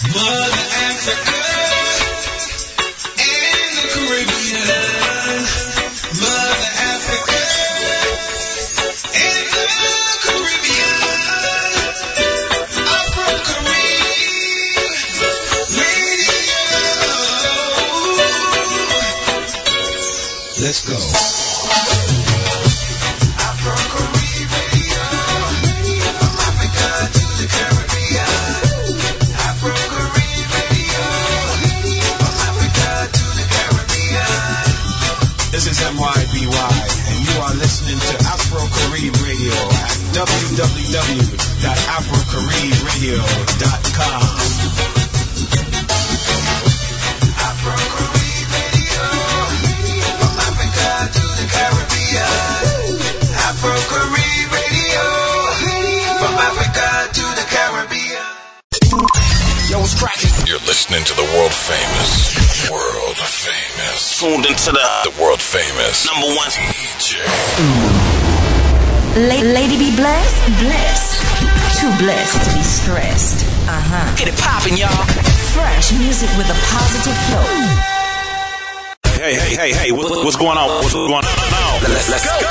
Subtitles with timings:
[0.00, 0.37] Mother
[74.68, 75.04] Get it poppin', y'all.
[75.54, 77.44] Fresh music with a positive flow.
[79.16, 80.68] Hey, hey, hey, hey, what, what's going on?
[80.68, 81.22] What's going on?
[81.82, 82.46] Let's, let's go.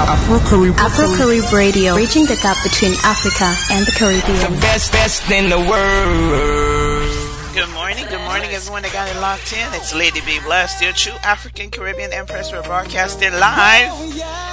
[0.00, 4.54] Afro Carib Afro Carib Radio, bridging the gap between Africa and the Caribbean.
[4.54, 7.30] The best, best in the world.
[7.54, 9.66] Good morning, good morning, everyone that got it locked in.
[9.74, 12.52] It's Lady B Bless, your true African Caribbean Empress.
[12.52, 13.90] We're broadcasting live.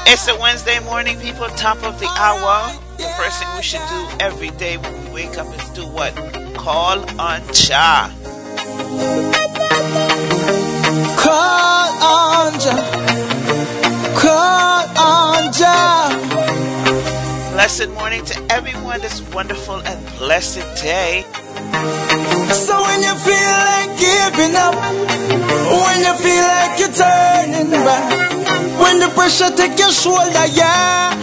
[0.07, 2.73] It's a Wednesday morning, people, top of the hour.
[2.97, 6.36] The first thing we should do every day when we wake up is do what?
[6.67, 8.11] Call on Jah.
[11.15, 12.83] Call on Jah.
[14.19, 16.09] Call on Jah.
[17.53, 21.23] Blessed morning to everyone this wonderful and blessed day.
[22.51, 24.75] So when you feel like giving up,
[25.71, 28.11] when you feel like you're turning back,
[28.81, 31.15] when the pressure take your shoulder, yeah.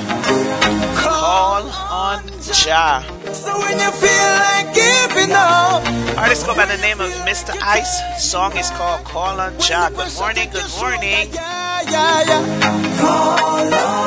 [0.97, 3.24] Call on Jah.
[3.35, 5.83] So when you feel like giving up,
[6.17, 7.51] Artist go by the name of Mr.
[7.61, 8.23] Ice.
[8.23, 9.91] Song is called Call on Jah.
[9.91, 11.29] Good morning, good morning.
[11.35, 12.43] yeah, yeah, yeah.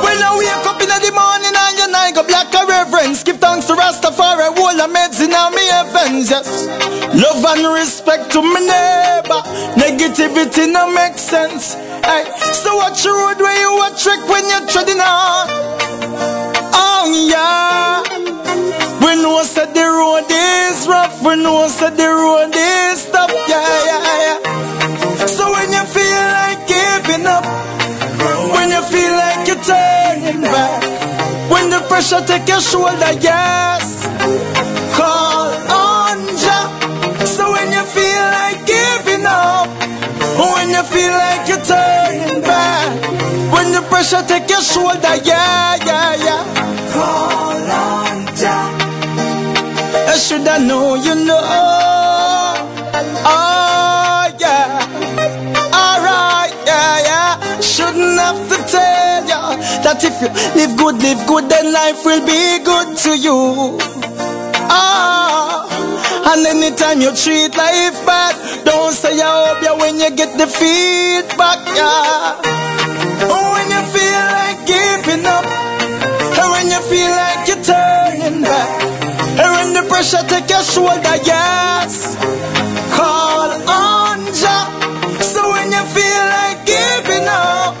[0.00, 3.36] When I wake up in the morning and your night go black a reverence, give
[3.38, 6.66] thanks to Rastafari, all the meds in all me heavens, yes.
[7.12, 9.40] Love and respect to my neighbor,
[9.76, 11.74] negativity no make sense.
[12.02, 15.48] Hey, so watch your road where you a trick when you're treading on.
[16.72, 18.87] Oh yeah.
[19.00, 23.84] We know said the road is rough, we know said the road is tough, yeah,
[23.88, 25.26] yeah, yeah.
[25.26, 27.44] So when you feel like giving up,
[28.54, 30.82] when you feel like you're turning back,
[31.50, 34.06] when the pressure take your shoulder, yes,
[34.96, 36.66] call on Jah.
[37.24, 39.68] So when you feel like giving up,
[40.36, 42.90] when you feel like you're turning back,
[43.54, 46.42] when the pressure take your shoulder, yeah, yeah, yeah,
[46.92, 48.77] call on Jah.
[50.08, 51.40] I should I know you know.
[53.28, 54.80] Oh yeah.
[55.80, 57.60] Alright, yeah, yeah.
[57.60, 62.24] Shouldn't have to tell ya that if you live good, live good, then life will
[62.24, 63.78] be good to you.
[64.70, 65.68] Ah,
[66.32, 70.46] and anytime you treat life bad, don't say I hope ya when you get the
[70.46, 72.40] feedback, yeah.
[73.28, 78.97] Oh, when you feel like giving up, and when you feel like you're turning back.
[79.40, 82.16] And when the pressure take your shoulder, yes,
[82.96, 84.66] call on Jah.
[85.22, 87.74] So when you feel like giving up,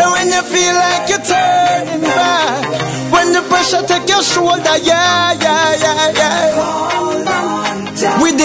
[0.00, 5.32] and when you feel like you're turning back, when the pressure take your shoulder, yeah,
[5.38, 7.47] yeah, yeah, yeah.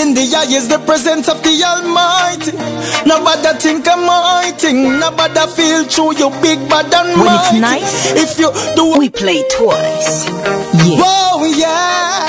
[0.03, 0.23] Call on Jah.
[0.23, 2.51] Within the eye is the presence of the Almighty.
[3.07, 4.73] Nobody think I'm mighty.
[4.73, 6.15] Nobody feel true.
[6.15, 10.27] You big bad and When it's nice, if you do We play twice.
[10.27, 10.99] Yeah.
[10.99, 12.27] Whoa, yeah.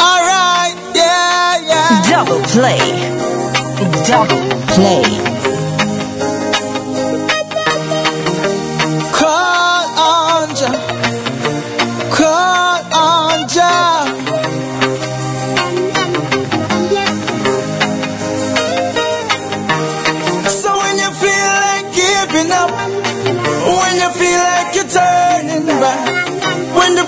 [0.00, 2.02] Alright, yeah, yeah.
[2.10, 2.78] Double play.
[4.06, 4.42] Double
[4.74, 5.33] play.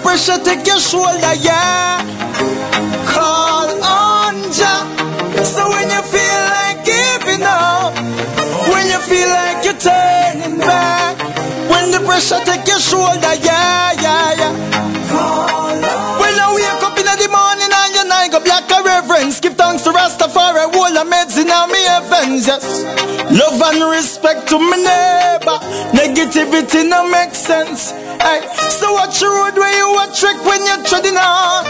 [0.06, 1.98] pressure take your shoulder, yeah.
[3.10, 4.86] Call on Jah.
[5.42, 7.90] So when you feel like giving up,
[8.70, 11.18] when you feel like you're turning back,
[11.66, 14.54] when the pressure take your shoulder, yeah, yeah, yeah.
[16.22, 19.56] When I wake up in the morning and your night go black a reverence, give
[19.56, 22.84] thanks to Rastafari, all the meds in me heavens, yes.
[23.34, 25.95] Love and respect to my neighbor.
[26.26, 27.92] Negativity no make sense.
[27.92, 31.62] Hey, so watch your road where you watch trick when you're treading on.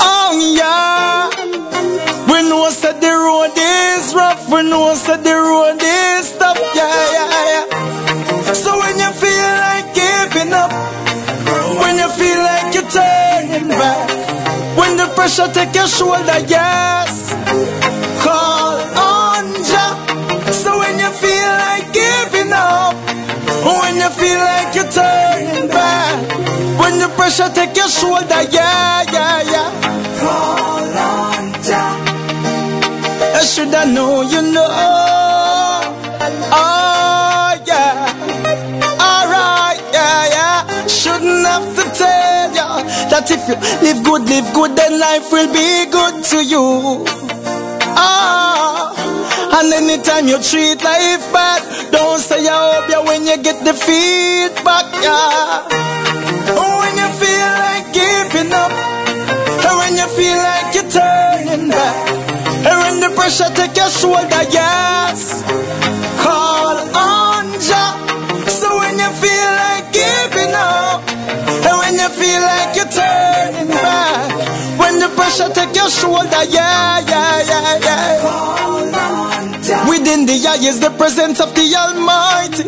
[0.00, 1.28] Oh yeah.
[2.32, 4.48] We know said the road is rough.
[4.48, 6.56] We know said the road is tough.
[6.74, 8.52] Yeah, yeah, yeah.
[8.54, 10.72] So when you feel like giving up,
[11.76, 17.34] when you feel like you're turning back, when the pressure take your shoulder, yes,
[18.24, 19.15] call on
[24.06, 26.16] you feel like you're turning back,
[26.78, 29.70] when the pressure take your shoulder, yeah, yeah, yeah,
[30.20, 31.98] call on Jah.
[33.34, 34.66] I should I know you know.
[36.52, 38.12] Oh yeah.
[39.08, 40.86] Alright, yeah, yeah.
[40.86, 45.52] Shouldn't have to tell ya that if you live good, live good, then life will
[45.52, 47.04] be good to you.
[47.96, 48.92] Ah,
[49.58, 53.72] and anytime you treat life bad, don't say I hope ya when you get the
[53.74, 55.64] feedback, yeah.
[56.56, 58.72] When you feel like giving up,
[59.64, 61.96] and when you feel like you're turning back,
[62.68, 65.42] and when the pressure take your shoulder, yes,
[66.20, 67.95] call on Jah.
[75.36, 78.22] Pressure take your shoulder, yeah, yeah, yeah, yeah.
[79.88, 82.64] Within the eye is the presence of the Almighty.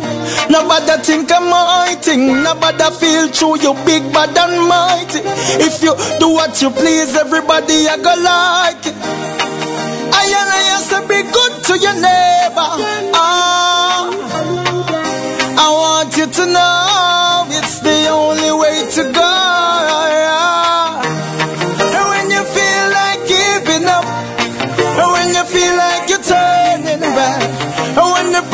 [0.50, 2.16] Nobody think I'm mighty.
[2.16, 3.56] Nobody feel true.
[3.60, 5.20] You big bad and mighty.
[5.64, 8.94] If you do what you please, everybody I go like it.
[10.12, 12.70] I and I has to be good to your neighbor.
[13.14, 14.10] Ah,
[15.56, 19.48] I want you to know it's the only way to go.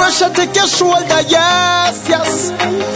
[0.04, 2.50] Pressure take your shoulder, yes, yes,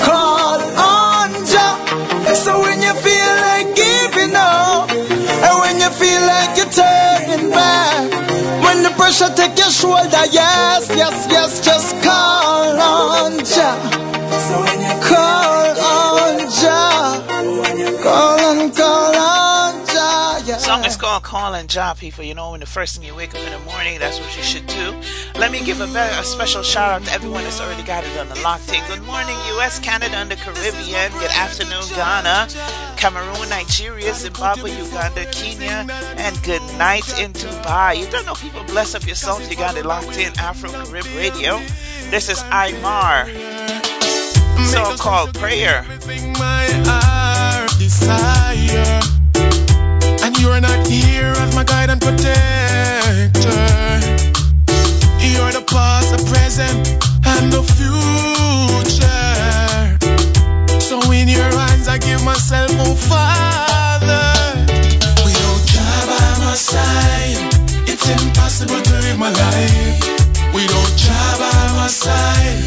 [0.04, 2.34] call on Jah.
[2.34, 8.10] So when you feel like giving up, and when you feel like you're turning back,
[8.62, 13.97] when the pressure take your shoulder, yes, yes, yes, just call on Jah.
[21.20, 22.24] Calling Job People.
[22.24, 24.42] You know, when the first thing you wake up in the morning, that's what you
[24.42, 24.94] should do.
[25.38, 28.18] Let me give a, very, a special shout out to everyone that's already got it
[28.18, 28.86] on the lock take.
[28.86, 31.12] Good morning, U.S., Canada, and the Caribbean.
[31.12, 32.48] Good afternoon, Ghana,
[32.96, 35.86] Cameroon, Nigeria, Zimbabwe, Uganda, Kenya,
[36.16, 37.98] and good night in Dubai.
[37.98, 39.48] You don't know people bless up yourself.
[39.50, 41.58] You got it locked in Afro Carib Radio.
[42.10, 43.26] This is Imar.
[44.66, 45.84] So called Prayer.
[50.48, 52.30] You're not here as my guide and protector.
[55.20, 56.88] You're the past, the present,
[57.32, 59.18] and the future.
[60.80, 64.28] So in your hands I give myself, oh Father.
[65.24, 67.38] Without Jah by my side,
[67.86, 70.00] it's impossible to live my life.
[70.54, 72.64] Without Jah by my side,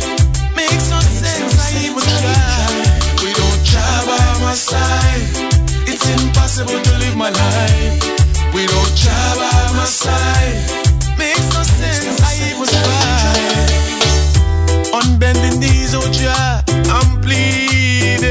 [0.55, 2.85] makes no sense I even try.
[3.25, 5.50] Without Jah by my side,
[6.19, 8.03] impossible to live my life.
[8.53, 10.55] Without Jah by my side,
[11.17, 13.71] makes no sense I even try.
[14.97, 18.23] On bending knees, oh Jah, I'm pleading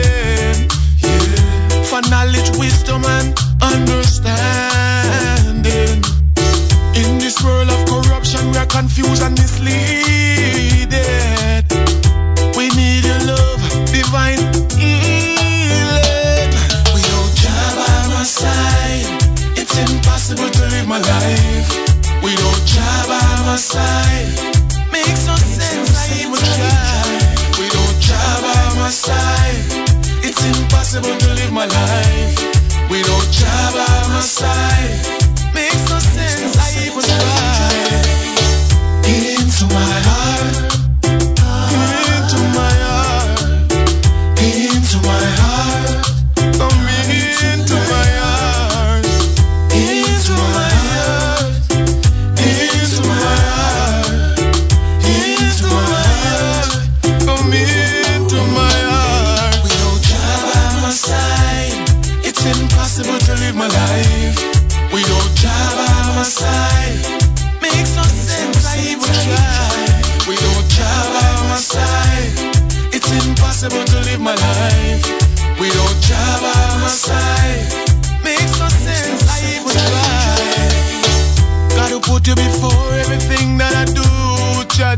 [1.00, 4.20] yeah, for knowledge, wisdom, and understanding.
[7.00, 10.19] In this world of corruption, we are confused and misleaded.
[21.02, 21.68] Life.
[22.22, 24.28] Without Jah by my side,
[24.92, 27.06] makes no sense I even try.
[27.58, 29.60] Without Jah by my side,
[30.22, 32.34] it's impossible to live my life.
[32.90, 34.92] Without Jah by my side,
[35.54, 37.49] makes no sense I even try.
[66.20, 69.80] Makes no sense, I even try.
[72.92, 75.02] It's impossible to live my life.
[78.22, 80.68] Makes no sense, I even try.
[81.74, 84.04] Gotta put you before everything that I do,
[84.76, 84.96] cha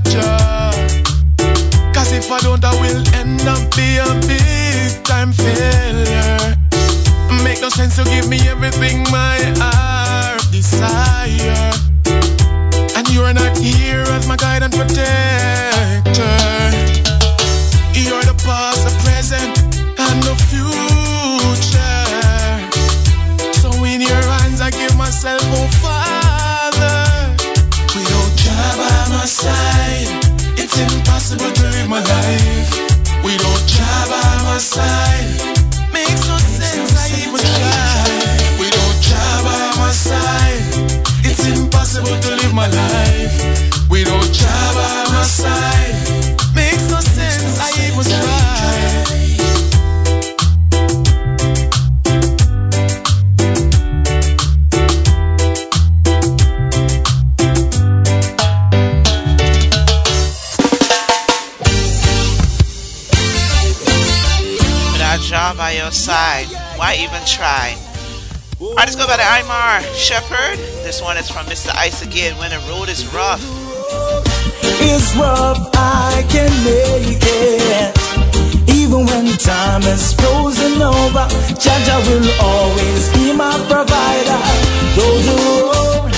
[2.15, 6.57] if I don't, I will end up being a big time failure.
[7.45, 11.73] Make no sense to give me everything my heart desire.
[12.95, 16.37] And you're not here as my guide and protector.
[17.97, 19.59] You're the past, the present,
[19.99, 22.05] and the future.
[23.61, 27.01] So in your hands I give myself, oh Father.
[27.97, 30.09] Without Jah by my side,
[30.61, 32.71] it's impossible to live my life.
[33.25, 35.62] Without Jah by my side,
[42.63, 43.91] my life.
[43.91, 45.95] Without Jah by my side,
[46.55, 48.39] makes no sense I even try.
[65.57, 67.77] By your side, why even try?
[68.63, 70.57] Artists go by the Imar Shepherd.
[70.87, 71.75] This one is from Mr.
[71.75, 72.39] Ice again.
[72.39, 73.43] When the road is rough,
[74.79, 77.91] It's rough, I can make it.
[78.71, 81.27] Even when time is frozen over,
[81.59, 84.43] Jah Jah will always be my provider.
[84.95, 86.13] Though the road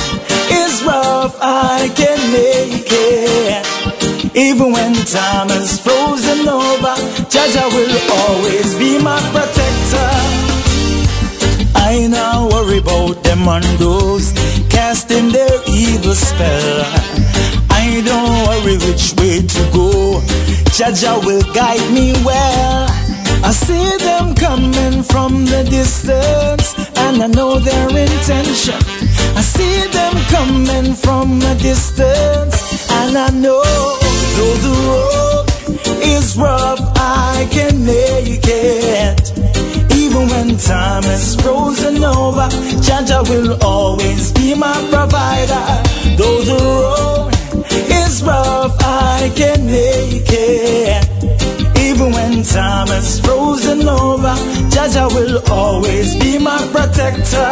[0.53, 4.37] is rough, I can make it.
[4.37, 6.95] Even when time is frozen over,
[7.33, 9.74] Jah Jah will always be my protector.
[13.14, 14.33] About them and those
[14.71, 16.83] casting their evil spell.
[17.71, 20.21] I don't worry which way to go.
[20.73, 22.88] Jah Jah will guide me well.
[23.44, 28.80] I see them coming from the distance, and I know their intention.
[29.37, 33.62] I see them coming from a distance, and I know
[34.37, 35.47] though the road
[36.02, 39.44] is rough, I can make it.
[40.14, 42.49] Even when time is frozen over,
[42.80, 45.66] Jah Jah will always be my provider.
[46.16, 47.35] Though the road
[47.90, 51.02] is rough, I can make it.
[51.80, 54.37] Even when time is frozen over,
[54.71, 57.50] Jah Jah will always be my protector.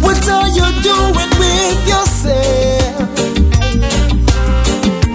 [0.00, 3.18] What are you doing with yourself?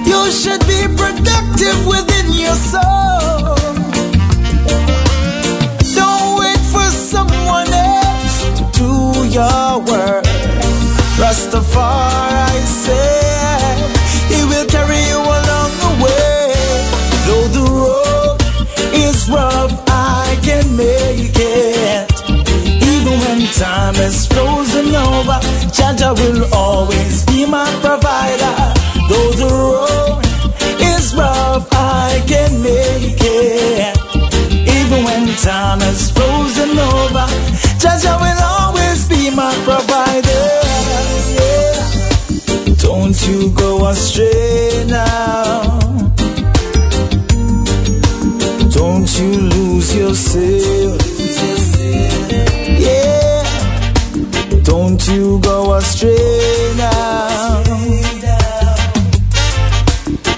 [0.05, 3.24] You should be productive within your soul.
[9.35, 10.23] Your work.
[11.19, 13.75] Rastafari said
[14.31, 16.53] he will carry you along the way.
[17.27, 18.39] Though the road
[18.93, 22.11] is rough, I can make it.
[22.81, 25.39] Even when time is frozen over,
[25.75, 28.55] Jah Jah will always be my provider.
[29.09, 30.14] Though the road
[43.55, 45.79] go astray now.
[48.71, 51.01] Don't you lose yourself.
[52.79, 53.43] Yeah.
[54.63, 57.63] Don't you go astray now.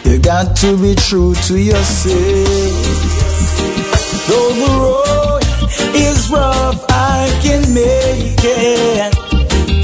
[0.06, 3.08] You got to be true to yourself.
[4.28, 5.44] Though the road
[5.96, 9.14] is rough, I can make it.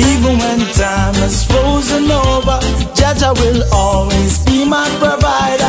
[0.09, 2.59] Even when time is frozen over,
[3.03, 5.62] Jah Jah will always be my provider.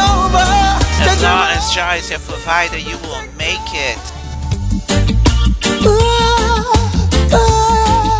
[0.00, 0.46] Over.
[1.12, 3.98] as long as Jah is your provider, you will make it.
[5.86, 5.90] Ooh,
[7.36, 8.10] ooh.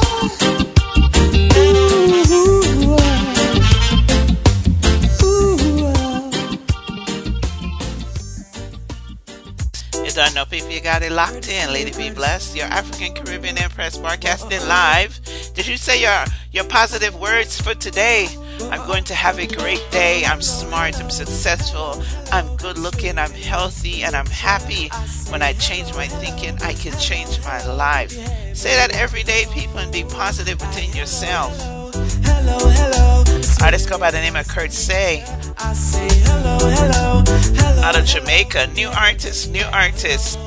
[10.04, 11.72] You don't know, people, you got it locked in.
[11.72, 15.20] Lady B Bless, your African Caribbean Empress broadcasting live.
[15.54, 18.26] Did you say your your positive words for today?
[18.70, 20.24] I'm going to have a great day.
[20.24, 21.00] I'm smart.
[21.00, 22.02] I'm successful.
[22.32, 23.18] I'm good looking.
[23.18, 24.02] I'm healthy.
[24.02, 24.90] And I'm happy.
[25.30, 28.12] When I change my thinking, I can change my life.
[28.54, 31.56] Say that every day, people, and be positive within yourself.
[32.24, 33.24] Hello, hello.
[33.62, 35.24] Artist go by the name of Kurt Say.
[35.58, 37.82] Hello, hello, hello.
[37.82, 38.68] Out of Jamaica.
[38.74, 40.38] New artist, new artist.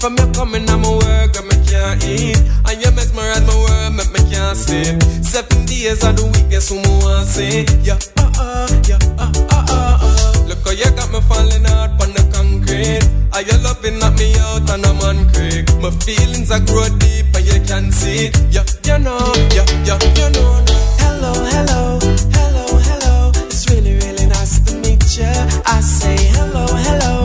[0.00, 1.47] From you coming, I'm a work, and me
[1.78, 2.38] can't eat.
[2.66, 4.98] And you mesmerize my world, make me can't sleep.
[5.22, 7.64] Seven days of the week, guess who me want see?
[7.86, 10.46] Yeah, uh, uh, yeah, uh, uh, uh, uh.
[10.48, 13.04] Look how you got me falling hard on the concrete.
[13.34, 15.66] Are you loving at me out on a man creek?
[15.78, 18.30] My feelings are grow deep, and you can see.
[18.50, 19.22] Yeah, you know,
[19.54, 20.50] yeah, yeah, you know.
[20.98, 21.98] Hello, hello,
[22.34, 23.32] hello, hello.
[23.46, 25.30] It's really, really nice to meet you.
[25.66, 27.17] I say hello, hello,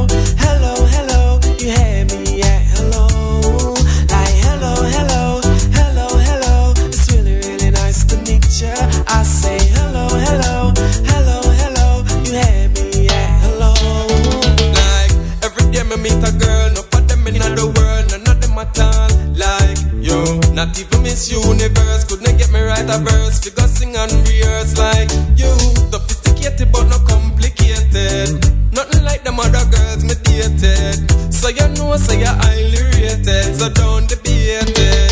[20.65, 23.39] not even Miss Universe couldn't get me right a verse.
[23.43, 25.51] Figure sing and rehearse like you,
[25.91, 28.29] sophisticated but not complicated.
[28.72, 31.34] Nothing like them other girls me dated.
[31.34, 33.55] So you know, so you're highly rated.
[33.60, 35.03] So don't debate it.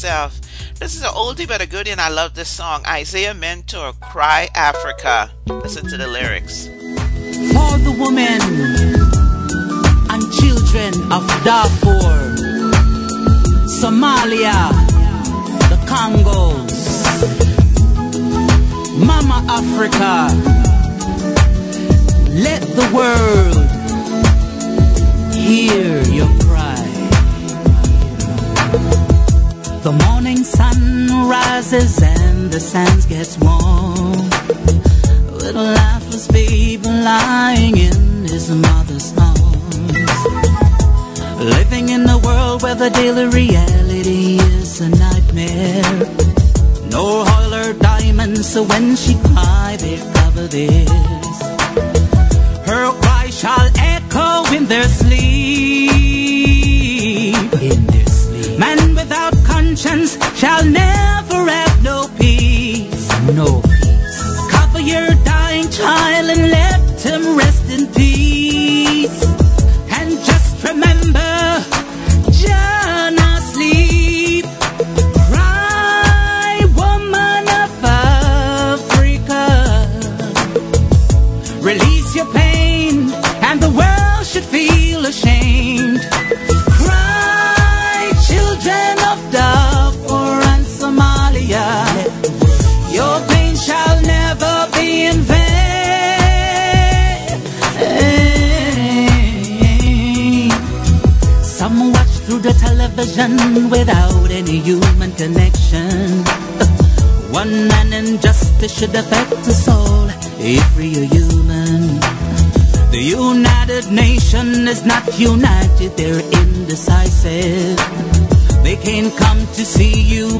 [0.00, 0.40] Yourself.
[0.78, 2.82] This is an oldie but a goodie, and I love this song.
[2.86, 5.30] Isaiah Mentor, Cry Africa.
[5.46, 6.68] Listen to the lyrics.
[6.68, 8.40] For the women
[10.08, 12.34] and children of Darfur,
[13.68, 14.72] Somalia,
[15.68, 17.04] the Congos,
[19.04, 20.32] Mama Africa,
[22.32, 23.68] let the world
[25.34, 26.30] hear your
[29.82, 34.28] The morning sun rises and the sands gets warm.
[35.38, 40.12] Little lifeless baby lying in his mother's arms.
[41.56, 45.96] Living in a world where the daily reality is a nightmare.
[46.90, 50.90] No oil or diamonds, so when she cry, they cover this.
[52.68, 55.09] Her cry shall echo in their sleep.
[60.50, 60.89] Shall never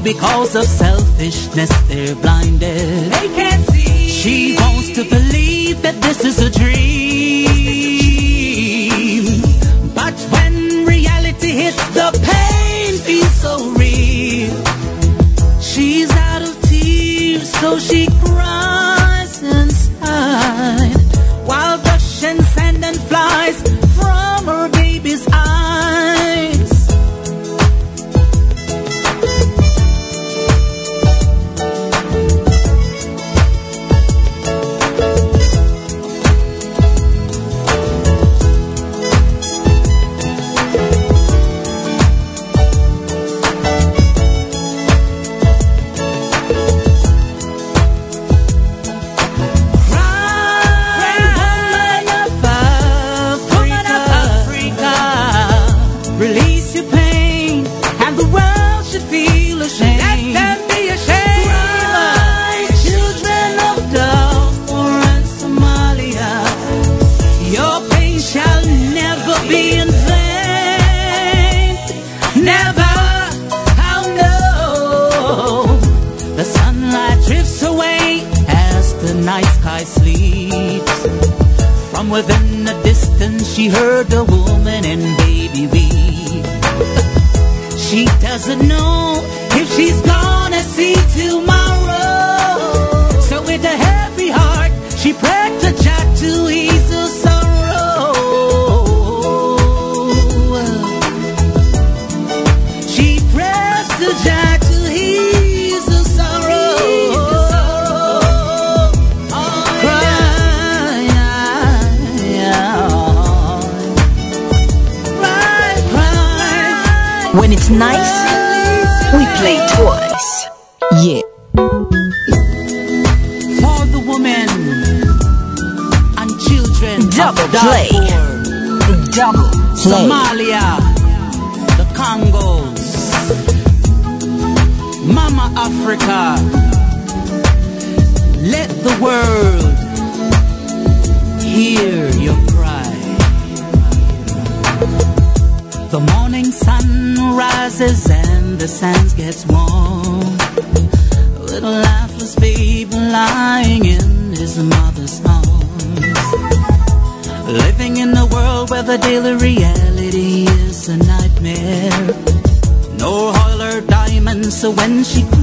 [0.03, 3.00] because of selfishness, they're blinded.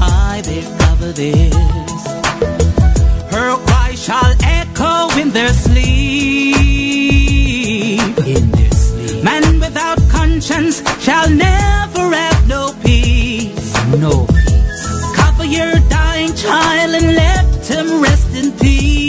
[0.01, 1.55] I discover this.
[3.33, 5.79] Her cry shall echo in their sleep.
[8.27, 9.25] In their sleep.
[9.25, 13.75] Man without conscience shall never have no peace.
[13.99, 15.17] No peace.
[15.17, 19.08] Cover your dying child and let him rest in peace.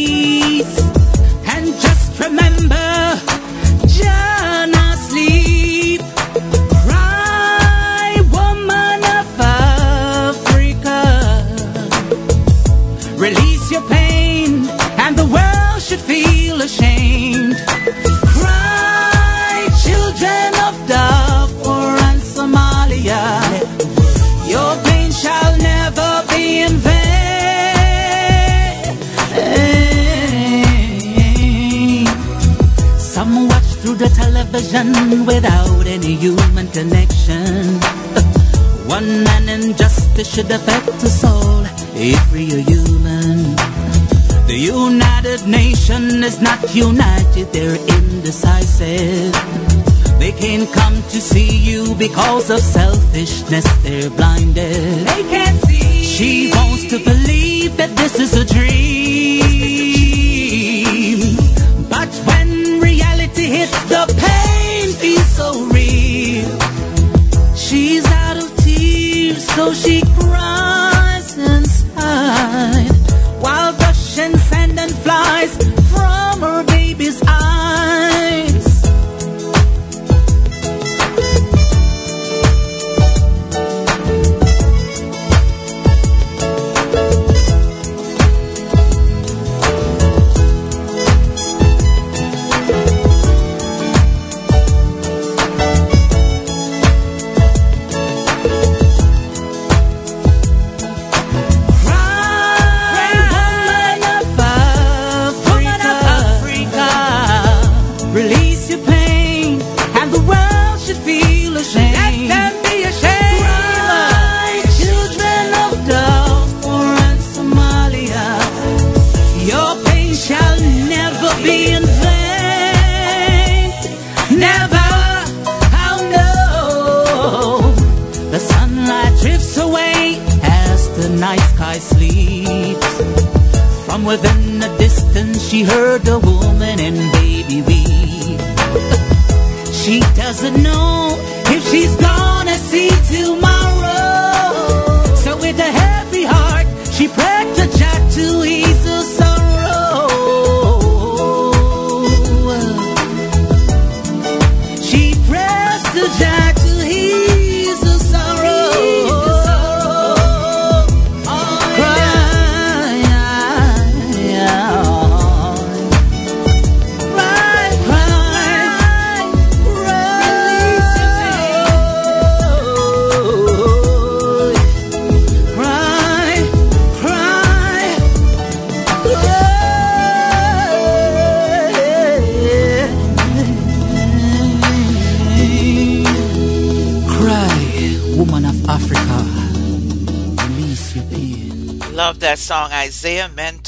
[34.79, 37.79] connection without any human connection.
[38.87, 41.65] One man injustice should affect us all
[41.95, 43.55] if we are human.
[44.47, 49.33] The United Nation is not united, they're indecisive.
[50.19, 55.07] They can't come to see you because of selfishness, they're blinded.
[55.07, 56.03] They can't see.
[56.03, 59.08] She wants to believe that this is a dream.
[63.49, 66.59] hit the pain feels so real.
[67.55, 70.88] She's out of tears, so she cries.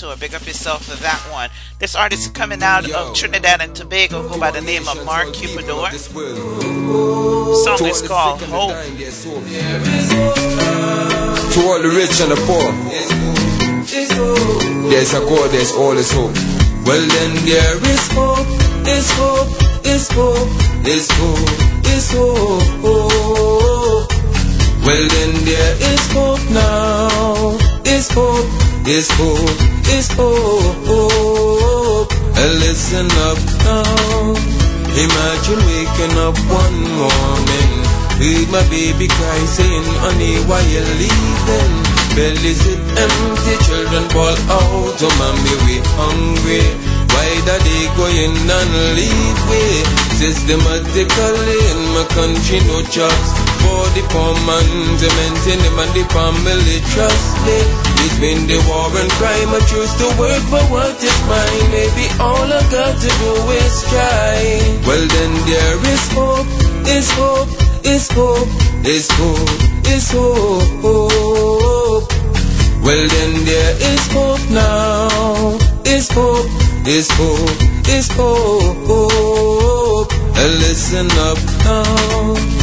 [0.01, 0.19] Mentor.
[0.19, 1.49] Big up yourself for that one.
[1.79, 5.27] This artist is coming out of Trinidad and Tobago, go by the name of Mark
[5.29, 5.91] Cupador.
[7.63, 8.71] Song is called Hope.
[11.51, 12.71] To all the rich and the poor,
[14.89, 16.35] there's a God, there's always hope.
[16.85, 18.47] Well then there is hope,
[18.87, 19.49] is hope,
[19.85, 20.49] is hope,
[20.87, 21.49] is hope,
[21.85, 22.63] is hope.
[24.83, 28.47] Well then there is hope now, is hope,
[28.87, 32.12] is hope, is hope.
[32.38, 34.34] And listen up now,
[34.91, 37.72] imagine waking up one morning.
[38.22, 41.74] Heard my baby cry saying, honey, why you leaving?
[42.13, 46.62] Belly sit empty, children ball out, oh mommy, we hungry.
[47.10, 49.63] Why that they going and leave we?
[50.22, 54.67] Systematically in my country, no jobs for the poor man
[55.00, 57.67] to maintain them and the family trust it.
[58.02, 61.67] Between the war and crime, I choose to work for what is mine.
[61.69, 64.41] Maybe all I got to do is try.
[64.86, 66.50] Well then there is hope,
[66.88, 67.50] is hope,
[67.86, 68.50] is hope,
[68.86, 69.50] is hope,
[69.88, 72.06] is hope.
[72.82, 76.50] Well then there is hope now, is hope,
[76.88, 79.62] is hope, is hope.
[80.71, 82.61] Listen up now.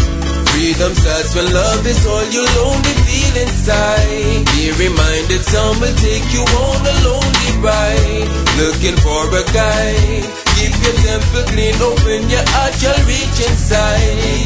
[0.68, 4.44] Freedom starts when love is all you'll only feel inside.
[4.52, 8.28] Be reminded some will take you on a lonely ride.
[8.60, 10.28] Looking for a guide.
[10.60, 14.44] Keep your temple clean, open your heart, you'll reach inside.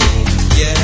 [0.55, 0.79] Yeah.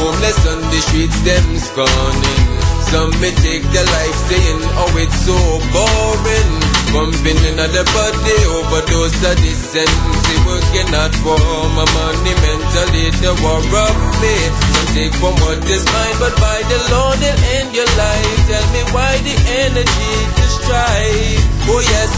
[0.00, 2.44] Homeless on the streets, them scorning.
[2.88, 5.36] Some may take their life saying, oh it's so
[5.68, 6.67] boring.
[6.92, 10.18] Bumping another body, overdose of the sense.
[10.48, 11.36] Working out for
[11.76, 14.34] my money, mentally the war of me.
[14.72, 18.38] Some take from what is mine, but by the Lord they'll end your life.
[18.48, 19.36] Tell me why the
[19.68, 21.44] energy to strive.
[21.68, 22.10] Oh yes,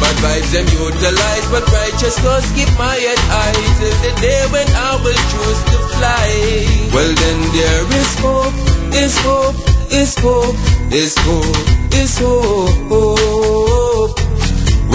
[0.00, 4.66] Bad vibes them utilize, but righteous cause keep my head high till the day when
[4.74, 6.30] I will choose to fly.
[6.94, 8.54] Well then there is hope,
[8.94, 9.58] is hope,
[9.90, 10.58] is hope,
[10.94, 13.17] is hope, is hope.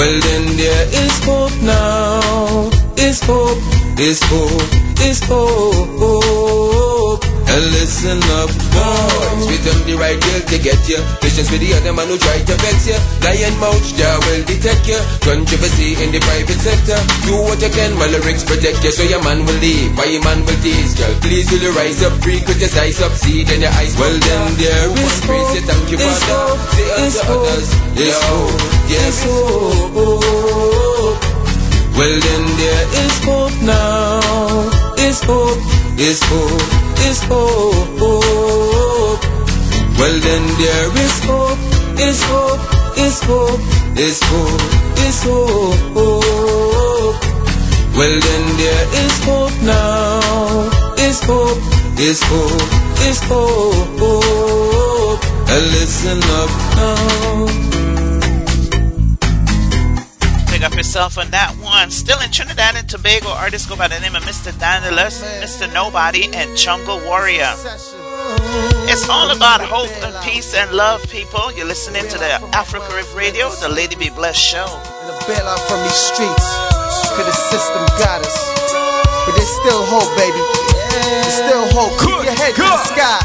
[0.03, 3.57] Well then there is hope now, is hope,
[3.97, 7.22] is hope, is hope.
[7.53, 9.45] And listen up, boys.
[9.45, 10.97] With them the right girl to get you.
[11.21, 12.97] Patience with the other man who try to vex you.
[13.21, 14.97] Lion mouth, Jah will detect you.
[15.21, 16.97] Controversy in the private sector.
[17.29, 18.89] Do what you can while the lyrics protect you.
[18.89, 20.97] So your man will leave, why your man will tease.
[20.97, 23.93] Girl, please will you rise up, free, criticize, succeed in your eyes.
[24.01, 25.61] Well then there is hope.
[25.61, 26.57] Thank you, Father.
[26.73, 29.93] Say unto others, yes, hope, yes, hope.
[32.01, 34.73] Well then there is hope now.
[34.97, 35.61] Is hope,
[35.99, 37.99] is hope, is hope.
[39.99, 41.59] Well then there is hope,
[41.99, 42.61] is hope,
[42.97, 43.61] is hope,
[43.97, 44.61] is hope,
[45.05, 45.83] is hope.
[47.95, 50.19] Well then there is hope now.
[50.97, 51.61] Is hope,
[51.99, 52.71] is hope,
[53.07, 54.63] is hope.
[55.49, 58.02] And listen up now.
[60.63, 61.91] Pick up yourself on that one.
[61.91, 64.47] Still in Trinidad and Tobago, artists go by the name of Mr.
[64.55, 65.67] Dandalus, Mr.
[65.75, 67.51] Nobody, and Jungle Warrior.
[68.87, 71.51] It's all about hope and peace and love, people.
[71.51, 74.63] You're listening to the Afro Carib Radio, the Lady B Bless show.
[75.03, 76.47] The bailout from these streets,
[77.11, 78.39] cause the system got us.
[79.27, 80.39] But there's still hope, baby.
[80.95, 81.91] There's still hope.
[81.99, 83.19] Keep your head to the sky.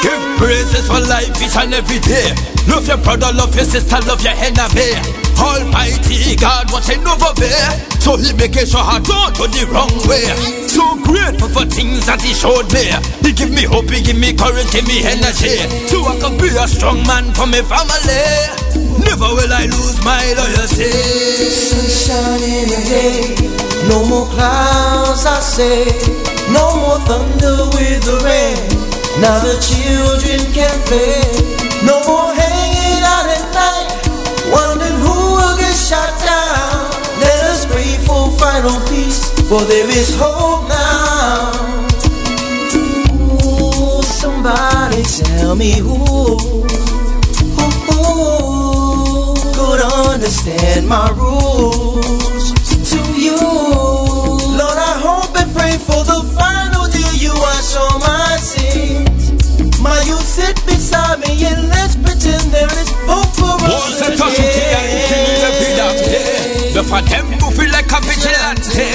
[0.00, 2.32] Give praises for life each and every day.
[2.72, 5.23] Love your brother, love your sister, love your enemy.
[5.38, 7.70] Almighty God watching over there.
[8.00, 10.28] So he make sure I don't go the wrong way.
[10.68, 12.92] So grateful for things that he showed me.
[13.24, 15.56] He give me hope, he give me courage, give me energy.
[15.88, 18.22] So I can be a strong man for my family.
[19.02, 20.90] Never will I lose my loyalty.
[21.50, 23.34] Sunshine in the day,
[23.88, 25.84] no more clouds, I say.
[26.52, 28.56] No more thunder with the rain.
[29.20, 31.24] Now the children can play.
[31.86, 32.53] No more hanging
[38.64, 41.52] for final peace, for there is hope now.
[43.12, 46.38] Ooh, somebody tell me who,
[47.56, 52.52] who, who could understand my rules
[52.90, 53.36] to you.
[53.36, 59.80] Lord, I hope and pray for the final day you wash all my sins.
[59.80, 65.23] My youth sit beside me and let's pretend there is hope for us.
[66.94, 68.86] For them to feel like a vigilante.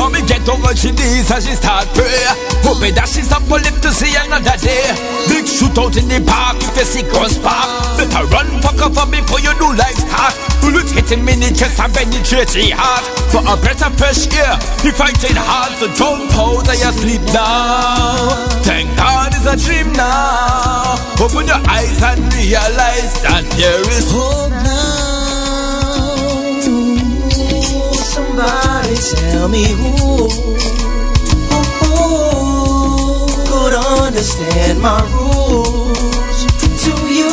[0.00, 2.24] Mommy get over she knees as she start pray.
[2.64, 4.88] Hoping that she's up live to see another day.
[5.28, 7.68] Big shootout in the park if you see guns spark.
[8.00, 10.32] Better run for cover before you do life start.
[10.64, 13.04] Bullets hitting me in the chest and penetrate the heart.
[13.28, 15.76] For a of fresh air, he fighting hard.
[15.76, 18.32] So don't pause and you sleep now.
[18.64, 20.96] Thank God it's a dream now.
[21.20, 24.61] Open your eyes and realize that there is hope
[28.34, 30.26] Somebody tell me who,
[31.84, 36.46] who, could understand my rules
[36.82, 37.28] to you.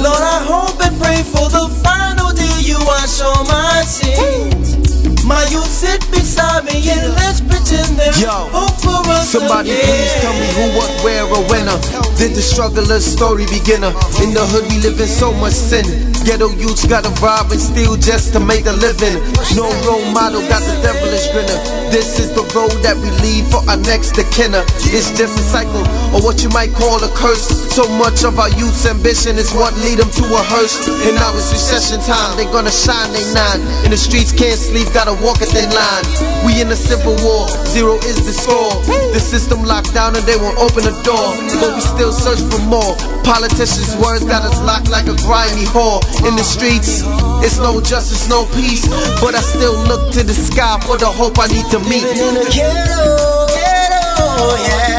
[0.00, 5.22] Lord, I hope and pray for the final day you wash all my sins.
[5.22, 9.84] My youth sit beside me and let's pretend there's Yo, hope for us Somebody again.
[9.84, 11.76] please tell me who, what, where, or winner.
[11.96, 13.90] Uh, did the struggler's story beginner?
[13.90, 14.22] Uh?
[14.22, 15.84] In the hood we live in so much sin.
[16.24, 19.20] Ghetto youths gotta rob and steal just to make a living.
[19.52, 21.58] No role model, got the devilish grinner.
[21.92, 24.64] This is the road that we leave for our next of kinner.
[24.64, 24.96] Uh.
[24.96, 25.84] It's just a cycle,
[26.16, 27.44] or what you might call a curse.
[27.74, 30.88] So much of our youth's ambition is what lead them to a hearse.
[31.04, 33.60] And now it's recession time, they gonna shine they nine.
[33.84, 36.04] In the streets can't sleep, gotta walk line.
[36.44, 38.72] We in a civil war, zero is the score.
[39.12, 41.34] The system locked down and they won't open the door.
[41.60, 42.94] But we still search for more.
[43.24, 46.00] Politicians' words got us locked like a grimy whore.
[46.26, 47.02] In the streets,
[47.42, 48.86] it's no justice, no peace.
[49.20, 52.04] But I still look to the sky for the hope I need to meet.
[52.04, 54.94] In ghetto, ghetto, yeah.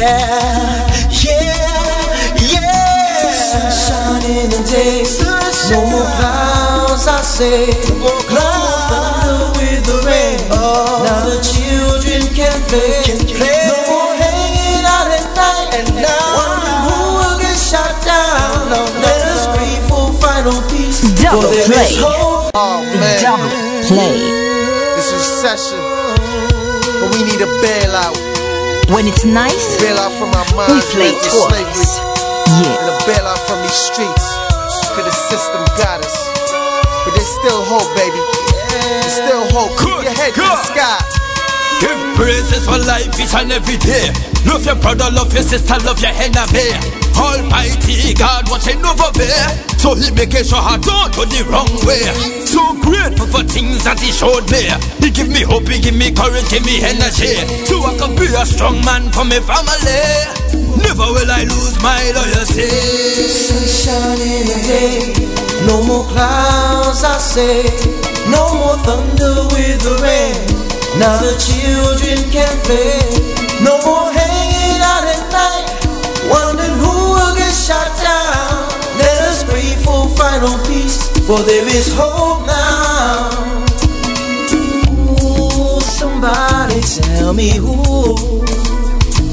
[0.00, 3.68] Yeah, yeah, yeah.
[3.68, 5.04] Sunshine in the day,
[5.70, 7.66] no more clouds, I say.
[8.00, 10.38] No more thunder with the rain.
[10.50, 13.02] Now the children can play.
[13.70, 15.68] No more hanging out at night.
[15.78, 18.70] And now wondering who will get shot down.
[19.00, 21.00] Let us pray for final peace.
[21.22, 21.90] Double For play.
[22.54, 23.50] Oh man, Double
[23.86, 24.18] play.
[24.98, 25.78] recession.
[27.00, 28.18] But we need a bailout.
[28.90, 31.46] When it's nice, Bailout from our we minds play linked toys.
[31.46, 32.10] slavery.
[32.58, 32.80] Yeah.
[32.82, 34.49] And a bailout from these streets.
[34.94, 36.16] Cause the system got us.
[37.04, 38.18] But there's still hope, baby.
[38.74, 39.78] There's still hope.
[39.78, 41.29] Keep your head to the sky.
[41.80, 44.12] Give praises for life each and every day.
[44.44, 47.00] Love your brother, love your sister, love your enemy.
[47.16, 49.48] Almighty God watching over there.
[49.80, 52.04] So he making sure I don't go the wrong way.
[52.44, 54.68] So grateful for things that he showed me.
[55.00, 57.36] He give me hope, he give me courage, give me energy.
[57.64, 60.04] So I can be a strong man for my family.
[60.80, 62.68] Never will I lose my loyalty.
[65.66, 67.62] No more clouds, I say.
[68.30, 70.59] No more thunder with the rain.
[70.98, 72.98] Now the children can play.
[73.62, 75.68] No more hanging out at night,
[76.28, 78.68] wondering who will get shot down.
[78.98, 83.30] Let us pray for final peace, for there is hope now.
[85.22, 88.16] Ooh, somebody tell me who,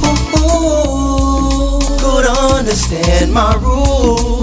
[0.03, 4.36] who, who could understand my rules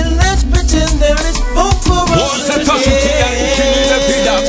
[0.00, 3.40] and let's pretend there is hope for Once us a touch and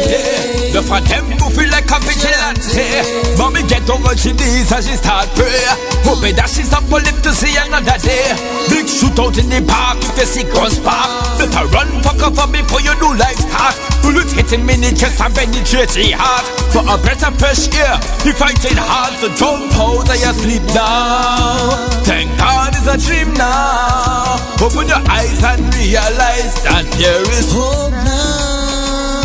[0.08, 0.72] day.
[0.72, 2.88] The for them to feel like a vigilante.
[3.36, 5.76] Mommy get over she knees as she start prayer.
[6.08, 8.32] Hoping that she's up for to see another day.
[8.72, 11.12] Big shootout in the park you see guns spark.
[11.36, 13.76] Better run for cover before you do life start.
[14.00, 16.48] Bullets hitting me in the chest and penetrate the heart.
[16.72, 19.12] For a of fresh air, he fighting hard.
[19.20, 21.68] So don't pause and you sleep now.
[22.08, 24.38] Thank God is a dream now.
[24.62, 29.22] Open your eyes and realize that there is hope now.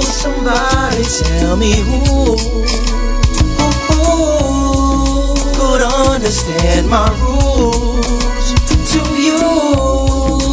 [0.00, 1.04] Somebody
[1.38, 2.36] tell me who,
[3.58, 5.82] who, who could
[6.12, 8.54] understand my rules
[8.92, 9.40] to you.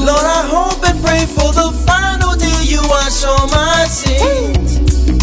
[0.06, 4.55] Lord, I hope and pray for the final day you are all my sins.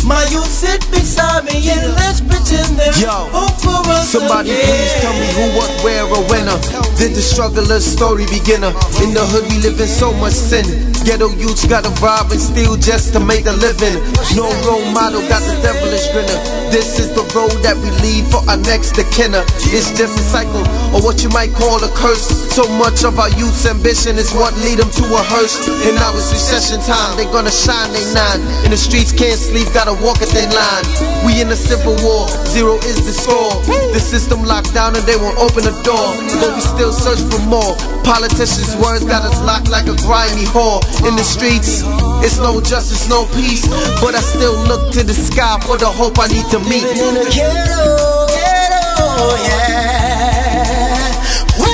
[0.05, 4.67] My youth sit beside me and let's pretend there's Yo, hope for us Somebody again.
[4.67, 6.59] please tell me who, what, where, or winner.
[6.75, 8.65] Uh, did the struggler's story begin?
[8.65, 8.75] Uh?
[9.03, 10.92] In the hood we live in so much sin.
[11.03, 13.99] Ghetto youths gotta rob and steal just to make a living.
[14.39, 16.39] No role model, got the devilish grinner.
[16.71, 19.43] This is the road that we lead for our next of kinner.
[19.75, 20.63] It's just a cycle,
[20.95, 22.31] or what you might call a curse.
[22.55, 25.59] So much of our youth's ambition is what lead them to a hearse.
[25.85, 28.41] And now it's recession time, they gonna shine they nine.
[28.63, 30.87] In the streets can't sleep, gotta walk at thin line.
[31.27, 33.59] We in a civil war, zero is the score.
[33.91, 36.09] The system locked down and they won't open the door.
[36.39, 37.75] But we still search for more.
[38.05, 40.81] Politicians' words got us locked like a grimy whore.
[41.07, 41.83] In the streets,
[42.25, 43.67] it's no justice, no peace.
[44.01, 46.85] But I still look to the sky for the hope I need to meet.
[46.85, 51.13] in the ghetto, ghetto, yeah.
[51.59, 51.71] Woo,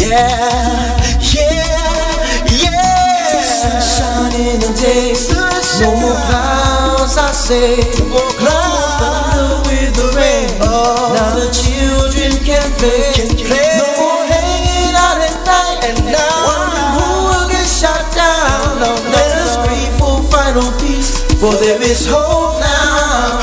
[0.00, 0.96] yeah,
[1.34, 3.42] yeah, yeah.
[3.44, 5.14] Sunshine in the day,
[5.80, 7.76] no more clouds, I say.
[8.08, 8.32] No more
[8.98, 10.48] thunder with the rain.
[10.58, 11.46] Now the
[12.80, 15.82] No more hanging out at night.
[16.46, 18.78] Wondering who will get shot down.
[19.10, 21.10] Let us pray for final peace,
[21.40, 23.40] for there is hope now.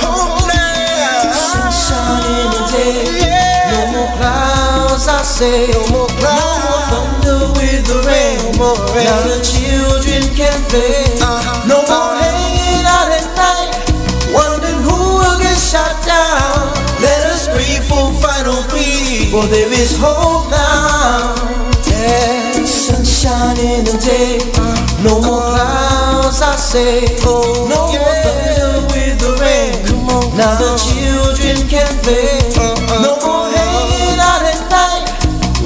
[1.36, 3.04] Sunshine in the day,
[3.72, 5.68] no more clouds, I say.
[5.68, 6.08] No more
[6.90, 8.40] thunder with the rain.
[8.56, 11.25] Now the children can play.
[19.36, 21.36] For there is hope now.
[21.92, 24.40] Yeah, sunshine in the day,
[25.04, 27.04] no more clouds, I say.
[27.20, 29.76] No more thunder with the rain.
[30.40, 32.40] Now the children can play.
[32.56, 33.04] Uh-uh.
[33.04, 35.06] No more hanging out at night,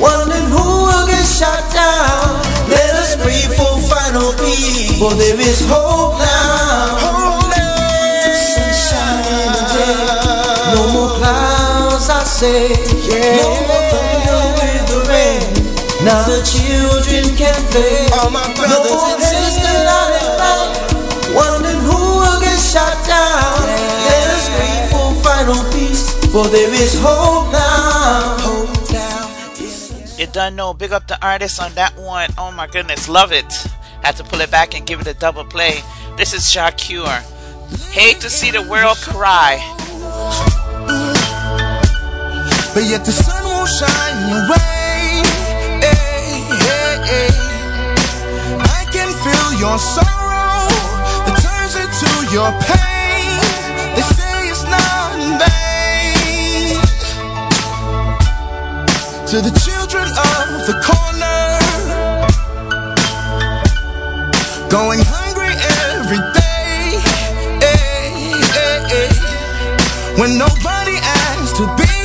[0.02, 2.42] wondering who will get shot down.
[2.74, 6.39] Let us pray for final peace, for there is hope now.
[12.40, 12.72] Clouds, I
[13.10, 13.36] say.
[13.38, 15.44] No more thunder with the rain.
[16.06, 18.08] Now the children can play.
[18.16, 23.68] All my brothers no and sisters out at night, wondering who will get shot down.
[24.08, 28.38] Let us pray for final peace, for there is hope now.
[28.40, 30.18] Hope now.
[30.18, 30.74] You done know.
[30.74, 32.30] Big up the artist on that one.
[32.38, 33.52] Oh my goodness, love it.
[34.02, 35.82] Had to pull it back and give it a double play.
[36.16, 37.22] This is Jah Cure.
[37.92, 39.60] Hate to see the world cry.
[42.74, 45.24] But yet the sun won't shine away.
[45.82, 47.32] Hey, hey, hey.
[48.78, 50.70] I can feel your sorrow
[51.26, 53.42] that turns into your pain.
[53.96, 56.78] They say it's not in vain.
[59.32, 61.42] To the children of the corner,
[64.70, 65.54] going hungry
[65.90, 66.40] every day.
[70.20, 71.99] When nobody asked to be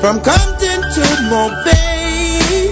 [0.00, 2.70] from Compton to Mobay.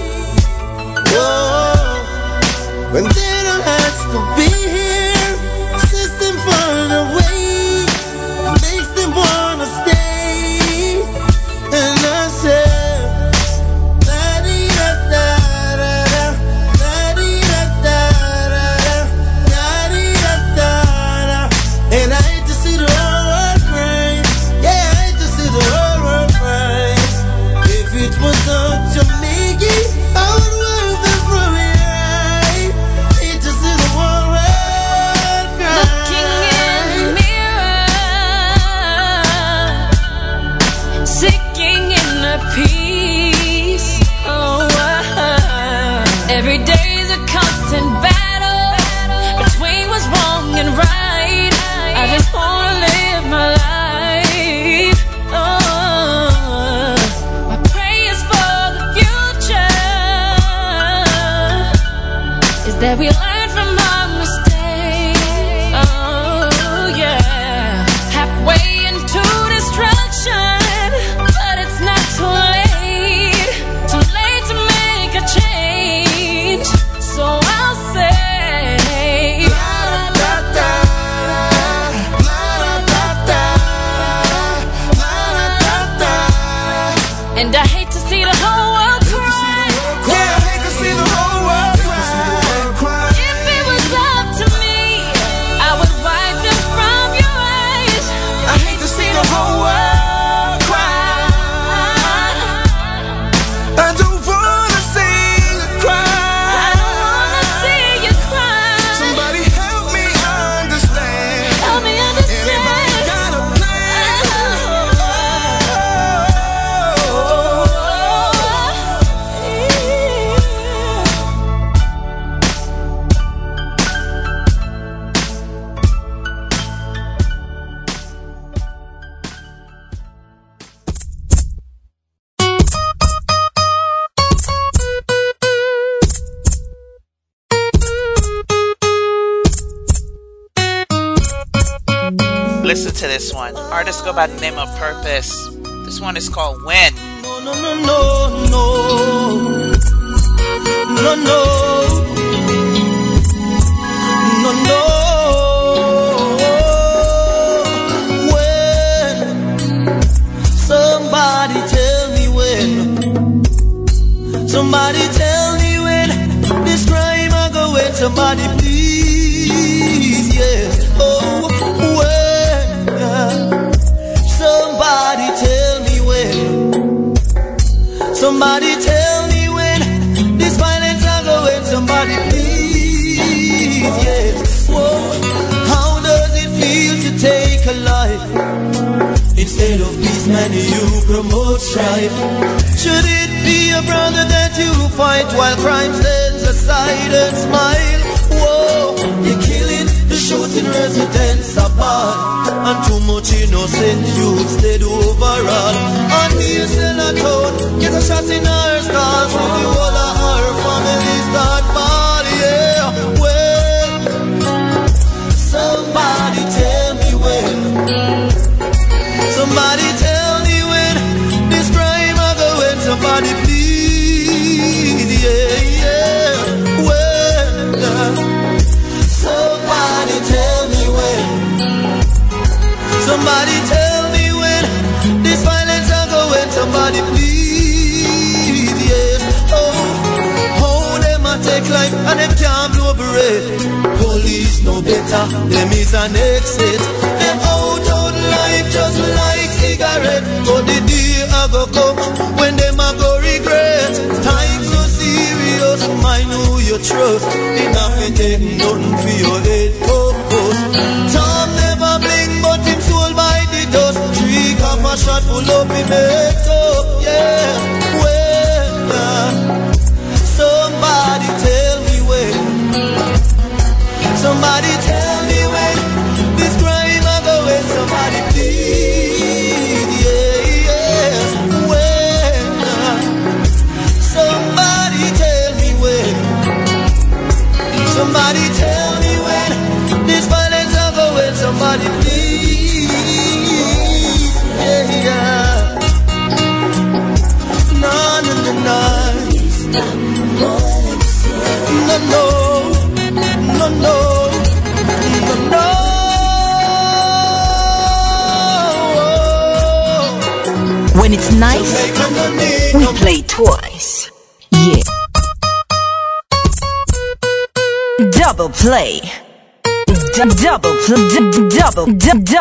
[1.11, 3.63] Whoa, when they don't
[4.11, 4.46] to be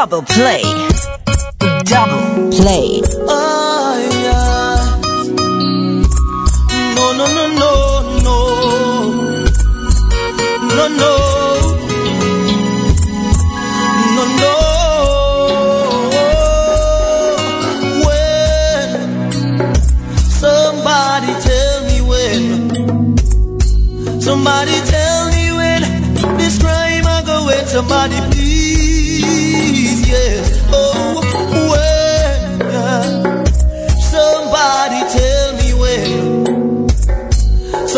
[0.09, 0.36] The.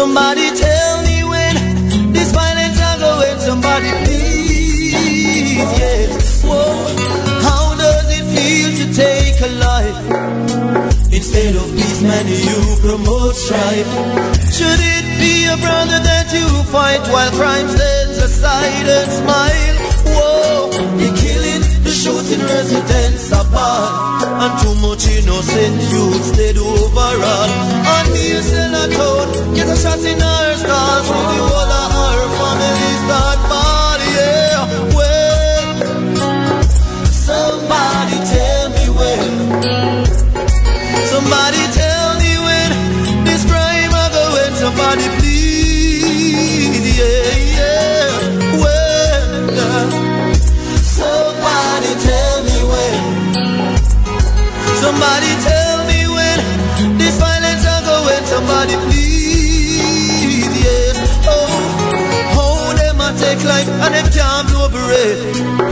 [0.09, 1.54] Somebody tell me when
[2.14, 3.38] this violence are going.
[3.38, 6.09] Somebody please, yeah.
[6.48, 6.96] Whoa,
[7.44, 12.24] how does it feel to take a life instead of peace, man?
[12.26, 13.92] You promote strife.
[14.48, 19.76] Should it be a brother that you fight while crime stands aside and smile?
[20.16, 20.70] Whoa,
[21.04, 21.38] you kill
[22.09, 27.50] shooting residents apart, and too much innocent youth stayed over overall.
[27.94, 32.92] And the Senator, get a shot in our stars, with the whole of our family
[33.04, 34.88] start bad, yeah.
[54.89, 56.39] Somebody tell me when
[56.97, 58.24] this violence are going.
[58.24, 61.28] Somebody please, yeah.
[61.28, 61.45] Oh,
[62.32, 65.20] how oh, them a take life and them can't blow breath.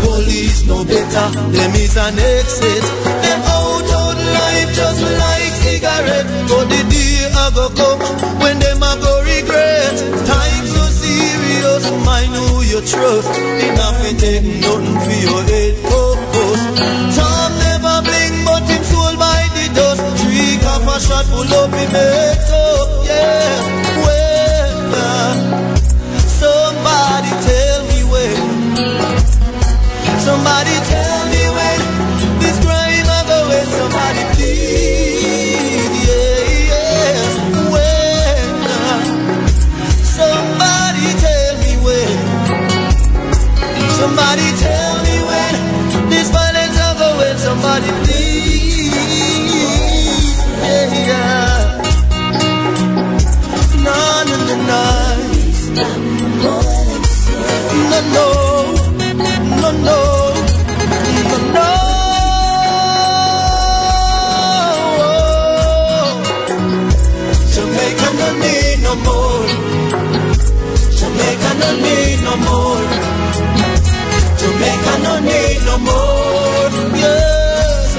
[0.04, 2.84] Police no better, them is an exit.
[3.24, 6.28] Them out out life just like cigarette.
[6.52, 7.96] But the day a go come
[8.44, 9.96] when them a go regret.
[10.28, 13.32] Time so serious, mind who you trust.
[13.64, 16.16] Enough we take nothing for your head oh, oh.
[16.36, 17.16] purpose.
[17.16, 17.65] Time
[20.82, 23.06] a shot pull up, he makes up.
[23.06, 23.85] Yeah,
[75.16, 76.68] No need no more.
[76.92, 77.96] Yes.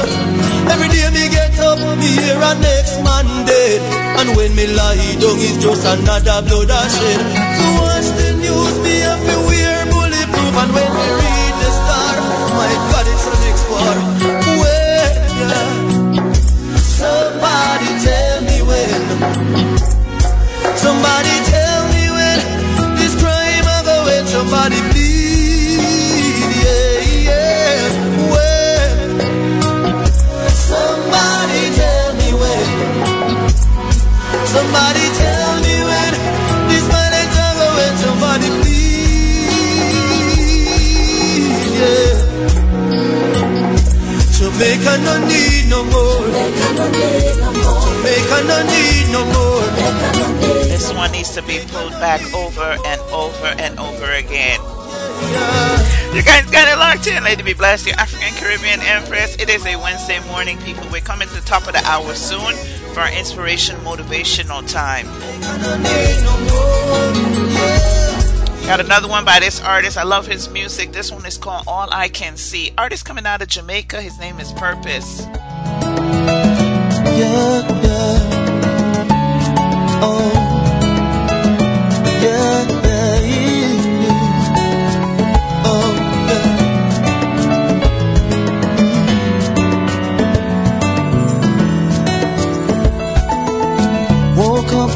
[0.69, 3.81] Every day me get up, me hear a next man dead.
[4.21, 7.21] And when me lie down, it's just another blood I shed.
[7.57, 10.53] So watch the news, me have to wear bulletproof.
[10.61, 12.13] And when me read the star,
[12.53, 14.36] my God, it's the next war.
[44.87, 46.23] Jamaica no need no more.
[47.83, 49.61] Jamaica no need no more.
[50.63, 54.59] This one needs to be pulled back over and over and over again.
[56.15, 57.21] You guys got it locked in.
[57.23, 59.35] Lady B Bless, your African Caribbean Empress.
[59.35, 60.87] It is a Wednesday morning, people.
[60.89, 62.55] We're coming to the top of the hour soon
[62.93, 65.07] for our inspiration motivational time.
[68.67, 69.97] Got another one by this artist.
[69.97, 70.91] I love his music.
[70.91, 72.73] This one is called All I Can See.
[72.77, 74.01] Artist coming out of Jamaica.
[74.01, 75.25] His name is Purpose.
[77.15, 78.37] Yeah, yeah.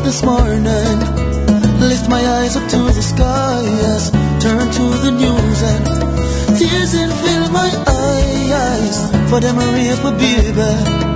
[0.04, 1.21] This morning,
[1.92, 4.12] lift my eyes up to the sky, yes.
[4.40, 5.84] Turn to the news and
[6.58, 8.98] tears and fill my eyes.
[9.30, 11.12] For them I rape my baby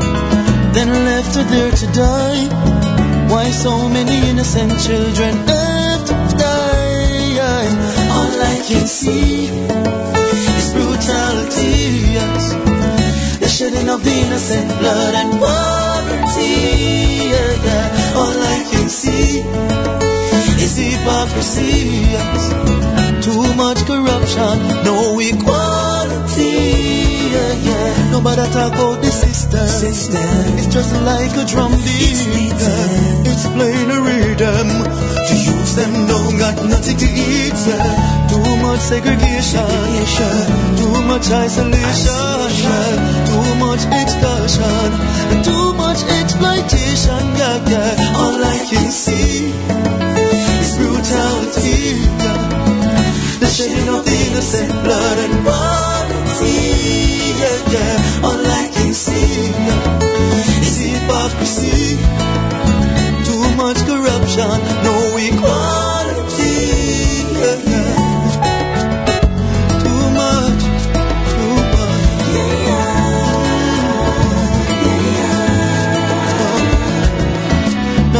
[0.75, 2.43] then left her there to die.
[3.31, 7.67] Why so many innocent children have to die?
[8.17, 9.47] All I can see
[10.59, 11.77] is brutality,
[12.17, 12.43] yes.
[13.39, 16.53] The shedding of the innocent blood and poverty,
[17.31, 18.19] yeah, yeah.
[18.19, 20.04] All I can see
[20.59, 22.05] is hypocrisy.
[23.21, 26.45] Too much corruption, no equality,
[27.33, 28.11] yeah, yeah.
[28.11, 29.65] Nobody talk about the system.
[30.57, 32.21] It's just like a drum beat.
[32.25, 33.25] yeah.
[33.25, 34.67] It's playing a rhythm.
[35.27, 37.57] To use them don't got nothing to eat.
[38.29, 39.65] Too much segregation.
[39.65, 40.77] yeah.
[40.77, 42.13] Too much isolation.
[42.61, 43.25] yeah.
[43.25, 44.89] Too much extortion.
[45.33, 47.23] And too much exploitation.
[47.41, 48.17] Yeah, yeah.
[48.21, 49.94] All I can see
[53.55, 56.51] shedding of innocent blood and poverty.
[57.39, 58.25] Yeah, yeah.
[58.27, 59.53] All I can see
[60.59, 61.95] is hypocrisy.
[63.23, 65.84] Too much corruption, no equality.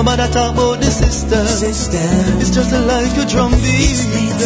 [0.06, 1.42] Nobody talk about the system.
[2.38, 4.38] It's just like a drum beat,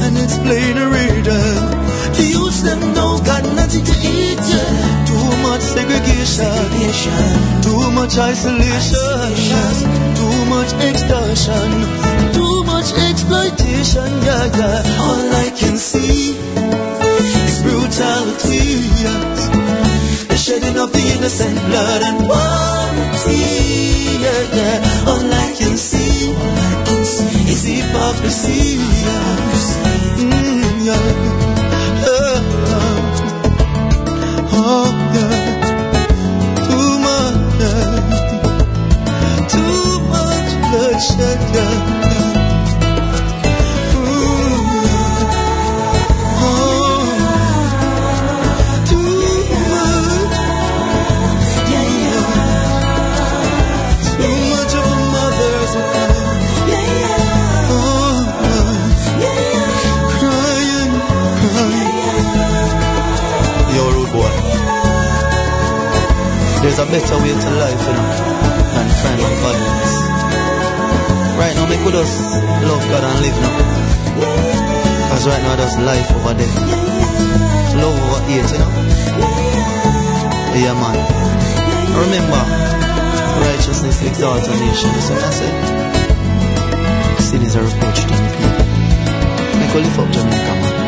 [0.00, 1.68] and it's playing a rhythm.
[2.16, 4.40] The youths them don't got nothing to eat.
[4.40, 5.04] yeah.
[5.04, 6.64] Too much segregation,
[7.60, 9.76] too much isolation,
[10.16, 11.68] too much extortion,
[12.32, 14.08] too much exploitation.
[14.24, 14.96] Yeah, yeah.
[14.96, 18.80] All I can see is brutality.
[18.96, 20.24] yes.
[20.24, 24.11] The shedding of the innocent blood and poverty.
[24.22, 25.08] Yeah.
[25.08, 26.30] All I can see
[27.50, 28.78] is hypocrisy.
[30.14, 30.30] Too
[37.00, 37.32] much.
[39.50, 41.91] Too much.
[66.72, 68.08] There's a better way to life, you know,
[68.72, 69.92] than crime and violence.
[71.36, 72.16] Right now, make we just
[72.64, 73.60] love God and live now.
[75.12, 76.48] Cause right now, there's life over there.
[77.76, 78.72] Love over hate, you know.
[80.56, 80.96] Yeah, man.
[81.92, 82.40] Remember,
[83.44, 84.88] righteousness exalts a nation.
[84.96, 85.52] That's what I say.
[87.20, 88.64] Sin is a reproach to the people.
[89.60, 90.81] Make we lift up Jamaica, man.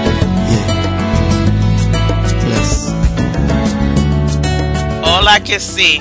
[5.34, 5.98] I can see,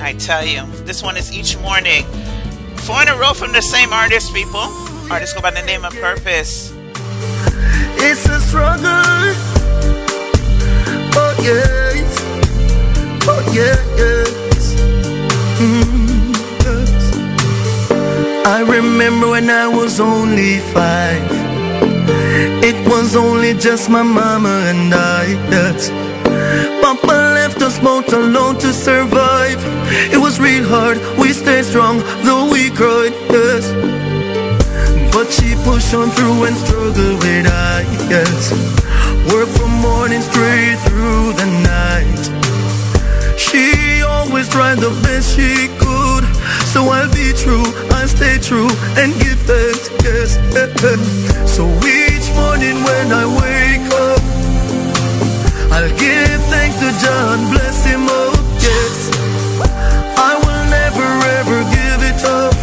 [0.00, 2.02] I tell you, this one is each morning.
[2.78, 4.66] Four in a row from the same artist, people.
[5.08, 6.74] Artists go by the name of Purpose.
[8.02, 8.82] It's a struggle.
[11.14, 12.18] Oh yes.
[13.28, 14.74] Oh yes.
[15.62, 16.34] Mm.
[18.44, 21.30] I remember when I was only five.
[22.64, 25.26] It was only just my mama and I.
[25.52, 26.01] Yes.
[27.84, 29.58] Us alone to survive.
[30.12, 30.98] It was real hard.
[31.18, 33.12] We stayed strong, though we cried.
[33.30, 33.72] Yes.
[35.12, 38.52] But she pushed on through and struggled with I, yes.
[39.32, 42.22] Work from morning straight through the night.
[43.36, 46.24] She always tried the best she could.
[46.72, 47.66] So I'll be true,
[47.96, 50.38] I'll stay true and give thanks, yes.
[51.56, 54.21] So each morning when I wake up,
[55.72, 59.08] I'll give thanks to Jah, bless him up, yes.
[60.20, 61.08] I will never
[61.40, 62.54] ever give it up.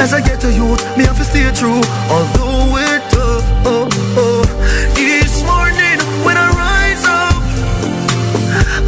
[0.00, 3.44] As I get to youth, me have to stay true, although we're tough.
[3.68, 4.42] Oh, oh.
[4.96, 7.36] Each morning when I rise up,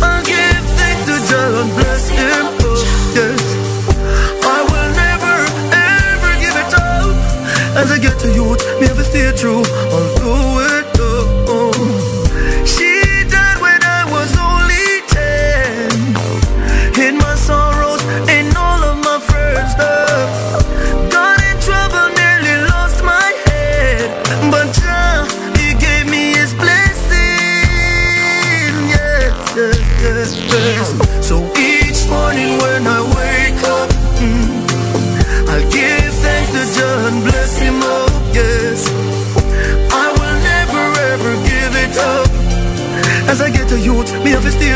[0.00, 2.80] I'll give thanks to Jah, bless him up,
[3.12, 3.42] yes.
[4.40, 5.36] I will never
[5.76, 7.12] ever give it up.
[7.76, 9.62] As I get to youth, me have to stay true,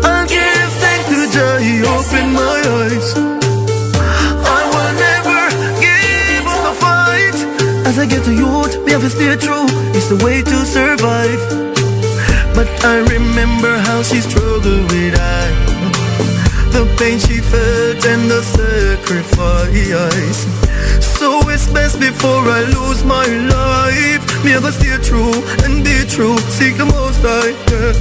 [0.05, 1.59] I'll give thanks to Jah.
[1.61, 3.09] He opened my eyes.
[4.47, 5.41] I will never
[5.81, 7.37] give up the fight.
[7.87, 9.67] As I get to youth, me have to stay true.
[9.95, 11.41] It's the way to survive.
[12.55, 15.51] But I remember how she struggled with I.
[16.73, 19.25] The pain she felt and the sacrifice.
[21.65, 24.45] It's best before I lose my life.
[24.45, 25.33] Me ever stay true
[25.65, 26.37] and be true.
[26.53, 27.53] Seek the most high.
[27.73, 27.95] Yeah.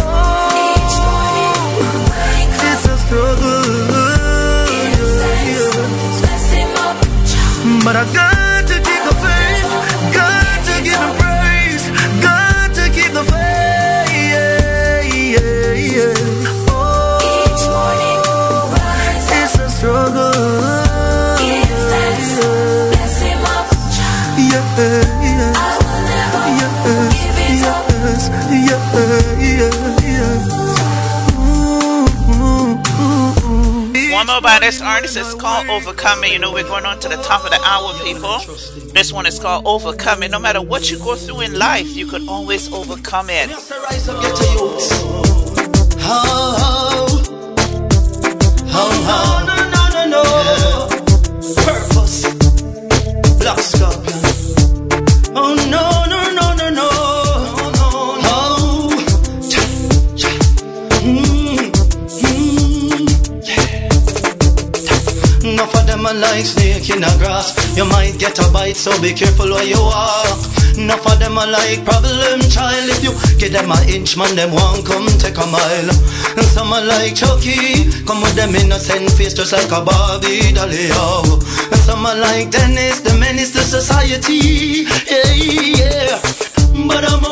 [0.00, 0.96] Oh,
[2.64, 3.68] it's a struggle.
[7.28, 7.84] yeah.
[7.84, 8.43] But I got
[34.44, 36.30] by this artist is called Overcoming.
[36.30, 38.38] You know, we're going on to the top of the hour, people.
[38.92, 40.30] This one is called Overcoming.
[40.30, 43.48] No matter what you go through in life, you could always overcome it.
[46.06, 47.24] Oh,
[48.66, 49.43] oh, oh,
[66.30, 67.52] like snake in a grass.
[67.76, 70.40] You might get a bite, so be careful where you walk.
[70.76, 72.88] Enough of them are like problem child.
[72.90, 75.90] If you give them an inch, man, them won't come take a mile.
[76.36, 80.88] And some are like Chucky, come with them innocent face just like a Barbie dolly.
[80.98, 81.38] Oh.
[81.70, 84.88] And some are like Dennis, the menace to society.
[85.06, 85.32] Yeah,
[85.78, 86.20] yeah.
[86.88, 87.22] But I'm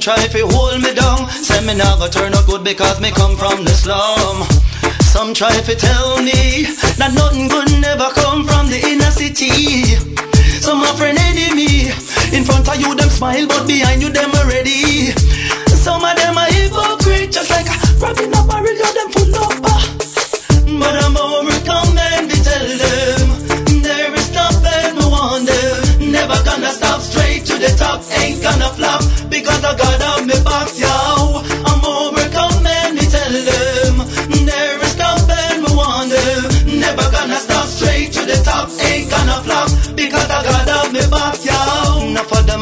[0.00, 1.28] Some try to hold me down.
[1.28, 4.48] Say me nah go turn out good because me come from the slum.
[5.04, 6.64] Some try to tell me
[6.96, 9.84] that nothing good never come from the inner city.
[10.64, 11.92] Some a friend enemy.
[12.32, 15.12] In front of you them smile, but behind you them already.
[15.68, 19.84] Some of them are hypocrite, just like in a barrel, them full uh.
[20.80, 23.09] But I'm overcome and we tell them
[27.98, 29.99] ain't gonna flop because I got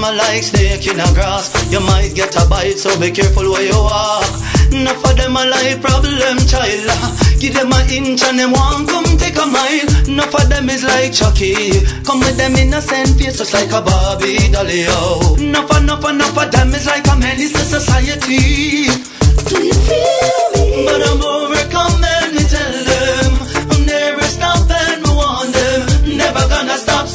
[0.08, 1.52] Like snake in a grass.
[1.70, 4.24] You might get a bite, so be careful where you walk.
[4.72, 6.88] Enough of them are like problem child.
[7.38, 10.08] Give them an inch and them want come take a mile.
[10.08, 11.84] Enough of them is like Chucky.
[12.08, 14.88] Come with them innocent face just like a Barbie dolly.
[14.88, 15.36] Oh.
[15.38, 18.88] Enough, enough, enough of them is like a menace to society.
[19.44, 20.88] Do you feel me?
[20.88, 26.16] But I'm overcome and we tell them is nothing we want them.
[26.16, 27.08] Never gonna stop.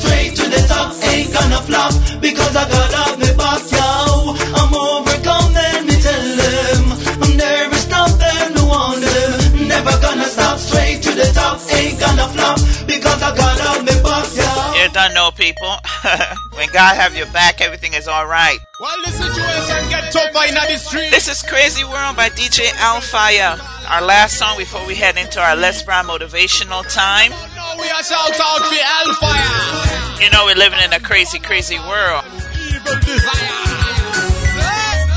[1.01, 4.35] Ain't gonna flop because I got up me back, yo.
[4.59, 9.67] I'm overcome and we tell them there is nothing we want them.
[9.67, 11.59] Never gonna stop straight to the top.
[11.71, 14.83] Ain't gonna flop because I got up me back, yo.
[14.83, 15.75] You don't know, people.
[16.55, 18.59] when God have your back, everything is all right.
[18.79, 21.11] While the situation get tougher in the street.
[21.11, 23.59] This is Crazy World by DJ Alfire.
[23.89, 27.31] Our last song before we head into our Les Brown motivational time.
[27.73, 30.21] Now we are shout out for Hellfire.
[30.21, 32.23] You know we're living in a crazy, crazy world.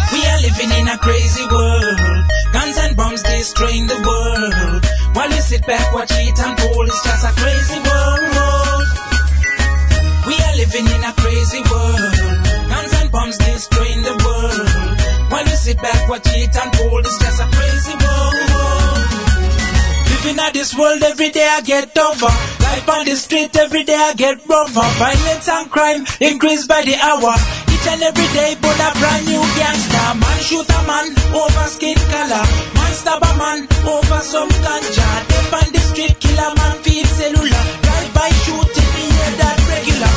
[0.09, 2.01] We are living in a crazy world.
[2.57, 4.85] Guns and bombs destroying the world.
[5.15, 8.89] While we sit back, watch it unfold, it's just a crazy world.
[10.25, 12.17] We are living in a crazy world.
[12.73, 15.31] Guns and bombs destroying the world.
[15.31, 18.46] While we sit back, watch it unfold, it's just a crazy world.
[20.27, 22.27] Living at this world every day I get tougher.
[22.27, 24.83] Life on the street every day I get rougher.
[24.99, 27.31] Violence and crime increase by the hour.
[27.71, 30.07] Each and every day, but a brand new gangster.
[30.19, 32.43] Man shoot a man over skin color.
[32.75, 35.09] Man stab a man over some ganja.
[35.31, 37.63] Deep on the street, kill a man feed cellular.
[37.87, 40.15] Drive by shooting, me hear that regular.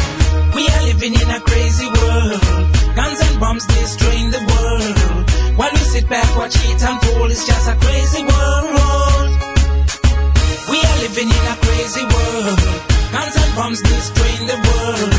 [0.57, 2.41] We are living in a crazy world.
[2.97, 4.97] Guns and bombs destroying the world.
[5.53, 9.08] While we sit back, watch it unfold, it's just a crazy world.
[11.09, 12.59] Living in a crazy world.
[13.09, 15.13] Guns and bombs destroying the world.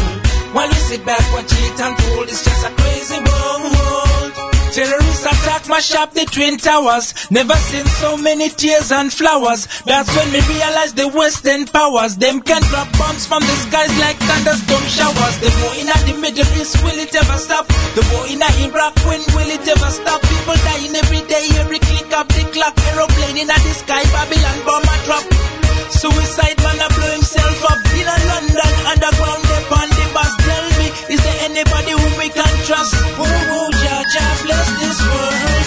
[0.54, 4.30] While we sit back, watch it unfold, it's just a crazy world.
[4.70, 7.26] Terrorists attack my shop, the Twin Towers.
[7.34, 9.66] Never seen so many tears and flowers.
[9.82, 12.14] That's when we realize the Western powers.
[12.14, 15.36] Them can drop bombs from the skies like thunderstorm showers.
[15.42, 17.66] The war in the Middle East, will it ever stop?
[17.98, 20.22] The war in Iraq, when will it ever stop?
[20.22, 22.78] People dying every day, every click of the clock.
[22.94, 25.49] Aeroplane in the sky, Babylon bomb a drop.
[25.90, 29.42] Suicide man a blow himself up in a London underground.
[29.50, 30.32] They on the bus.
[30.46, 32.94] Tell me, is there anybody who we can trust?
[33.18, 35.66] Oh, Jah, Jah, bless this world.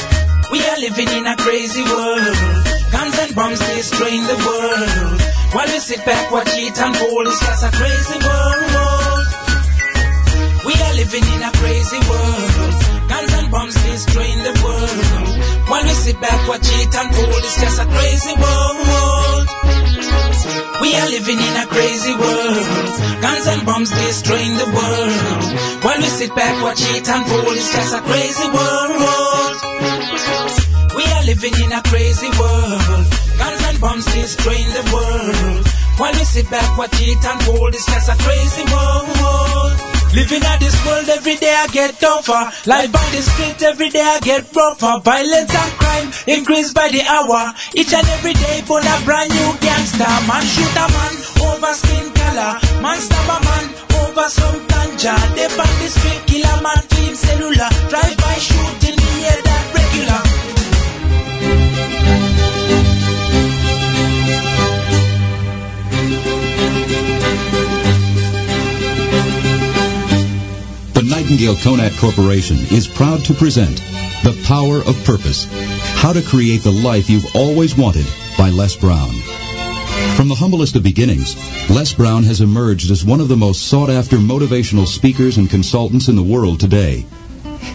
[0.52, 2.38] We are living in a crazy world.
[2.92, 5.20] Guns and bombs destroying the world.
[5.54, 9.28] While we sit back, watch it unfold, it's just a crazy world.
[10.66, 12.74] We are living in a crazy world.
[13.10, 15.70] Guns and bombs destroying the world.
[15.70, 19.73] While we sit back, watch it unfold, it's just a crazy world.
[20.82, 22.68] We are living in a crazy world.
[23.22, 25.84] Guns and bombs destroying the world.
[25.84, 29.56] While we sit back, watch it unfold, it's just a crazy world.
[30.96, 33.08] We are living in a crazy world.
[33.40, 35.68] Guns and bombs destroying the world.
[35.98, 39.93] While we sit back, watch it unfold, it's just a crazy world.
[40.14, 42.70] Living at this world every day I get tougher.
[42.70, 45.02] Life on the street every day I get rougher.
[45.02, 47.50] Violence and crime increase by the hour.
[47.74, 50.14] Each and every day put a brand new gangster.
[50.30, 51.14] Man shoot a man
[51.50, 52.54] over skin color.
[52.86, 53.66] Man stab a man
[54.06, 55.18] over some ganja.
[55.34, 57.70] They on the street kill a man film cellular.
[57.90, 59.03] Drive by shooting
[71.04, 73.80] The Nightingale Conant Corporation is proud to present
[74.24, 75.50] The Power of Purpose
[76.00, 78.06] How to Create the Life You've Always Wanted
[78.38, 79.12] by Les Brown.
[80.16, 81.36] From the humblest of beginnings,
[81.70, 86.08] Les Brown has emerged as one of the most sought after motivational speakers and consultants
[86.08, 87.06] in the world today.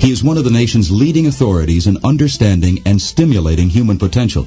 [0.01, 4.47] He is one of the nation's leading authorities in understanding and stimulating human potential.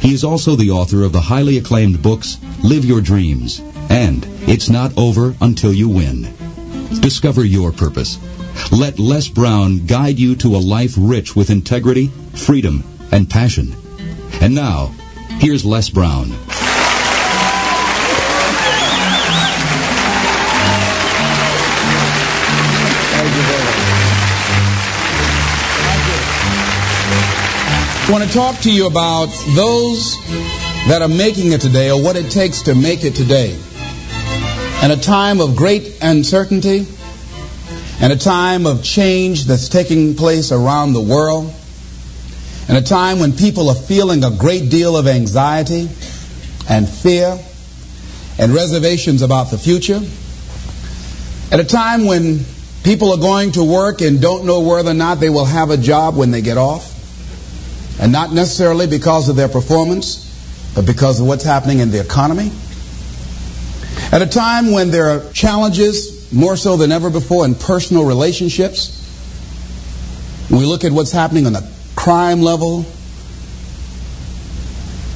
[0.00, 4.70] He is also the author of the highly acclaimed books Live Your Dreams and It's
[4.70, 6.39] Not Over Until You Win.
[6.98, 8.18] Discover your purpose.
[8.72, 12.82] Let Les Brown guide you to a life rich with integrity, freedom,
[13.12, 13.76] and passion.
[14.40, 14.92] And now,
[15.40, 16.26] Here's Les Brown.
[28.02, 30.18] I want to talk to you about those
[30.88, 33.58] that are making it today or what it takes to make it today.
[34.82, 36.86] In a time of great uncertainty.
[38.02, 41.52] And a time of change that's taking place around the world,
[42.66, 45.86] in a time when people are feeling a great deal of anxiety
[46.66, 47.38] and fear
[48.38, 50.00] and reservations about the future,
[51.52, 52.42] at a time when
[52.82, 55.76] people are going to work and don't know whether or not they will have a
[55.76, 56.90] job when they get off,
[58.00, 62.50] and not necessarily because of their performance, but because of what's happening in the economy.
[64.12, 68.96] At a time when there are challenges, more so than ever before, in personal relationships,
[70.50, 72.84] we look at what's happening on the crime level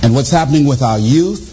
[0.03, 1.51] and what's happening with our youth,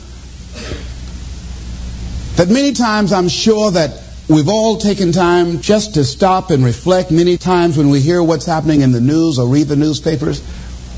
[2.37, 7.09] that many times I'm sure that we've all taken time just to stop and reflect
[7.09, 10.41] many times when we hear what's happening in the news or read the newspapers.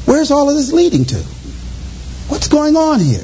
[0.05, 1.17] Where's all of this leading to?
[2.27, 3.23] What's going on here?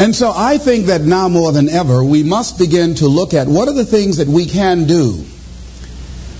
[0.00, 3.46] And so I think that now more than ever, we must begin to look at
[3.46, 5.26] what are the things that we can do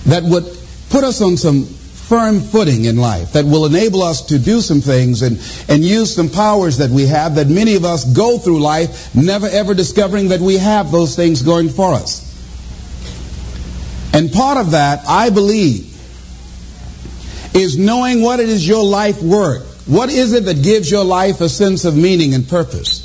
[0.07, 0.45] that would
[0.89, 4.81] put us on some firm footing in life, that will enable us to do some
[4.81, 5.39] things and,
[5.69, 9.47] and use some powers that we have that many of us go through life never
[9.47, 12.27] ever discovering that we have those things going for us.
[14.11, 15.85] And part of that, I believe,
[17.53, 19.67] is knowing what it is your life work.
[19.85, 23.00] What is it that gives your life a sense of meaning and purpose?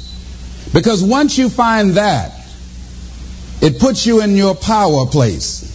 [0.77, 2.33] Because once you find that,
[3.63, 5.73] it puts you in your power place.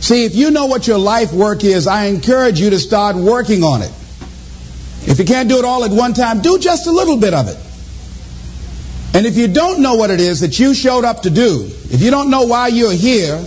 [0.00, 3.64] See, if you know what your life work is, I encourage you to start working
[3.64, 3.90] on it.
[5.06, 7.48] If you can't do it all at one time, do just a little bit of
[7.48, 7.56] it.
[9.16, 12.02] And if you don't know what it is that you showed up to do, if
[12.02, 13.42] you don't know why you're here,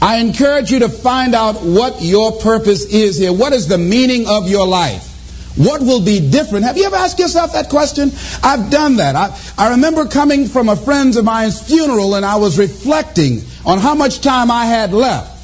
[0.00, 3.34] I encourage you to find out what your purpose is here.
[3.34, 5.09] What is the meaning of your life?
[5.56, 6.64] What will be different?
[6.64, 8.12] Have you ever asked yourself that question?
[8.42, 9.16] I've done that.
[9.16, 13.78] I, I remember coming from a friend of mine's funeral and I was reflecting on
[13.78, 15.38] how much time I had left.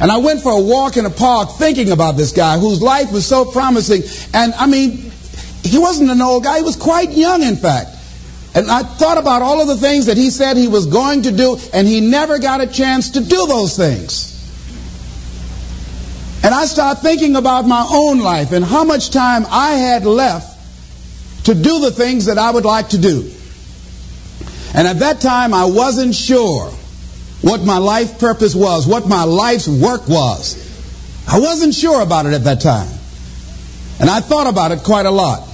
[0.00, 3.12] And I went for a walk in a park thinking about this guy whose life
[3.12, 4.02] was so promising.
[4.32, 5.12] And I mean,
[5.62, 7.90] he wasn't an old guy, he was quite young, in fact.
[8.54, 11.30] And I thought about all of the things that he said he was going to
[11.30, 14.30] do, and he never got a chance to do those things.
[16.42, 20.56] And I started thinking about my own life and how much time I had left
[21.44, 23.30] to do the things that I would like to do.
[24.74, 26.70] And at that time, I wasn't sure
[27.42, 30.56] what my life purpose was, what my life's work was.
[31.28, 32.88] I wasn't sure about it at that time.
[34.00, 35.46] And I thought about it quite a lot.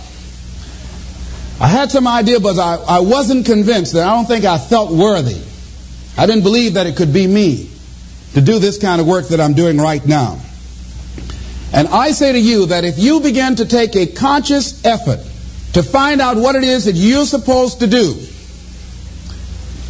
[1.58, 4.92] I had some idea, but I, I wasn't convinced that I don't think I felt
[4.92, 5.40] worthy.
[6.18, 7.70] I didn't believe that it could be me
[8.34, 10.38] to do this kind of work that I'm doing right now.
[11.76, 15.20] And I say to you that if you begin to take a conscious effort
[15.74, 18.14] to find out what it is that you're supposed to do,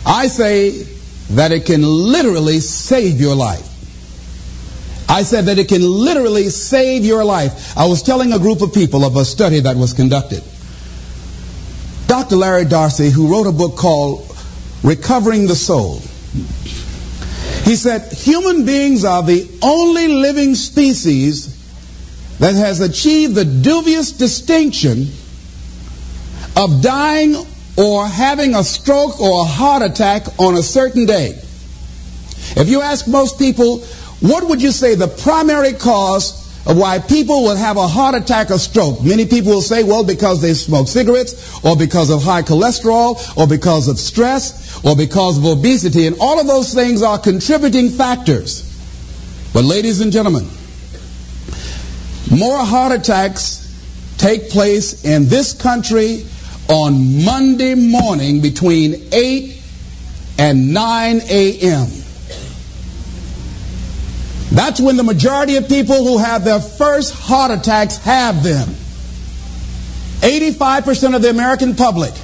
[0.04, 0.82] I say
[1.30, 3.72] that it can literally save your life.
[5.08, 7.78] I said that it can literally save your life.
[7.78, 10.42] I was telling a group of people of a study that was conducted.
[12.08, 12.34] Dr.
[12.34, 14.28] Larry Dossey, who wrote a book called
[14.82, 16.00] Recovering the Soul,
[17.62, 21.55] he said, human beings are the only living species
[22.38, 25.06] that has achieved the dubious distinction
[26.56, 27.34] of dying
[27.76, 31.38] or having a stroke or a heart attack on a certain day.
[32.56, 33.80] If you ask most people,
[34.20, 38.50] what would you say the primary cause of why people will have a heart attack
[38.50, 39.02] or stroke?
[39.02, 43.46] Many people will say, well, because they smoke cigarettes, or because of high cholesterol, or
[43.46, 48.62] because of stress, or because of obesity, and all of those things are contributing factors.
[49.52, 50.48] But ladies and gentlemen,
[52.30, 53.62] more heart attacks
[54.18, 56.26] take place in this country
[56.68, 59.62] on Monday morning between 8
[60.38, 61.86] and 9 a.m.
[64.50, 68.68] That's when the majority of people who have their first heart attacks have them.
[70.20, 72.14] 85% of the American public,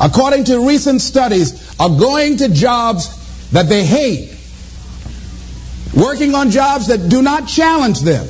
[0.00, 4.36] according to recent studies, are going to jobs that they hate,
[5.94, 8.26] working on jobs that do not challenge them.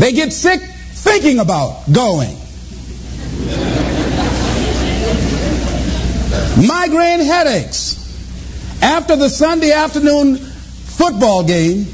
[0.00, 2.34] They get sick thinking about going.
[6.66, 7.98] Migraine headaches.
[8.80, 11.86] After the Sunday afternoon football game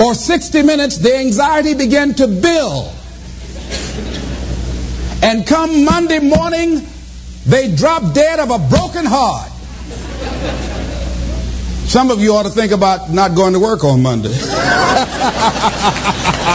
[0.00, 2.92] or 60 minutes, the anxiety began to build.
[5.22, 6.84] And come Monday morning,
[7.46, 9.52] they drop dead of a broken heart.
[11.86, 14.34] Some of you ought to think about not going to work on Monday.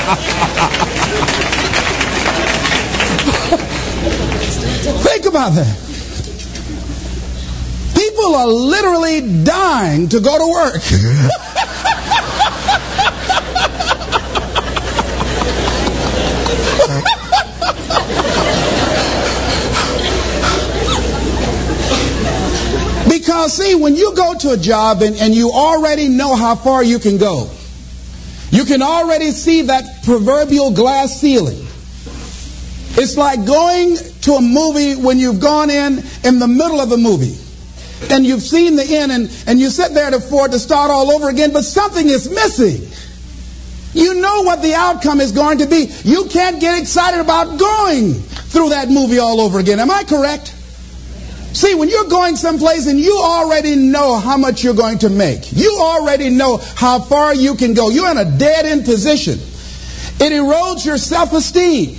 [5.02, 5.78] think about that.
[7.94, 10.82] People are literally dying to go to work.
[23.10, 26.82] Because, see, when you go to a job and, and you already know how far
[26.84, 27.50] you can go,
[28.52, 31.66] you can already see that proverbial glass ceiling.
[32.94, 36.98] It's like going to a movie when you've gone in in the middle of the
[36.98, 37.38] movie
[38.10, 41.12] and you've seen the end and, and you sit there to, for to start all
[41.12, 42.88] over again, but something is missing.
[43.94, 45.90] You know what the outcome is going to be.
[46.04, 49.80] You can't get excited about going through that movie all over again.
[49.80, 50.56] Am I correct?
[51.54, 55.52] See, when you're going someplace and you already know how much you're going to make,
[55.52, 59.34] you already know how far you can go, you're in a dead end position.
[59.34, 61.98] It erodes your self esteem,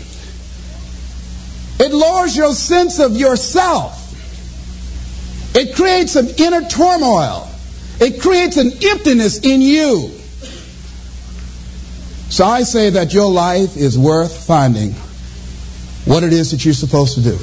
[1.79, 3.99] it lowers your sense of yourself,
[5.55, 7.49] it creates an inner turmoil,
[8.01, 10.11] it creates an emptiness in you.
[12.31, 14.93] So I say that your life is worth finding
[16.07, 17.39] what it is that you're supposed to do.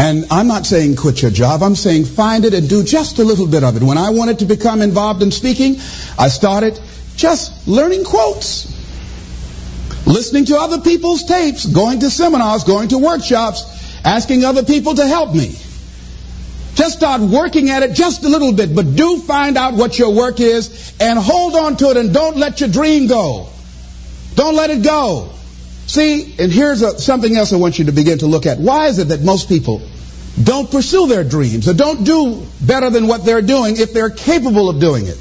[0.00, 1.62] And I'm not saying quit your job.
[1.62, 3.82] I'm saying find it and do just a little bit of it.
[3.82, 5.76] When I wanted to become involved in speaking,
[6.18, 6.80] I started
[7.16, 8.64] just learning quotes,
[10.06, 15.06] listening to other people's tapes, going to seminars, going to workshops, asking other people to
[15.06, 15.54] help me.
[16.76, 20.14] Just start working at it just a little bit, but do find out what your
[20.14, 23.50] work is and hold on to it and don't let your dream go.
[24.34, 25.34] Don't let it go.
[25.90, 28.60] See, and here's a, something else I want you to begin to look at.
[28.60, 29.82] Why is it that most people
[30.40, 34.70] don't pursue their dreams or don't do better than what they're doing if they're capable
[34.70, 35.18] of doing it?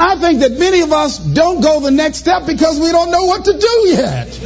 [0.00, 3.22] I think that many of us don't go the next step because we don't know
[3.26, 4.42] what to do yet.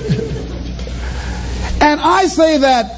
[1.81, 2.97] and I say that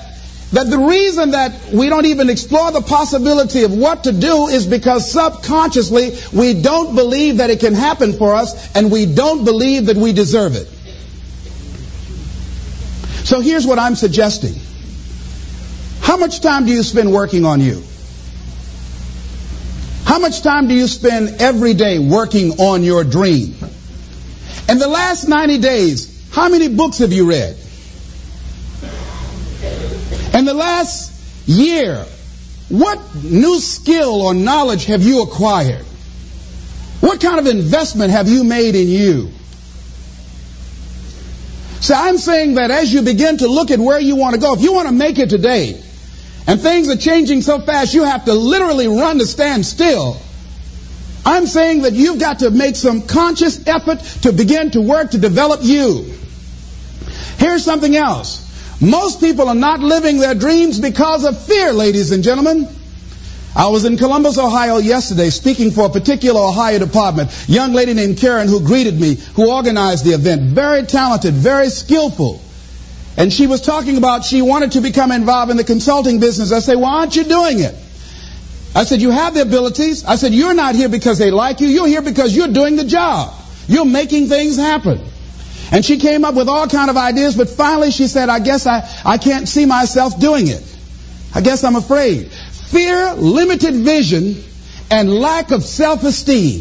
[0.51, 4.67] that the reason that we don't even explore the possibility of what to do is
[4.67, 9.87] because subconsciously we don't believe that it can happen for us and we don't believe
[9.87, 10.67] that we deserve it.
[13.25, 14.55] So here's what I'm suggesting.
[16.01, 17.83] How much time do you spend working on you?
[20.05, 23.55] How much time do you spend every day working on your dream?
[24.69, 27.57] In the last 90 days, how many books have you read?
[30.35, 32.05] In the last year,
[32.69, 35.85] what new skill or knowledge have you acquired?
[37.01, 39.31] What kind of investment have you made in you?
[41.81, 44.55] So I'm saying that as you begin to look at where you want to go,
[44.55, 45.83] if you want to make it today,
[46.47, 50.21] and things are changing so fast you have to literally run to stand still.
[51.25, 55.19] I'm saying that you've got to make some conscious effort to begin to work to
[55.19, 56.13] develop you.
[57.39, 58.47] Here's something else.
[58.81, 62.69] Most people are not living their dreams because of fear, ladies and gentlemen.
[63.55, 67.31] I was in Columbus, Ohio yesterday speaking for a particular Ohio department.
[67.49, 70.43] Young lady named Karen who greeted me, who organized the event.
[70.43, 72.41] Very talented, very skillful.
[73.17, 76.53] And she was talking about she wanted to become involved in the consulting business.
[76.53, 77.75] I said, why aren't you doing it?
[78.75, 80.05] I said, you have the abilities.
[80.05, 81.67] I said, you're not here because they like you.
[81.67, 83.35] You're here because you're doing the job.
[83.67, 85.01] You're making things happen.
[85.73, 88.67] And she came up with all kind of ideas, but finally she said, I guess
[88.67, 90.65] I, I can't see myself doing it.
[91.35, 92.31] I guess I'm afraid.
[92.71, 94.43] Fear, limited vision,
[94.91, 96.61] and lack of self-esteem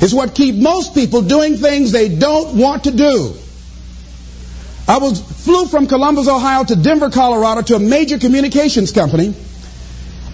[0.00, 3.34] is what keep most people doing things they don't want to do.
[4.88, 9.34] I was flew from Columbus, Ohio to Denver, Colorado to a major communications company.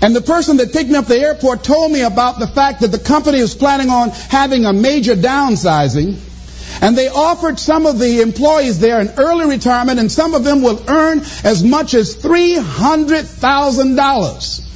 [0.02, 2.80] And the person that picked me up at the airport told me about the fact
[2.80, 6.16] that the company is planning on having a major downsizing.
[6.80, 10.62] And they offered some of the employees there an early retirement, and some of them
[10.62, 14.66] will earn as much as $300,000.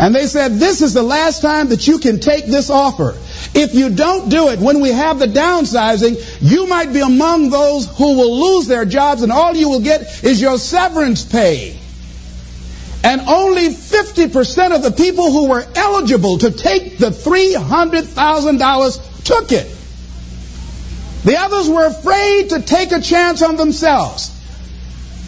[0.00, 3.16] And they said, This is the last time that you can take this offer.
[3.54, 7.86] If you don't do it when we have the downsizing, you might be among those
[7.96, 11.78] who will lose their jobs, and all you will get is your severance pay.
[13.04, 19.77] And only 50% of the people who were eligible to take the $300,000 took it.
[21.24, 24.34] The others were afraid to take a chance on themselves.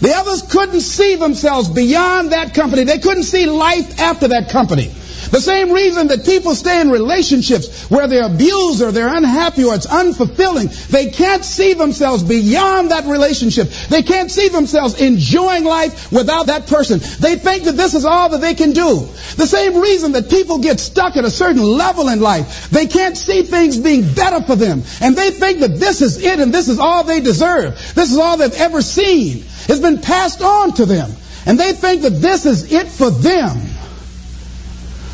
[0.00, 2.84] The others couldn't see themselves beyond that company.
[2.84, 4.92] They couldn't see life after that company.
[5.30, 9.74] The same reason that people stay in relationships where they're abused or they're unhappy or
[9.74, 10.88] it's unfulfilling.
[10.88, 13.68] They can't see themselves beyond that relationship.
[13.88, 16.98] They can't see themselves enjoying life without that person.
[17.20, 19.06] They think that this is all that they can do.
[19.36, 22.68] The same reason that people get stuck at a certain level in life.
[22.70, 24.82] They can't see things being better for them.
[25.00, 27.74] And they think that this is it and this is all they deserve.
[27.94, 29.44] This is all they've ever seen.
[29.68, 31.12] It's been passed on to them.
[31.46, 33.58] And they think that this is it for them.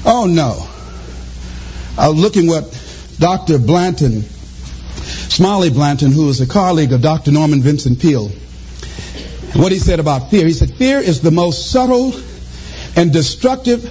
[0.08, 0.54] Oh no.
[1.98, 2.64] Uh, I was looking what
[3.18, 3.58] Dr.
[3.58, 7.32] Blanton, Smiley Blanton, who is a colleague of Dr.
[7.32, 8.28] Norman Vincent Peale,
[9.54, 10.46] what he said about fear.
[10.46, 12.14] He said, Fear is the most subtle
[12.94, 13.84] and destructive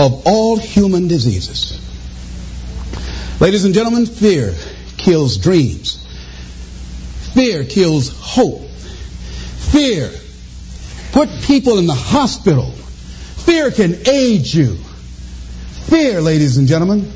[0.00, 1.78] of all human diseases.
[3.40, 4.54] Ladies and gentlemen, fear
[4.96, 6.04] kills dreams.
[7.34, 8.68] Fear kills hope.
[9.70, 10.10] Fear
[11.12, 12.70] put people in the hospital.
[13.44, 14.78] Fear can aid you.
[15.92, 17.12] Fear, ladies and gentlemen,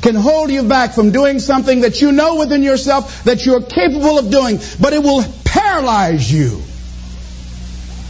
[0.00, 4.18] can hold you back from doing something that you know within yourself that you're capable
[4.18, 6.60] of doing, but it will paralyze you.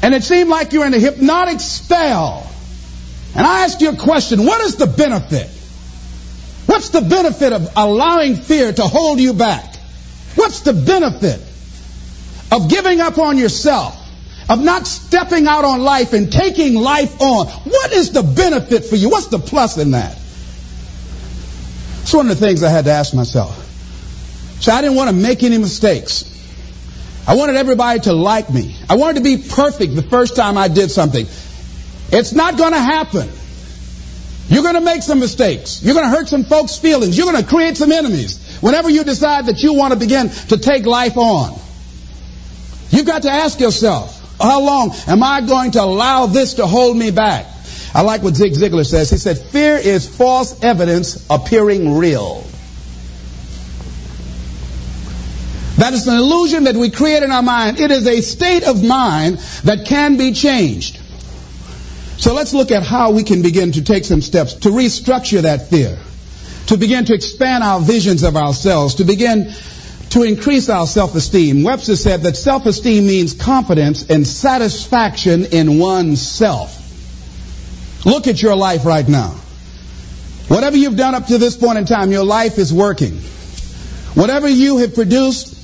[0.03, 2.51] And it seemed like you're in a hypnotic spell.
[3.37, 5.51] And I ask you a question what is the benefit?
[6.65, 9.77] What's the benefit of allowing fear to hold you back?
[10.37, 11.39] What's the benefit
[12.51, 14.02] of giving up on yourself?
[14.53, 17.47] Of not stepping out on life and taking life on?
[17.47, 19.09] What is the benefit for you?
[19.09, 20.13] What's the plus in that?
[22.03, 23.57] It's one of the things I had to ask myself.
[24.61, 26.29] So I didn't want to make any mistakes.
[27.27, 28.77] I wanted everybody to like me.
[28.91, 31.25] I wanted to be perfect the first time I did something.
[32.11, 33.31] It's not going to happen.
[34.49, 35.83] You're going to make some mistakes.
[35.83, 37.17] You're going to hurt some folks' feelings.
[37.17, 40.59] You're going to create some enemies whenever you decide that you want to begin to
[40.59, 41.59] take life on.
[42.91, 46.97] You've got to ask yourself, how long am I going to allow this to hold
[46.97, 47.47] me back?
[47.95, 49.11] I like what Zig Ziglar says.
[49.11, 52.45] He said, fear is false evidence appearing real.
[55.77, 57.81] That is an illusion that we create in our mind.
[57.81, 61.01] It is a state of mind that can be changed.
[62.19, 65.69] So let's look at how we can begin to take some steps to restructure that
[65.69, 65.99] fear,
[66.69, 69.53] to begin to expand our visions of ourselves, to begin
[70.13, 71.63] to increase our self-esteem.
[71.63, 76.79] Webster said that self-esteem means confidence and satisfaction in oneself.
[78.05, 79.31] Look at your life right now.
[80.49, 83.13] Whatever you've done up to this point in time, your life is working.
[84.13, 85.59] Whatever you have produced,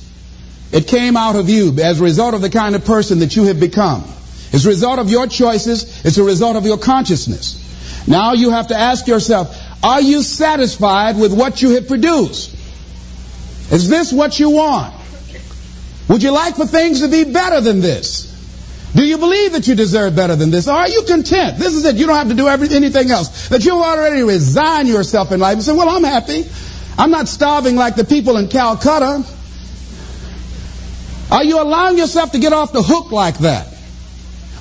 [0.71, 3.43] it came out of you as a result of the kind of person that you
[3.43, 4.03] have become.
[4.51, 6.03] It's a result of your choices.
[6.03, 8.07] It's a result of your consciousness.
[8.07, 12.55] Now you have to ask yourself, are you satisfied with what you have produced?
[13.71, 14.93] Is this what you want?
[16.07, 18.29] Would you like for things to be better than this?
[18.95, 20.67] Do you believe that you deserve better than this?
[20.67, 21.59] Or are you content?
[21.59, 21.95] This is it.
[21.95, 23.49] You don't have to do every, anything else.
[23.49, 26.45] That you've already resigned yourself in life and say, well, I'm happy.
[26.97, 29.23] I'm not starving like the people in Calcutta.
[31.31, 33.67] Are you allowing yourself to get off the hook like that?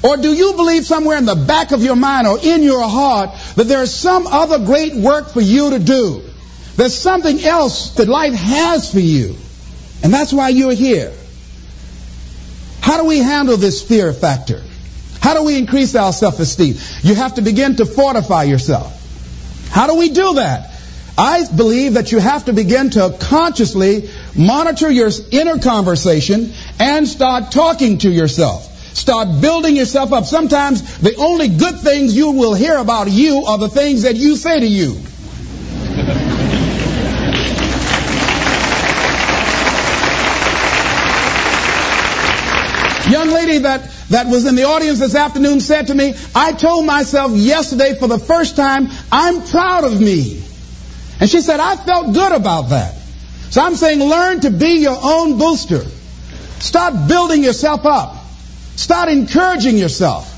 [0.03, 3.31] Or do you believe somewhere in the back of your mind or in your heart
[3.57, 6.23] that there's some other great work for you to do?
[6.79, 9.35] There's something else that life has for you.
[10.05, 11.13] And that's why you're here.
[12.81, 14.63] How do we handle this fear factor?
[15.21, 16.77] How do we increase our self-esteem?
[17.03, 18.95] You have to begin to fortify yourself.
[19.73, 20.71] How do we do that?
[21.19, 27.51] I believe that you have to begin to consciously monitor your inner conversation and start
[27.51, 28.67] talking to yourself.
[28.97, 30.27] Start building yourself up.
[30.27, 34.37] Sometimes the only good things you will hear about you are the things that you
[34.37, 34.97] say to you.
[43.11, 46.85] Young lady that, that was in the audience this afternoon said to me, I told
[46.85, 50.43] myself yesterday for the first time, I'm proud of me.
[51.21, 52.95] And she said, I felt good about that.
[53.51, 55.85] So I'm saying learn to be your own booster.
[56.61, 58.17] Start building yourself up.
[58.77, 60.35] Start encouraging yourself.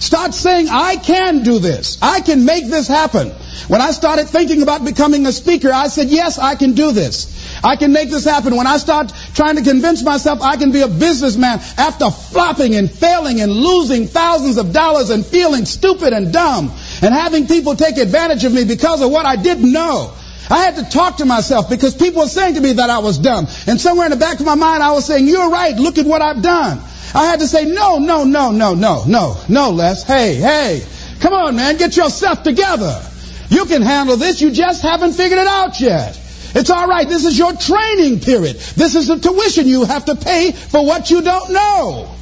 [0.00, 1.98] Start saying, I can do this.
[2.02, 3.30] I can make this happen.
[3.68, 7.45] When I started thinking about becoming a speaker, I said, yes, I can do this.
[7.66, 8.54] I can make this happen.
[8.54, 12.88] When I start trying to convince myself I can be a businessman after flopping and
[12.88, 16.72] failing and losing thousands of dollars and feeling stupid and dumb
[17.02, 20.14] and having people take advantage of me because of what I didn't know.
[20.48, 23.18] I had to talk to myself because people were saying to me that I was
[23.18, 23.48] dumb.
[23.66, 25.74] And somewhere in the back of my mind, I was saying, you're right.
[25.74, 26.78] Look at what I've done.
[27.14, 30.04] I had to say, no, no, no, no, no, no, no, Les.
[30.04, 30.86] Hey, hey,
[31.18, 31.78] come on, man.
[31.78, 33.02] Get yourself together.
[33.48, 34.40] You can handle this.
[34.40, 36.16] You just haven't figured it out yet.
[36.56, 37.06] It's all right.
[37.06, 38.56] This is your training period.
[38.56, 42.16] This is the tuition you have to pay for what you don't know.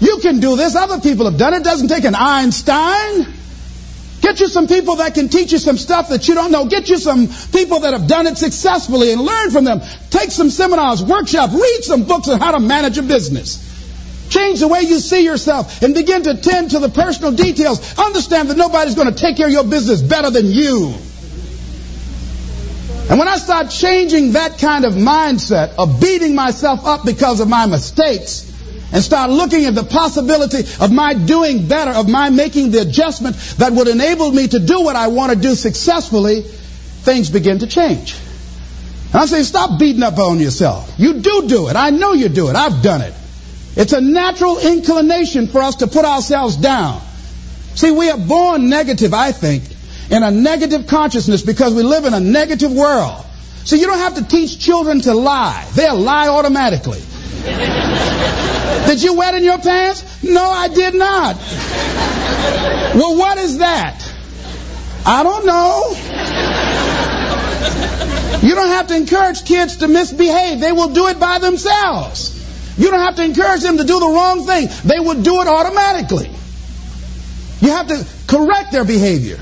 [0.00, 0.74] You can do this.
[0.74, 1.62] Other people have done it.
[1.62, 3.26] Doesn't take an Einstein.
[4.22, 6.64] Get you some people that can teach you some stuff that you don't know.
[6.64, 9.82] Get you some people that have done it successfully and learn from them.
[10.08, 13.68] Take some seminars, workshops, read some books on how to manage a business.
[14.30, 17.98] Change the way you see yourself and begin to tend to the personal details.
[17.98, 20.94] Understand that nobody's going to take care of your business better than you.
[23.10, 27.48] And when I start changing that kind of mindset of beating myself up because of
[27.48, 28.48] my mistakes,
[28.92, 33.36] and start looking at the possibility of my doing better, of my making the adjustment
[33.56, 37.66] that would enable me to do what I want to do successfully, things begin to
[37.66, 38.14] change.
[39.06, 40.94] And I'm saying, stop beating up on yourself.
[40.98, 41.76] You do do it.
[41.76, 42.56] I know you do it.
[42.56, 43.14] I've done it.
[43.76, 47.00] It's a natural inclination for us to put ourselves down.
[47.74, 49.64] See, we are born negative, I think,
[50.10, 53.24] in a negative consciousness because we live in a negative world.
[53.64, 55.68] So you don't have to teach children to lie.
[55.74, 57.02] They'll lie automatically.
[58.86, 60.22] Did you wet in your pants?
[60.22, 61.36] No, I did not.
[62.94, 64.02] Well, what is that?
[65.04, 65.94] I don't know.
[68.46, 70.60] You don't have to encourage kids to misbehave.
[70.60, 72.38] They will do it by themselves.
[72.78, 74.68] You don't have to encourage them to do the wrong thing.
[74.84, 76.30] They will do it automatically.
[77.60, 79.38] You have to correct their behavior.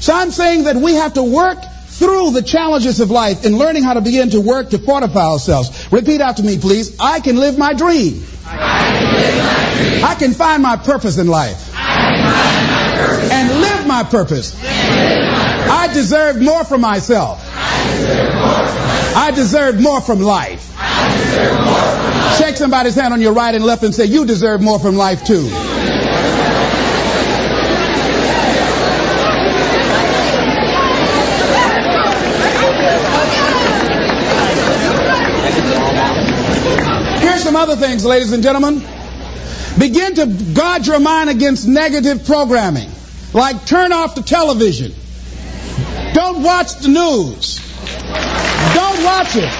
[0.00, 3.82] So I'm saying that we have to work through the challenges of life in learning
[3.82, 5.92] how to begin to work to fortify ourselves.
[5.92, 6.96] Repeat after me, please.
[6.98, 8.24] I can live my dream.
[8.46, 11.74] I can, find my purpose in life.
[11.76, 14.58] And live my purpose.
[14.64, 17.38] I deserve more from myself.
[17.54, 20.74] I deserve more from life.
[22.38, 25.24] Shake somebody's hand on your right and left and say, You deserve more from life
[25.24, 25.48] too.
[37.50, 38.78] Some other things, ladies and gentlemen.
[39.76, 42.88] Begin to guard your mind against negative programming.
[43.34, 44.92] Like turn off the television.
[46.14, 47.58] Don't watch the news.
[48.72, 49.50] Don't watch it.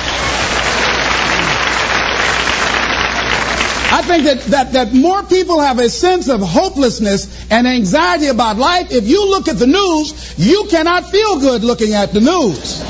[3.93, 8.57] I think that, that, that more people have a sense of hopelessness and anxiety about
[8.57, 8.93] life.
[8.93, 12.81] If you look at the news, you cannot feel good looking at the news.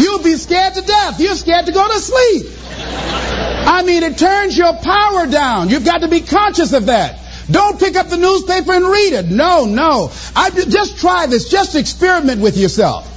[0.00, 1.18] You'll be scared to death.
[1.18, 3.31] You're scared to go to sleep.
[3.66, 5.68] I mean, it turns your power down.
[5.68, 7.20] You've got to be conscious of that.
[7.50, 9.26] Don't pick up the newspaper and read it.
[9.26, 10.10] No, no.
[10.34, 11.48] I just try this.
[11.48, 13.08] Just experiment with yourself.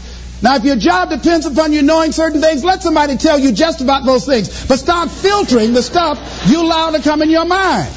[0.41, 3.81] Now, if your job depends upon you knowing certain things, let somebody tell you just
[3.81, 4.67] about those things.
[4.67, 7.89] But start filtering the stuff you allow to come in your mind.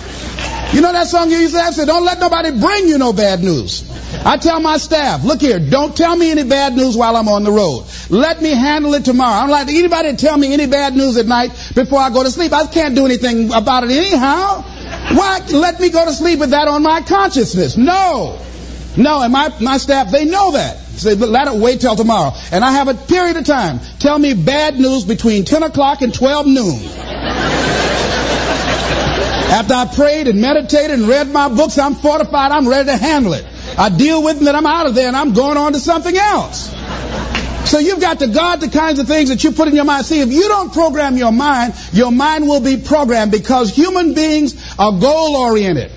[0.73, 1.75] You know that song you used to have?
[1.75, 3.88] Say, don't let nobody bring you no bad news.
[4.25, 7.45] I tell my staff, look here, don't tell me any bad news while I'm on
[7.45, 7.87] the road.
[8.11, 9.33] Let me handle it tomorrow.
[9.33, 12.23] I don't like anybody to tell me any bad news at night before I go
[12.23, 12.53] to sleep.
[12.53, 14.63] I can't do anything about it anyhow.
[15.15, 17.77] Why let me go to sleep with that on my consciousness?
[17.77, 18.39] No.
[18.97, 20.79] No, and my, my staff, they know that.
[20.99, 22.33] Say, so let it wait till tomorrow.
[22.51, 23.79] And I have a period of time.
[24.01, 26.83] Tell me bad news between 10 o'clock and 12 noon.
[29.51, 33.33] After I prayed and meditated and read my books, I'm fortified, I'm ready to handle
[33.33, 33.47] it.
[33.79, 36.17] I deal with them and I'm out of there and I'm going on to something
[36.17, 36.75] else.
[37.71, 40.07] So you've got to guard the kinds of things that you put in your mind.
[40.07, 44.57] See, if you don't program your mind, your mind will be programmed because human beings
[44.79, 45.93] are goal oriented.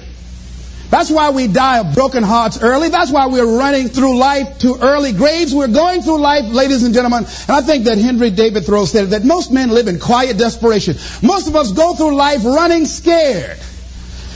[0.91, 2.89] That's why we die of broken hearts early.
[2.89, 5.55] That's why we're running through life to early graves.
[5.55, 7.23] We're going through life, ladies and gentlemen.
[7.23, 10.97] And I think that Henry David Thoreau said that most men live in quiet desperation.
[11.23, 13.57] Most of us go through life running scared.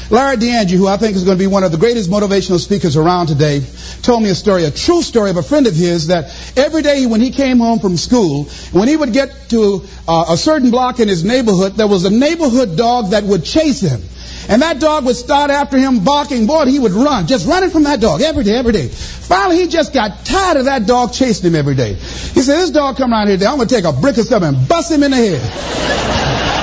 [0.10, 2.95] Larry DeAngie, who I think is going to be one of the greatest motivational speakers
[2.95, 3.61] around today,
[4.02, 6.26] told me a story, a true story of a friend of his that
[6.56, 10.38] every day when he came home from school, when he would get to uh, a
[10.38, 14.02] certain block in his neighborhood, there was a neighborhood dog that would chase him.
[14.48, 16.45] And that dog would start after him barking.
[16.45, 18.90] Boy, he would run, just running from that dog every day, every day.
[18.90, 21.94] Finally, he just got tired of that dog chasing him every day.
[21.95, 24.23] He said, this dog come around here today, I'm going to take a brick or
[24.23, 26.55] something and bust him in the head.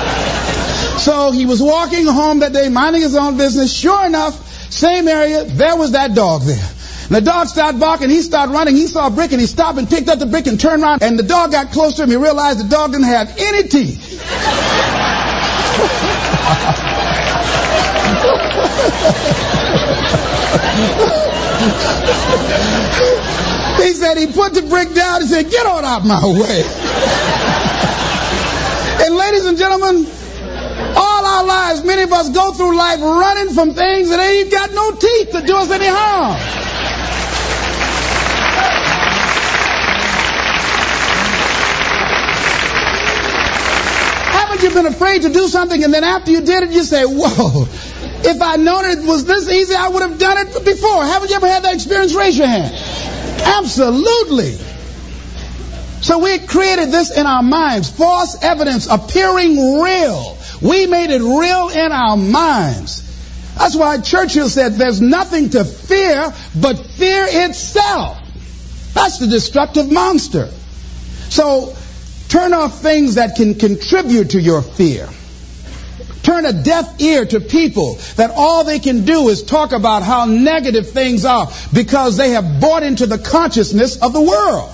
[0.99, 3.73] So he was walking home that day, minding his own business.
[3.73, 6.69] Sure enough, same area, there was that dog there.
[7.03, 8.09] And the dog started barking.
[8.09, 8.75] He started running.
[8.75, 11.03] He saw a brick and he stopped and picked up the brick and turned around.
[11.03, 12.09] And the dog got close to him.
[12.09, 14.21] He realized the dog didn't have any teeth.
[23.83, 26.63] he said he put the brick down and said, Get on out my way.
[29.05, 30.05] and ladies and gentlemen,
[31.33, 34.91] our lives, many of us go through life running from things that ain't got no
[34.91, 36.37] teeth to do us any harm.
[44.31, 47.03] Haven't you been afraid to do something and then after you did it, you say,
[47.05, 47.67] whoa,
[48.25, 51.03] If I'd known it was this easy, I would have done it before.
[51.03, 52.13] Haven't you ever had that experience?
[52.13, 52.73] Raise your hand.
[53.43, 54.53] Absolutely.
[56.01, 57.89] So we created this in our minds.
[57.89, 60.37] False evidence appearing real.
[60.63, 63.01] We made it real in our minds.
[63.55, 68.19] That's why Churchill said there's nothing to fear but fear itself.
[68.93, 70.47] That's the destructive monster.
[71.29, 71.75] So
[72.29, 75.09] turn off things that can contribute to your fear.
[76.23, 80.25] Turn a deaf ear to people that all they can do is talk about how
[80.25, 84.71] negative things are because they have bought into the consciousness of the world.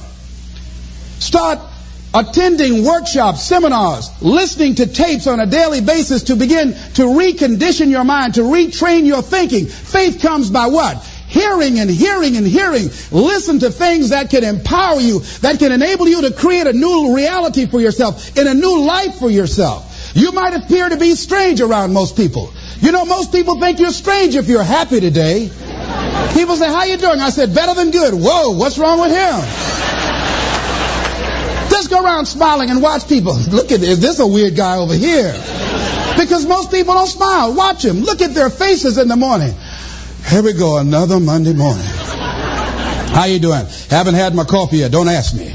[1.18, 1.60] Start
[2.14, 8.04] attending workshops, seminars, listening to tapes on a daily basis to begin to recondition your
[8.04, 9.66] mind, to retrain your thinking.
[9.68, 11.04] Faith comes by what?
[11.28, 12.90] Hearing and hearing and hearing.
[13.12, 17.16] Listen to things that can empower you, that can enable you to create a new
[17.16, 20.12] reality for yourself, in a new life for yourself.
[20.16, 22.52] You might appear to be strange around most people.
[22.80, 25.52] You know, most people think you're strange if you're happy today.
[26.34, 27.20] People say, how you doing?
[27.20, 28.16] I said, better than good.
[28.16, 29.79] Whoa, what's wrong with him?
[31.70, 33.36] Just go around smiling and watch people.
[33.50, 33.90] Look at this.
[33.90, 35.34] Is this a weird guy over here?
[36.18, 37.54] Because most people don't smile.
[37.54, 38.02] Watch them.
[38.02, 39.54] Look at their faces in the morning.
[40.28, 41.86] Here we go, another Monday morning.
[41.86, 43.66] How you doing?
[43.90, 44.92] Haven't had my coffee yet.
[44.92, 45.48] Don't ask me.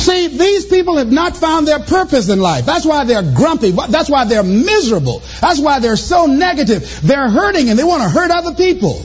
[0.00, 2.64] See, these people have not found their purpose in life.
[2.64, 3.72] That's why they're grumpy.
[3.72, 5.22] That's why they're miserable.
[5.40, 7.00] That's why they're so negative.
[7.02, 9.02] They're hurting and they want to hurt other people.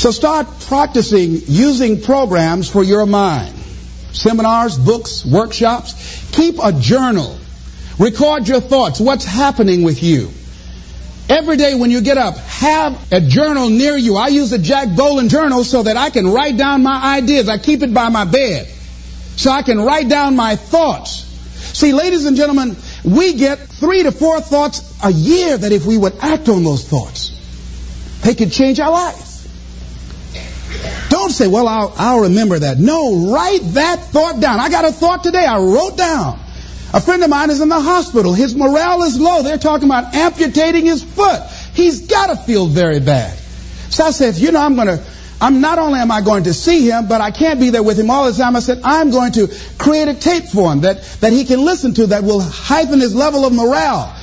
[0.00, 3.54] So start practicing using programs for your mind.
[4.12, 6.26] Seminars, books, workshops.
[6.32, 7.38] Keep a journal.
[7.98, 8.98] Record your thoughts.
[8.98, 10.30] What's happening with you?
[11.28, 14.16] Every day when you get up, have a journal near you.
[14.16, 17.50] I use a Jack Boland journal so that I can write down my ideas.
[17.50, 18.68] I keep it by my bed
[19.36, 21.26] so I can write down my thoughts.
[21.78, 22.74] See, ladies and gentlemen,
[23.04, 26.88] we get three to four thoughts a year that if we would act on those
[26.88, 27.36] thoughts,
[28.22, 29.29] they could change our life.
[31.08, 32.78] Don't say, well, I'll, I'll remember that.
[32.78, 34.60] No, write that thought down.
[34.60, 35.44] I got a thought today.
[35.44, 36.38] I wrote down.
[36.92, 38.32] A friend of mine is in the hospital.
[38.32, 39.42] His morale is low.
[39.42, 41.40] They're talking about amputating his foot.
[41.74, 43.36] He's got to feel very bad.
[43.90, 45.04] So I said, you know, I'm going to,
[45.40, 47.98] I'm not only am I going to see him, but I can't be there with
[47.98, 48.56] him all the time.
[48.56, 49.48] I said, I'm going to
[49.78, 53.14] create a tape for him that, that he can listen to that will heighten his
[53.14, 54.16] level of morale.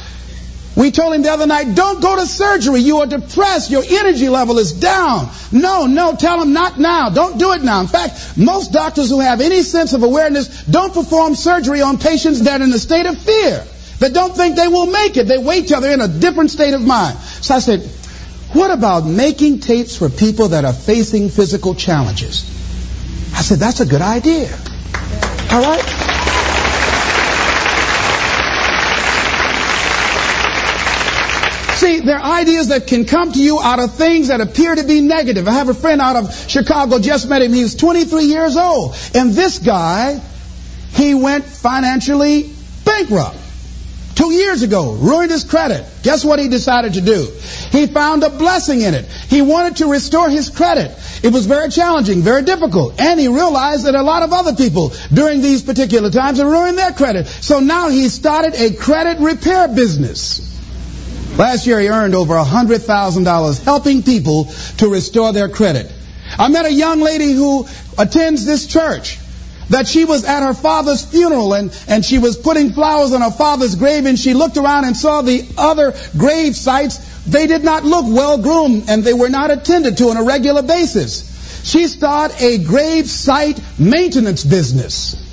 [0.77, 2.81] We told him the other night, don't go to surgery.
[2.81, 3.71] You are depressed.
[3.71, 5.31] Your energy level is down.
[5.51, 7.09] No, no, tell him not now.
[7.09, 7.81] Don't do it now.
[7.81, 12.43] In fact, most doctors who have any sense of awareness don't perform surgery on patients
[12.43, 13.65] that are in a state of fear,
[13.99, 15.27] that don't think they will make it.
[15.27, 17.17] They wait till they're in a different state of mind.
[17.17, 17.81] So I said,
[18.53, 22.45] what about making tapes for people that are facing physical challenges?
[23.33, 24.55] I said, that's a good idea.
[25.51, 26.26] All right?
[31.77, 34.83] See, there are ideas that can come to you out of things that appear to
[34.83, 35.47] be negative.
[35.47, 37.53] I have a friend out of Chicago, just met him.
[37.53, 38.95] He was 23 years old.
[39.13, 40.19] And this guy,
[40.93, 42.49] he went financially
[42.83, 43.37] bankrupt.
[44.15, 45.85] Two years ago, ruined his credit.
[46.01, 47.27] Guess what he decided to do?
[47.71, 49.05] He found a blessing in it.
[49.05, 50.89] He wanted to restore his credit.
[51.23, 52.99] It was very challenging, very difficult.
[52.99, 56.75] And he realized that a lot of other people during these particular times are ruining
[56.75, 57.27] their credit.
[57.27, 60.46] So now he started a credit repair business.
[61.37, 64.45] Last year he earned over $100,000 helping people
[64.77, 65.91] to restore their credit.
[66.37, 69.19] I met a young lady who attends this church
[69.69, 73.31] that she was at her father's funeral and, and she was putting flowers on her
[73.31, 77.25] father's grave and she looked around and saw the other grave sites.
[77.25, 80.63] They did not look well groomed and they were not attended to on a regular
[80.63, 81.27] basis.
[81.63, 85.23] She started a grave site maintenance business.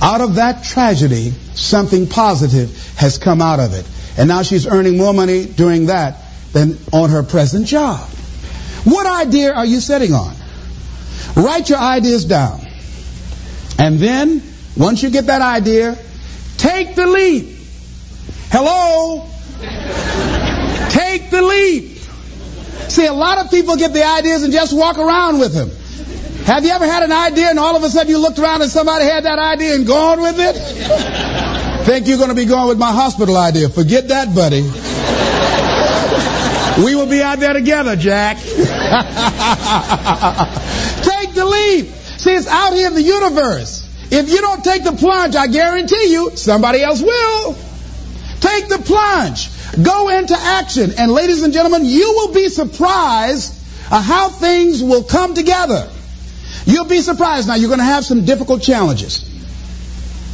[0.00, 3.86] Out of that tragedy, something positive has come out of it.
[4.18, 6.16] And now she's earning more money doing that
[6.52, 8.08] than on her present job.
[8.82, 10.34] What idea are you sitting on?
[11.36, 12.66] Write your ideas down.
[13.78, 14.42] And then,
[14.76, 15.96] once you get that idea,
[16.56, 17.56] take the leap.
[18.50, 19.28] Hello?
[20.90, 21.98] take the leap.
[22.90, 25.70] See, a lot of people get the ideas and just walk around with them.
[26.44, 28.70] Have you ever had an idea and all of a sudden you looked around and
[28.70, 31.47] somebody had that idea and gone with it?
[31.88, 33.70] Think you're going to be going with my hospital idea.
[33.70, 34.60] Forget that, buddy.
[36.84, 38.36] we will be out there together, Jack.
[38.42, 38.52] take
[41.32, 41.86] the leap.
[42.20, 43.88] See, it's out here in the universe.
[44.12, 47.54] If you don't take the plunge, I guarantee you, somebody else will.
[48.40, 49.48] Take the plunge.
[49.82, 50.90] Go into action.
[50.98, 53.54] And ladies and gentlemen, you will be surprised
[53.90, 55.88] at how things will come together.
[56.66, 57.48] You'll be surprised.
[57.48, 59.24] Now, you're going to have some difficult challenges.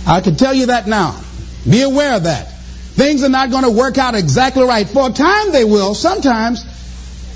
[0.05, 1.21] I can tell you that now.
[1.69, 2.55] Be aware of that.
[2.95, 4.89] Things are not going to work out exactly right.
[4.89, 6.65] For a time they will, sometimes.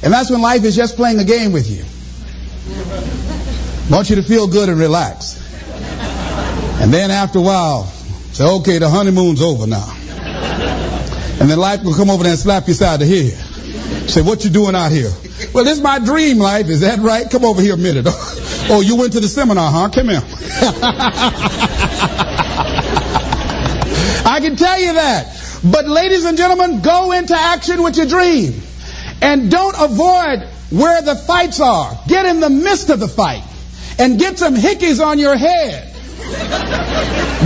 [0.03, 1.85] And that's when life is just playing a game with you.
[3.93, 5.37] Want you to feel good and relax.
[6.81, 7.85] And then after a while,
[8.33, 9.93] say, okay, the honeymoon's over now.
[11.41, 13.33] And then life will come over there and slap you side the head.
[14.09, 15.11] Say, what you doing out here?
[15.53, 16.69] Well, this is my dream life.
[16.69, 17.29] Is that right?
[17.29, 18.07] Come over here a minute.
[18.09, 19.89] oh, you went to the seminar, huh?
[19.89, 20.23] Come here.
[24.29, 25.61] I can tell you that.
[25.65, 28.61] But ladies and gentlemen, go into action with your dream.
[29.23, 31.99] And don't avoid where the fights are.
[32.07, 33.43] Get in the midst of the fight.
[33.99, 35.95] And get some hickeys on your head.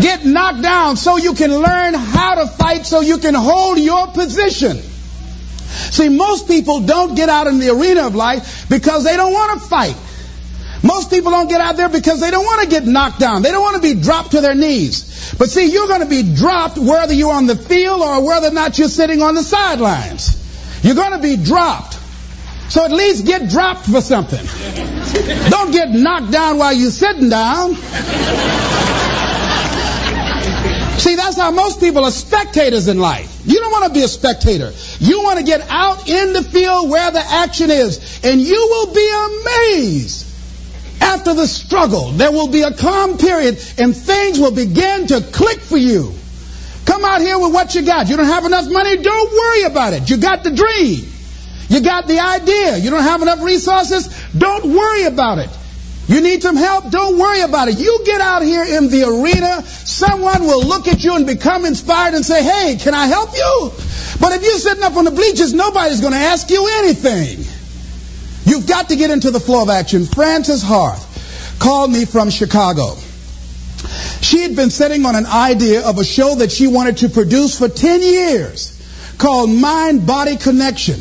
[0.03, 4.09] Get knocked down so you can learn how to fight so you can hold your
[4.09, 4.77] position.
[4.77, 9.61] See, most people don't get out in the arena of life because they don't want
[9.61, 9.97] to fight.
[10.83, 13.43] Most people don't get out there because they don't want to get knocked down.
[13.43, 15.35] They don't want to be dropped to their knees.
[15.39, 18.53] But see, you're going to be dropped whether you're on the field or whether or
[18.53, 20.39] not you're sitting on the sidelines.
[20.83, 21.99] You're going to be dropped.
[22.69, 24.45] So at least get dropped for something.
[25.51, 27.75] Don't get knocked down while you're sitting down.
[30.99, 33.43] See, that's how most people are spectators in life.
[33.45, 34.73] You don't want to be a spectator.
[34.99, 38.21] You want to get out in the field where the action is.
[38.25, 39.11] And you will be
[39.75, 40.32] amazed.
[41.03, 45.59] After the struggle, there will be a calm period and things will begin to click
[45.59, 46.15] for you.
[46.85, 48.09] Come out here with what you got.
[48.09, 48.97] You don't have enough money?
[48.97, 50.09] Don't worry about it.
[50.09, 51.05] You got the dream.
[51.69, 52.77] You got the idea.
[52.79, 54.09] You don't have enough resources?
[54.37, 55.51] Don't worry about it.
[56.07, 56.91] You need some help?
[56.91, 57.79] Don't worry about it.
[57.79, 62.15] You get out here in the arena, someone will look at you and become inspired
[62.15, 63.73] and say, hey, can I help you?
[64.21, 67.52] But if you're sitting up on the bleachers, nobody's going to ask you anything.
[68.53, 70.05] You've got to get into the flow of action.
[70.05, 72.97] Frances Harth called me from Chicago.
[74.21, 77.59] She had been sitting on an idea of a show that she wanted to produce
[77.59, 78.79] for 10 years
[79.17, 81.01] called Mind Body Connection.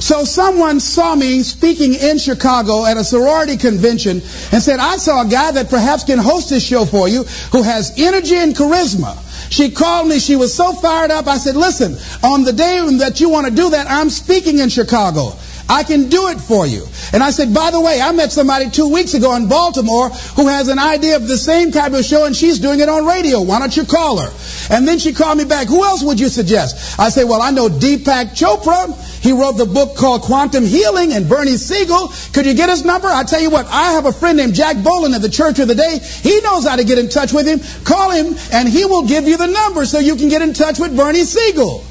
[0.00, 5.20] So someone saw me speaking in Chicago at a sorority convention and said, I saw
[5.20, 9.20] a guy that perhaps can host this show for you who has energy and charisma.
[9.52, 10.18] She called me.
[10.18, 11.26] She was so fired up.
[11.26, 14.70] I said, listen, on the day that you want to do that, I'm speaking in
[14.70, 15.36] Chicago.
[15.68, 16.84] I can do it for you.
[17.12, 20.46] And I said, by the way, I met somebody two weeks ago in Baltimore who
[20.48, 23.40] has an idea of the same type of show and she's doing it on radio.
[23.40, 24.30] Why don't you call her?
[24.70, 25.68] And then she called me back.
[25.68, 26.98] Who else would you suggest?
[26.98, 28.92] I said, well, I know Deepak Chopra.
[29.22, 32.12] He wrote the book called Quantum Healing and Bernie Siegel.
[32.34, 33.08] Could you get his number?
[33.08, 35.68] I tell you what, I have a friend named Jack Boland at the Church of
[35.68, 35.98] the Day.
[35.98, 37.60] He knows how to get in touch with him.
[37.84, 40.78] Call him and he will give you the number so you can get in touch
[40.78, 41.84] with Bernie Siegel.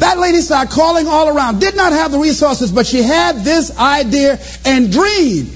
[0.00, 1.60] That lady started calling all around.
[1.60, 5.50] Did not have the resources, but she had this idea and dream.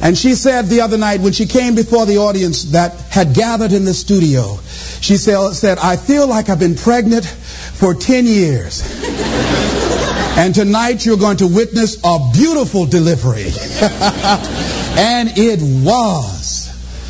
[0.00, 3.72] And she said the other night when she came before the audience that had gathered
[3.72, 4.58] in the studio,
[5.00, 8.82] she said, I feel like I've been pregnant for 10 years.
[10.36, 13.46] and tonight you're going to witness a beautiful delivery.
[14.96, 16.37] and it was.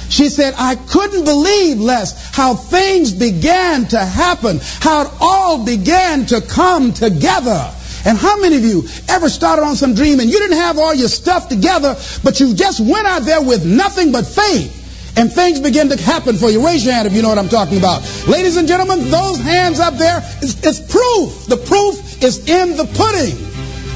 [0.08, 6.26] She said, I couldn't believe, Les, how things began to happen, how it all began
[6.26, 7.72] to come together.
[8.04, 10.94] And how many of you ever started on some dream and you didn't have all
[10.94, 14.76] your stuff together, but you just went out there with nothing but faith?
[15.16, 16.64] And things begin to happen for you.
[16.64, 18.02] Raise your hand if you know what I'm talking about.
[18.28, 21.46] Ladies and gentlemen, those hands up there, it's, it's proof.
[21.46, 23.36] The proof is in the pudding.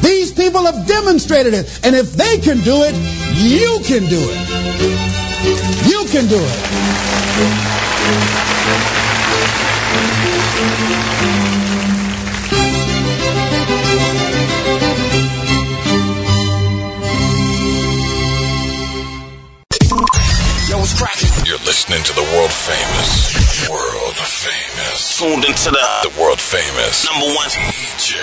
[0.02, 1.80] These people have demonstrated it.
[1.84, 2.94] And if they can do it,
[3.38, 5.31] you can do it.
[5.44, 7.72] You can do it.
[20.70, 21.28] Yo, what's cracking?
[21.44, 27.26] You're listening to the world famous, world famous, tuned into the, the world famous number
[27.34, 28.22] one DJ.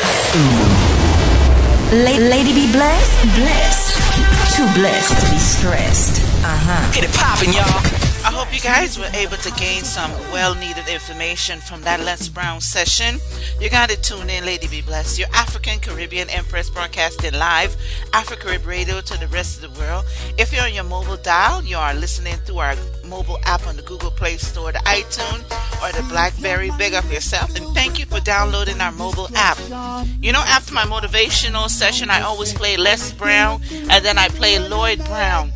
[1.91, 6.28] La- lady be blessed, blessed, too blessed to be stressed.
[6.51, 6.91] Uh-huh.
[6.93, 8.09] Get it popping, y'all.
[8.25, 12.27] I hope you guys were able to gain some well needed information from that Les
[12.27, 13.19] Brown session.
[13.61, 17.77] You got to tune in, Lady B Bless, your African Caribbean Empress broadcasting live,
[18.13, 20.05] Afro Carib Radio to the rest of the world.
[20.39, 23.83] If you're on your mobile dial, you are listening through our mobile app on the
[23.83, 25.43] Google Play Store, the iTunes,
[25.83, 26.71] or the Blackberry.
[26.79, 29.59] Big up yourself, and thank you for downloading our mobile app.
[30.19, 34.57] You know, after my motivational session, I always play Les Brown, and then I play
[34.57, 35.51] Lloyd Brown.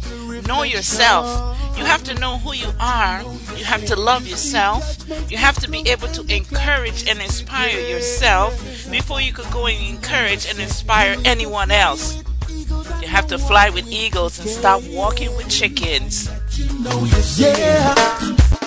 [0.47, 1.57] Know yourself.
[1.77, 3.23] You have to know who you are.
[3.55, 4.97] You have to love yourself.
[5.29, 8.53] You have to be able to encourage and inspire yourself
[8.91, 12.23] before you could go and encourage and inspire anyone else.
[13.01, 16.29] You have to fly with eagles and stop walking with chickens.
[17.37, 18.59] Yeah.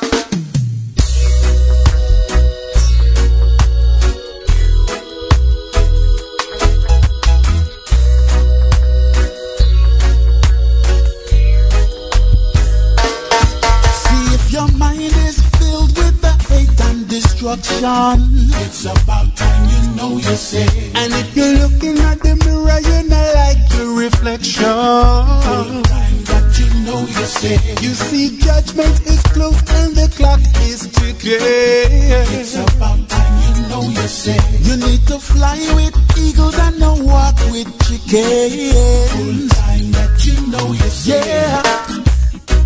[17.56, 18.50] Destruction.
[18.64, 20.66] It's about time you know you say.
[20.94, 24.64] And if you're looking at the mirror, you're not like your reflection.
[24.64, 25.82] Time
[26.28, 27.56] that you know you say.
[27.80, 31.38] You see, judgment is close and the clock is ticking.
[31.40, 34.38] It's about time you know you say.
[34.60, 39.52] You need to fly with eagles and not walk with chickens.
[39.52, 41.20] Time that you know you say.
[41.26, 41.62] Yeah.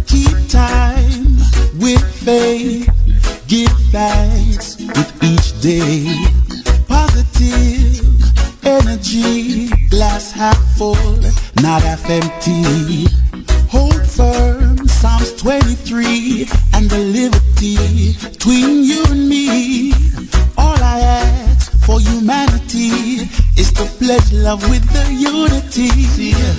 [0.06, 1.36] Keep time
[1.78, 2.99] with faith.
[3.50, 6.06] Give thanks with each day.
[6.86, 8.06] Positive
[8.64, 9.66] energy.
[9.88, 10.94] Glass half full,
[11.60, 13.08] not half empty.
[13.68, 19.94] Hold firm, Psalms 23, and the liberty between you and me.
[20.56, 23.26] All I ask for humanity
[23.58, 25.90] is to pledge love with the unity.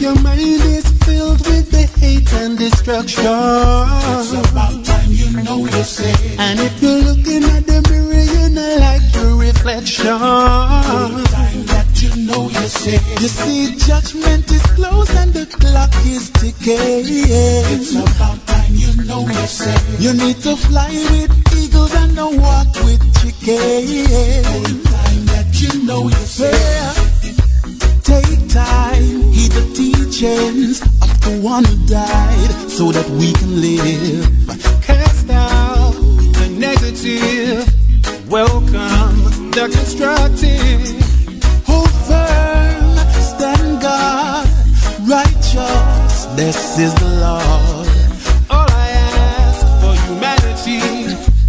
[0.04, 3.24] Your mind is filled with the hate and destruction.
[3.24, 5.01] It's about
[5.32, 5.84] you know you.
[6.40, 10.06] And if you're looking at the mirror, you're not like your reflection.
[10.06, 12.68] Time that you know you.
[13.22, 17.06] You see, judgment is close and the clock is ticking.
[17.08, 19.76] It's about time you know you say.
[20.00, 24.10] You need to fly with eagles and not walk with chickens.
[24.84, 26.52] Time that you know you say.
[26.52, 26.94] Yeah.
[28.04, 34.28] Take time, heed the teachings of the one who died so that we can live.
[34.82, 35.94] Cast out
[36.38, 37.66] the negative,
[38.30, 40.82] welcome the constructive.
[41.68, 44.48] Hold firm, stand guard,
[45.08, 47.88] righteous, this is the Lord.
[48.50, 50.80] All I ask for humanity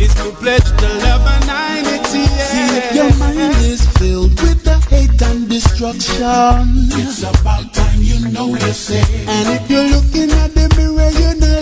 [0.03, 1.43] is to pledge the love and
[1.86, 2.27] unity.
[2.27, 6.89] See if your mind is filled with the hate and destruction.
[7.01, 9.03] It's about time you know you say.
[9.27, 11.61] And if you're looking at the mirror, you're not like your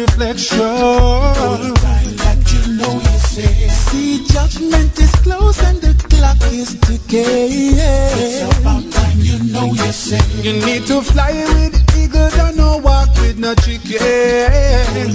[0.00, 0.58] reflection.
[0.58, 3.68] Time that you know you say.
[3.68, 7.76] See, judgment is close and the clock is ticking.
[7.76, 10.20] It's about time you know you say.
[10.42, 13.98] You need to fly with eagles and no walk with no chicken.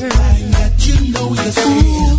[0.10, 2.16] Time that you know you say.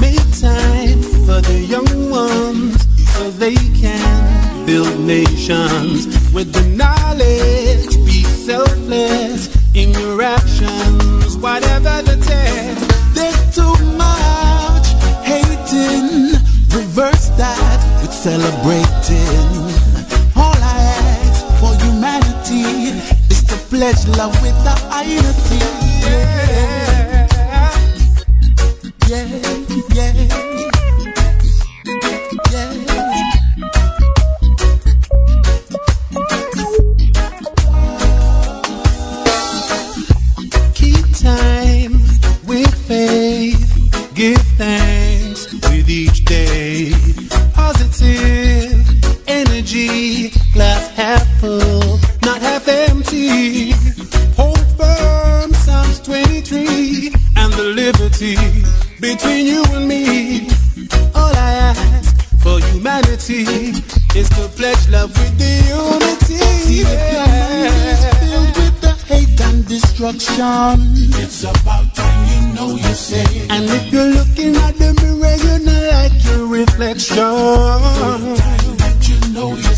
[0.00, 7.94] Make time for the young ones so they can build nations with the knowledge.
[8.04, 9.40] Be selfless
[9.74, 12.82] in your actions, whatever the test.
[13.14, 14.86] There's too much
[15.30, 16.34] hating.
[16.74, 19.50] Reverse that with celebrating.
[20.36, 22.98] All I ask for humanity
[23.30, 24.74] is to pledge love with the
[25.06, 25.62] unity.
[29.06, 29.28] Yeah,
[29.94, 30.43] yeah, yeah,
[58.20, 60.46] between you and me.
[61.16, 63.42] All I ask for humanity
[64.14, 66.38] is to pledge love with the unity.
[66.62, 70.94] See if your mind is filled with the hate and destruction.
[71.22, 73.26] It's about time you know you say.
[73.50, 77.16] And if you're looking at the mirror, you're not like your reflection.
[77.16, 79.74] Time that you know you.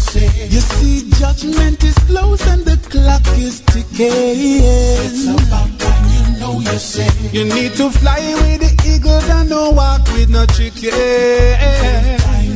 [0.53, 4.61] You see, judgment is close and the clock is ticking.
[4.61, 5.76] It's about time
[6.47, 7.09] know you say.
[7.33, 10.91] You need to fly with the eagles and no walk with no chicken.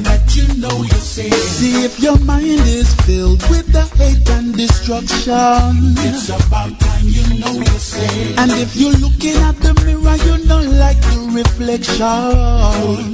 [0.07, 1.31] That you know you say.
[1.31, 5.95] See if your mind is filled with the hate and destruction.
[6.07, 8.35] It's about time you know you say.
[8.37, 13.11] And if you're looking at the mirror, you don't like the reflection.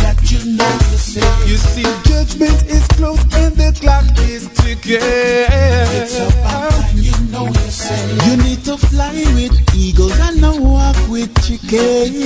[0.00, 1.20] Time that you know you say.
[1.46, 4.98] You see, judgment is close and the clock is ticking.
[5.00, 8.30] It's about time you know you say.
[8.30, 12.24] You need to fly with eagles and not walk with chickens.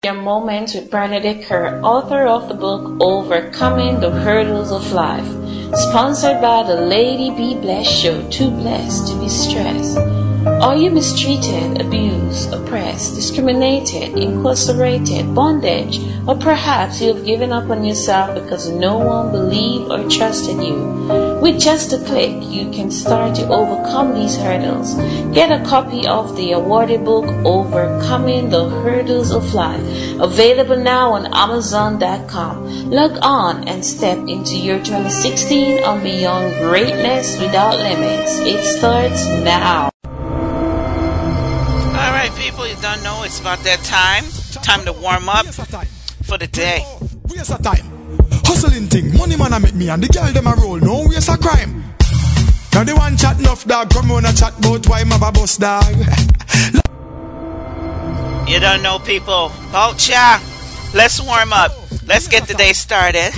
[0.05, 5.27] Your Moments with Bernadette Kerr, author of the book Overcoming the Hurdles of Life,
[5.73, 10.24] sponsored by the Lady B Bless Show, Too Blessed to Be Stressed.
[10.47, 17.83] Are you mistreated, abused, oppressed, discriminated, incarcerated, bondage, or perhaps you have given up on
[17.83, 21.39] yourself because no one believed or trusted you?
[21.41, 24.95] With just a click, you can start to overcome these hurdles.
[25.33, 29.81] Get a copy of the awarded book Overcoming the Hurdles of Life,
[30.21, 32.91] available now on Amazon.com.
[32.91, 38.41] Log on and step into your 2016 and beyond greatness without limits.
[38.41, 39.91] It starts now.
[42.95, 44.25] All right, you don't know it's about that time.
[44.63, 45.47] Time to warm up
[46.23, 46.85] for the day.
[47.29, 47.85] Waste of time.
[48.47, 51.29] Hustling thing, money man I make me and the girl them a roll, no waste
[51.29, 51.83] of crime.
[52.73, 55.85] Now the one chat enough dog, come on a chat about why my boss dog.
[58.47, 59.49] You don't know, people.
[59.73, 60.39] Vulture.
[60.93, 61.73] Let's warm up.
[62.07, 63.33] Let's get the day started.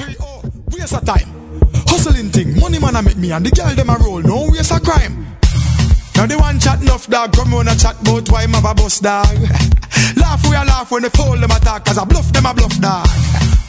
[0.73, 1.31] Waste of time.
[1.87, 4.73] Hustling thing, money man I make me and the girl them a roll, no waste
[4.73, 5.39] of crime.
[6.17, 9.29] Now the one chat enough dog, come on a chat about why my boss dog.
[10.17, 12.73] laugh we a laugh when they fool them attack, cause I bluff them a bluff
[12.81, 13.05] dog.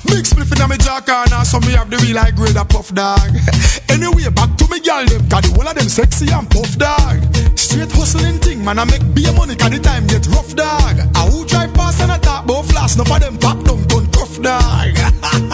[0.07, 2.87] Big spliff in my jaw corner, so me have the real high grade a puff
[2.95, 3.19] dog.
[3.91, 7.19] anyway, back to me girl them, cause the of them sexy and puff dog.
[7.59, 10.95] Straight hustling thing, man, I make beer money, cause the time get rough dog.
[11.03, 14.07] I who drive past and I talk about flash, no for them pop down, done
[14.15, 14.95] tough dog.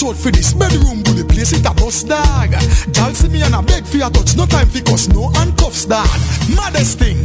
[0.00, 2.52] Watch out for this bedroom bully place, it a bust dog.
[2.96, 5.84] Girl see me and I beg for your touch, no time for cuss, no handcuffs
[5.84, 6.08] dog.
[6.56, 7.20] Maddest thing,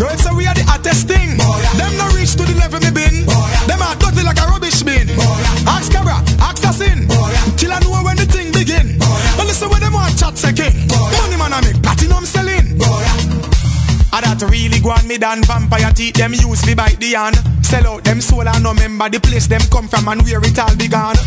[0.00, 1.36] girls say we are the hottest thing.
[1.76, 3.28] Them no reach to the level me been.
[3.68, 5.04] Them are dirty like a rubbish bin.
[5.68, 7.04] Ask Cabra, ask Assassin.
[7.60, 8.96] Till I know when the thing begin.
[9.36, 10.72] But listen when them want chat second.
[10.88, 12.80] Money man I make platinum selling.
[14.16, 17.36] I that really go on me than vampire teeth them use fi bite the hand.
[17.60, 20.56] Sell out them soul and no member the place them come from and where it
[20.56, 21.20] all began.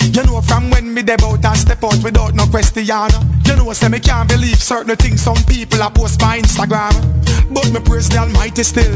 [0.00, 2.84] You know from when me deb out and step out without no question.
[2.84, 6.92] You know say me can't believe certain things some people are post by Instagram.
[7.52, 8.92] But me praise the Almighty still.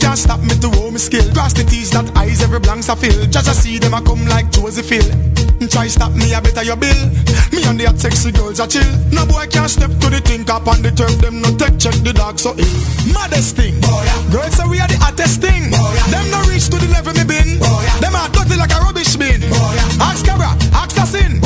[0.00, 1.24] Can't stop me to owe me skill.
[1.32, 3.26] Cross the T's that eyes every blanks I feel.
[3.26, 5.08] Just I see them I come like Joseph Hill.
[5.68, 7.00] Try stop me I better your bill.
[7.52, 8.86] Me and the hot sexy girls are chill.
[9.10, 11.16] No boy can't step to the think up on the turf.
[11.18, 12.76] Them no take check the dog so ill.
[13.12, 13.74] Maddest thing.
[13.84, 15.72] Oh, girls say we are the hottest thing.
[15.72, 17.58] Oh, boy, Them no reach to the level me been.
[17.58, 19.40] Oh, boy, Them are dirty like a rubbish bin.
[20.00, 21.40] Ask Cabra, ask Assassin.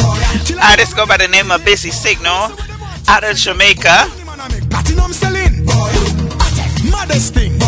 [0.61, 2.53] I just go by the name of Busy Signal
[3.09, 4.09] out of Jamaica.
[4.71, 5.67] Platinum selling.
[6.91, 7.59] Maddest thing.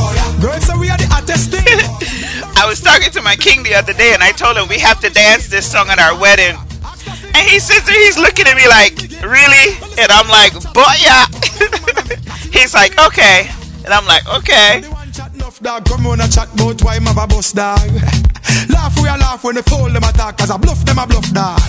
[0.40, 1.62] Girls say we are the hottest thing.
[2.56, 5.00] I was talking to my king the other day and I told him we have
[5.00, 6.56] to dance this song at our wedding.
[7.34, 9.78] And he sits there, he's looking at me like, really?
[9.98, 11.26] And I'm like, boy, yeah.
[12.52, 13.48] he's like, okay.
[13.84, 14.82] And I'm like, okay.
[15.42, 17.78] Dog, come on and chat about why my boss dog.
[18.70, 21.30] laugh we a laugh when they fool them attack, cause I bluff them a bluff
[21.30, 21.60] dog.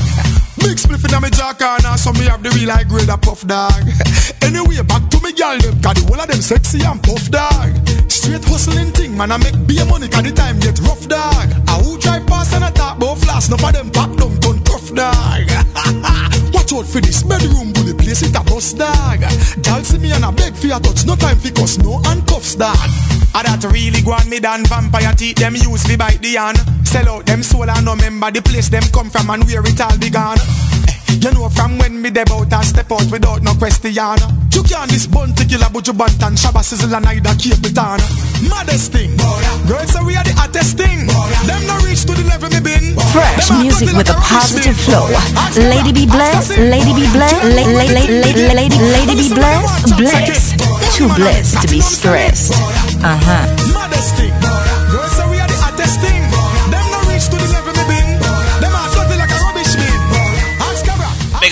[0.62, 3.46] Big spliff in my jaw corner, so me have the real high grade a puff
[3.46, 3.86] dog.
[4.42, 7.70] anyway, back to me girl them, cause the whole of them sexy and puff dog.
[8.10, 11.50] Straight hustling thing, man, I make beer money, cause the time get rough dog.
[11.66, 14.58] I who drive past and I talk about flash, no for them pop down, turn
[14.66, 15.46] tough dog.
[16.54, 19.22] Watch out for this bedroom bully place, it a bust dog.
[19.62, 22.56] Girl see me and I beg for your touch, no time for cuss, no handcuffs
[22.56, 22.78] dog.
[23.36, 26.58] I that really go on me than vampire teeth, them use fi bite the hand.
[26.88, 29.82] Sell out them soul and no member the place them come from and where it
[29.82, 30.38] all began.
[31.22, 33.94] You know from when me deb out and step out without no question.
[33.94, 37.60] You can't this bun to kill a buju bunt and shabba sizzle and either keep
[37.64, 38.00] it on.
[38.50, 39.16] Maddest thing,
[39.68, 41.08] girls say we are the hottest thing.
[41.48, 42.96] Them no reach to the level me been.
[43.14, 45.08] Fresh music with a positive flow.
[45.56, 50.60] Lady be blessed, lady be blessed, la- la- la- la- lady, lady be blessed, blessed.
[50.98, 52.54] Too blessed to be stressed.
[53.04, 54.83] Uh huh.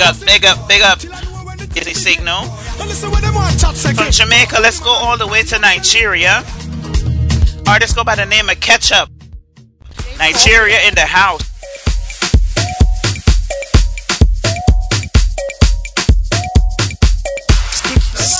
[0.02, 1.00] Big up, big up, big up.
[1.76, 2.46] Busy Signal.
[2.46, 6.44] From Jamaica, let's go all the way to Nigeria.
[7.68, 9.10] Artist go by the name of Ketchup.
[10.18, 11.44] Nigeria in the house.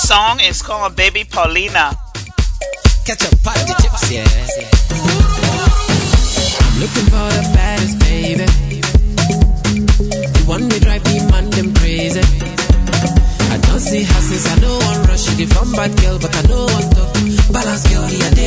[0.04, 1.96] Song is called Baby Paulina.
[3.06, 4.50] Ketchup, pot the chips, yes.
[6.60, 8.71] I'm looking for the baddest, baby.
[15.46, 17.12] from bad girl, but I know what's up.
[17.52, 18.41] Balance girl, yeah,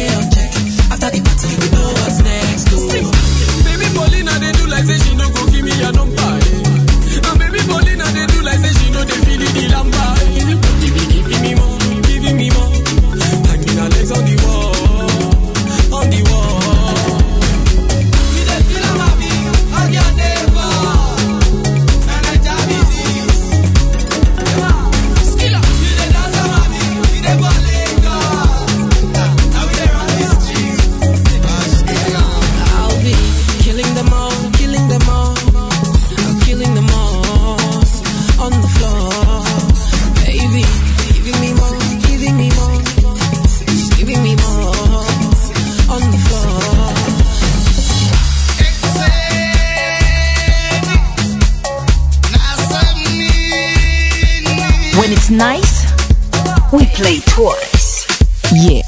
[57.36, 58.07] course.
[58.53, 58.82] Yeah.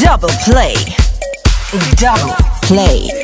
[0.00, 0.74] Double play.
[1.98, 3.23] Double play.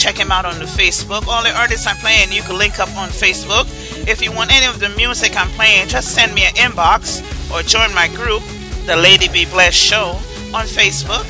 [0.00, 1.26] check him out on the Facebook.
[1.28, 3.66] All the artists I'm playing, you can link up on Facebook.
[4.08, 7.20] If you want any of the music I'm playing, just send me an inbox
[7.52, 8.42] or join my group,
[8.86, 10.16] The Lady B Bless Show,
[10.54, 11.26] on Facebook.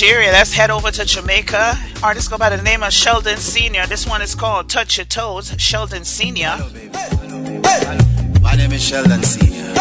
[0.00, 1.76] Let's head over to Jamaica.
[2.02, 3.86] Artist go by the name of Sheldon Senior.
[3.86, 5.54] This one is called Touch Your Toes.
[5.58, 6.56] Sheldon Senior.
[8.40, 9.72] My name is Sheldon Senior.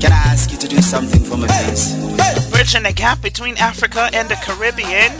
[0.00, 1.94] Can I ask you to do something for me, please?
[2.50, 5.12] Bridging the gap between Africa and the Caribbean.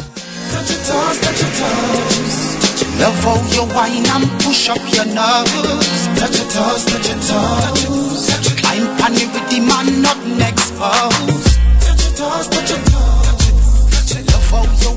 [0.50, 2.98] Touch your toes, touch your toes.
[3.00, 6.08] Love how you whine and push up your nose.
[6.18, 8.28] Touch your toes, touch your toes.
[8.60, 10.18] Climb on it with the man not
[10.50, 11.56] exposed.
[11.80, 13.11] Touch your toes, touch your toes.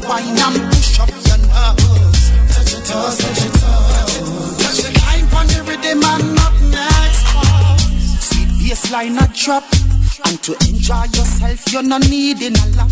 [0.06, 2.30] You and push up your nose.
[2.54, 4.86] Touch your toes, touch your toes.
[4.94, 6.54] Climb on it with the man not
[7.10, 8.22] exposed.
[8.22, 9.64] Sweet bassline a drop.
[10.26, 12.92] And to enjoy yourself, you're not needing a lot.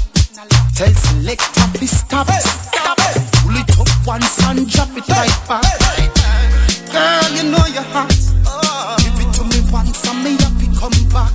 [0.75, 2.27] Tell selector to stop.
[2.27, 2.97] Stop.
[3.45, 5.69] Pull it up once and drop it right back.
[6.91, 8.09] Girl, you know you're hot.
[8.97, 11.31] Give it to me once and me happy come back.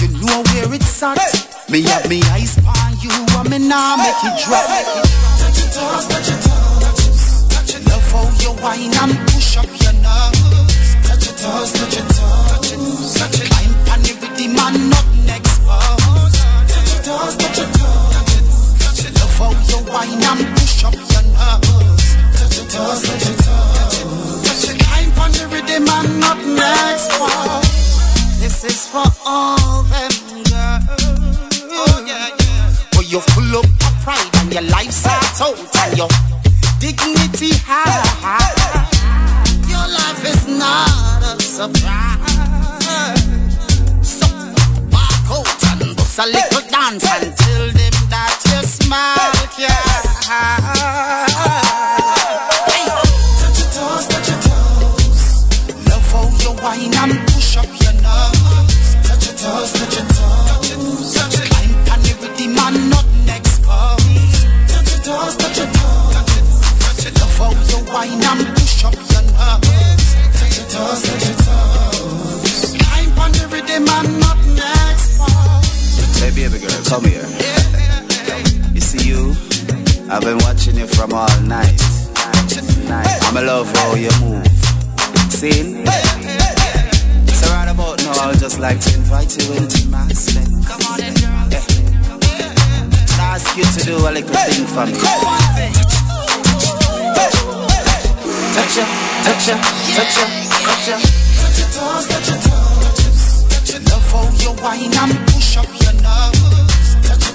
[0.00, 1.18] You know where it's at.
[1.68, 2.61] Me have me eyes on
[3.72, 4.68] and me now make it drop.
[5.40, 7.32] Touch your toes, touch your toes.
[7.88, 10.96] Love how you whine and push up your nose.
[11.08, 13.16] Touch your toes, touch your toes.
[13.48, 16.36] Climb on it with the man nothing exposed.
[16.68, 19.08] Touch your toes, touch your toes.
[19.16, 22.16] Love how you whine and push up your nose.
[22.36, 24.42] Touch your toes, touch your toes.
[24.44, 26.60] Touch your Climb on the rhythm and nothing
[26.92, 28.40] exposed.
[28.40, 30.11] This is for all them
[33.12, 33.20] yeah.
[33.20, 33.66] For you full of
[34.02, 36.08] pride and your life's out and your
[36.78, 38.52] dignity high.
[39.68, 42.30] Your life is not a surprise.
[44.02, 44.26] So
[44.90, 51.31] walk out and bust a little dance and tell them that your smile can.
[76.92, 77.24] Come here.
[78.76, 79.32] You see you?
[80.12, 81.80] I've been watching you from all night.
[82.84, 83.08] night.
[83.24, 84.44] I'm in love how you move.
[85.32, 85.80] See?
[87.32, 90.44] So right about now, I would just like to invite you into my set.
[90.68, 91.48] Come on in, girl.
[93.16, 94.92] I ask you to do a little thing for me.
[98.52, 98.84] Touch ya,
[99.24, 99.56] touch ya,
[99.96, 100.26] touch ya,
[100.60, 100.96] touch ya.
[101.40, 102.92] Touch your toes, touch your toes.
[103.88, 105.92] Love how you whine and push up your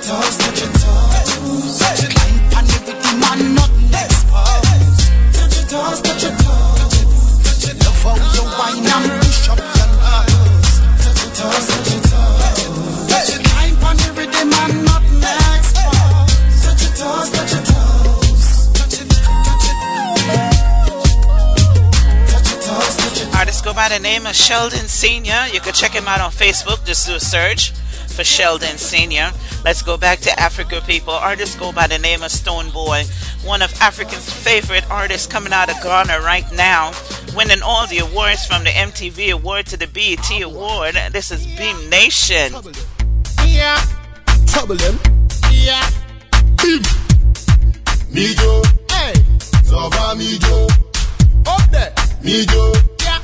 [0.07, 0.37] nose.
[0.37, 2.13] Touch your toes, your toes.
[2.15, 5.03] Climb on it with the man nothing exposed.
[5.35, 6.95] Touch your toes, touch your toes.
[7.83, 10.79] Love how you whine and push up your nose.
[11.03, 13.29] Touch your toes, touch your toes.
[13.47, 15.23] Climb on the rhythm and nothing
[15.59, 16.63] exposed.
[16.63, 18.43] Touch your toes, touch your toes.
[18.73, 19.77] Touch it, touch it.
[22.31, 25.47] Touch your toes, touch your Artist go by the name of Sheldon Senior.
[25.51, 26.85] You can check him out on Facebook.
[26.85, 27.71] Just do a search
[28.15, 29.31] for Sheldon Senior.
[29.67, 31.11] Let's go back to Africa, people.
[31.11, 33.03] Artists go by the name of Stonebwoy,
[33.45, 36.93] one of Africa's favorite artists coming out of Ghana right now,
[37.35, 40.95] winning all the awards from the MTV Award to the BET Award.
[41.11, 42.53] This is Bhim Nation.
[43.45, 43.83] Yeah.
[44.47, 44.97] Trouble them.
[45.51, 45.83] Yeah.
[46.63, 46.81] Bim.
[48.09, 48.63] Me Joe.
[48.89, 49.15] Hey.
[49.63, 50.67] So far me Joe.
[51.45, 51.93] Up there.
[52.23, 52.73] Me Joe.
[53.01, 53.21] Yeah.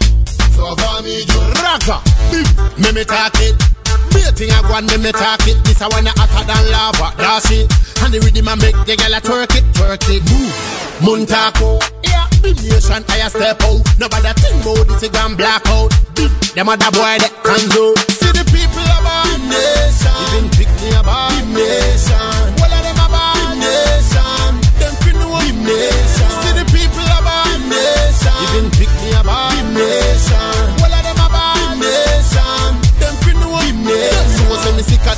[0.52, 1.54] So far me Joe.
[1.64, 2.04] Raka.
[2.32, 2.84] Bim.
[2.84, 3.83] Me me talk it.
[4.14, 5.58] Waiting I go and me talk it.
[5.66, 7.14] This a one hotter than lava.
[7.18, 7.66] That's it.
[8.02, 10.22] And the rhythm a make the girl a twerk it, twerk it.
[10.30, 10.54] Move.
[11.02, 11.82] Muntako.
[12.04, 12.28] Yeah.
[12.44, 13.82] Nation I a step out.
[14.00, 15.90] Nobody think about this a gun black out.
[16.16, 16.30] Bim.
[16.54, 17.96] Them other boy that can do.
[18.14, 20.14] See the people about Bhim nation.
[20.38, 22.54] Even pick me about Bhim nation.
[22.62, 24.52] All of them about Bhim nation.
[24.78, 26.03] Them fin know Bhim nation.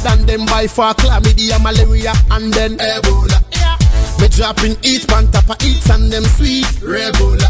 [0.05, 0.93] Than them by far.
[0.93, 3.41] Chlamydia, malaria, and then Ebola.
[3.57, 3.75] Yeah.
[4.21, 7.49] Me dropping each pan top of each and them sweet regular.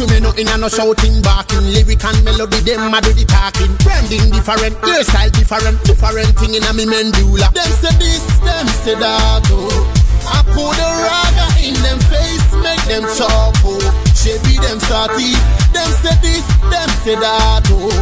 [0.00, 3.70] To me nothing and no shouting, barking, lyric and melody, them a do the talking.
[3.84, 7.52] Branding different, hairstyle different, different thing in a me medulla.
[7.52, 9.70] Them say this, them say that, oh.
[10.24, 13.78] I put the raga in them face, make them chop, oh.
[14.18, 15.36] Chevy them starty,
[15.70, 16.42] them say this,
[16.72, 17.92] them say that, oh.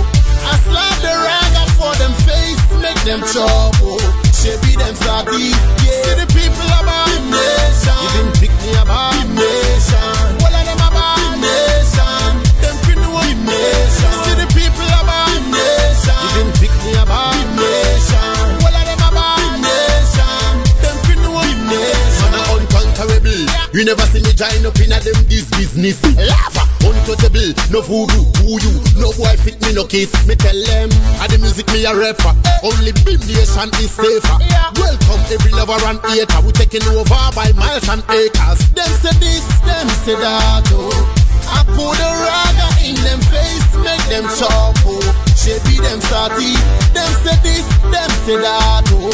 [0.48, 3.98] I slap the raga for them face, make them chop, oh.
[4.34, 5.50] Chevy them starty,
[5.86, 6.02] yeah.
[6.02, 10.26] See the people about Bhim Nation, even pick me about Bhim Nation.
[10.42, 12.30] All of them about Bhim Nation,
[12.60, 14.31] them know Bhim Nation.
[25.82, 25.98] Badness.
[26.16, 28.72] Lava, untouchable, no voodoo, who you?
[29.00, 30.12] No boy fit me, no kiss.
[30.26, 32.34] Me tell them, I the music me a rapper.
[32.62, 34.38] Only Beam is safer.
[34.78, 36.40] Welcome every lover and hater.
[36.46, 38.60] We taking over by miles and acres.
[38.72, 40.68] Them say this, them say that.
[40.70, 40.92] Oh.
[41.48, 44.76] I put a raga in them face, make them chop.
[44.86, 45.02] Oh.
[45.34, 46.54] Shapey them starty.
[46.94, 48.86] Them say this, them say that.
[48.94, 49.10] Oh.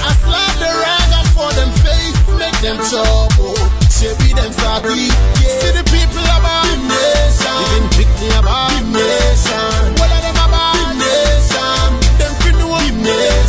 [0.00, 3.32] I slap the raga for them face, make them chop.
[3.38, 3.85] Oh.
[3.96, 5.08] Shapey them starty.
[5.08, 5.56] Yeah.
[5.56, 7.56] See the people about Bhim Nation.
[7.64, 9.96] Even pick me about Bhim Nation.
[9.96, 11.96] What are them about Bhim Nation?
[12.20, 13.45] Them fin know Bhim Nation.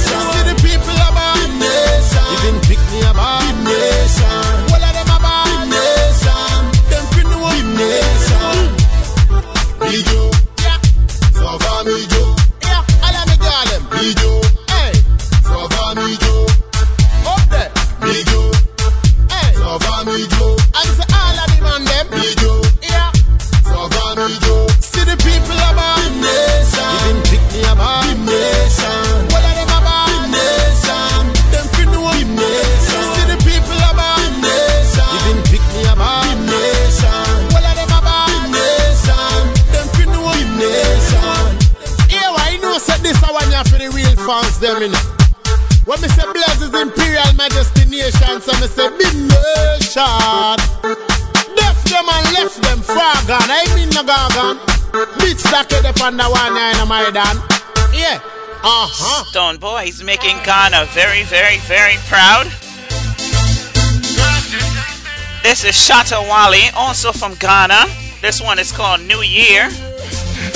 [45.98, 50.06] When me say Blaze is Imperial Majesty Nation, so me say Big Nation.
[51.58, 53.50] Left them and left them far gone.
[53.50, 54.62] I mean no gargan.
[55.18, 57.42] Bitch that head up on the one in my dan.
[57.98, 58.22] Yeah.
[58.62, 59.24] Uh-huh.
[59.34, 62.46] Stonebwoy, he's making Ghana very, very, very proud.
[65.42, 67.86] This is Shatta Wale, also from Ghana.
[68.22, 69.66] This one is called New Year.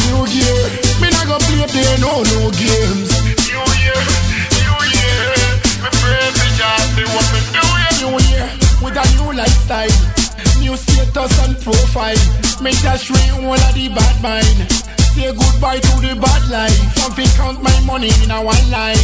[0.06, 0.62] New Year,
[1.02, 3.11] me not gonna play there no no games.
[6.62, 7.66] God what me do.
[8.06, 8.46] New Year
[8.86, 9.98] with a new lifestyle,
[10.62, 12.22] new status and profile.
[12.62, 14.70] Me just ring all of the bad mind.
[15.18, 16.78] Say goodbye to the bad life.
[17.02, 19.02] And fi count my money in a one line.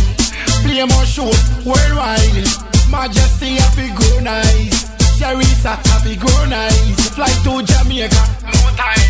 [0.61, 1.33] Play more shows
[1.65, 2.45] worldwide.
[2.93, 4.93] Majesty happy grow nice.
[5.17, 7.09] Teresa happy grow nice.
[7.17, 8.21] Fly to Jamaica,
[8.53, 9.09] no time.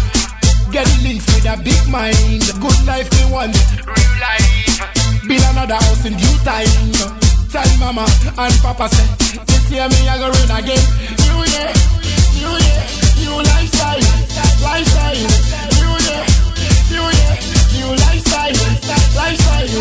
[0.71, 2.47] Get the links with a big mind.
[2.63, 5.27] Good life me want, real life.
[5.27, 7.26] Build another house in due time.
[7.51, 8.05] Tell mama
[8.37, 9.07] and papa say,
[9.47, 10.83] this year me I go run again.
[11.23, 11.71] New year,
[12.35, 12.83] new year,
[13.23, 14.03] new lifestyle,
[14.59, 15.15] lifestyle.
[15.79, 16.23] New year,
[16.91, 17.33] new year,
[17.71, 18.59] new lifestyle,
[19.15, 19.71] lifestyle.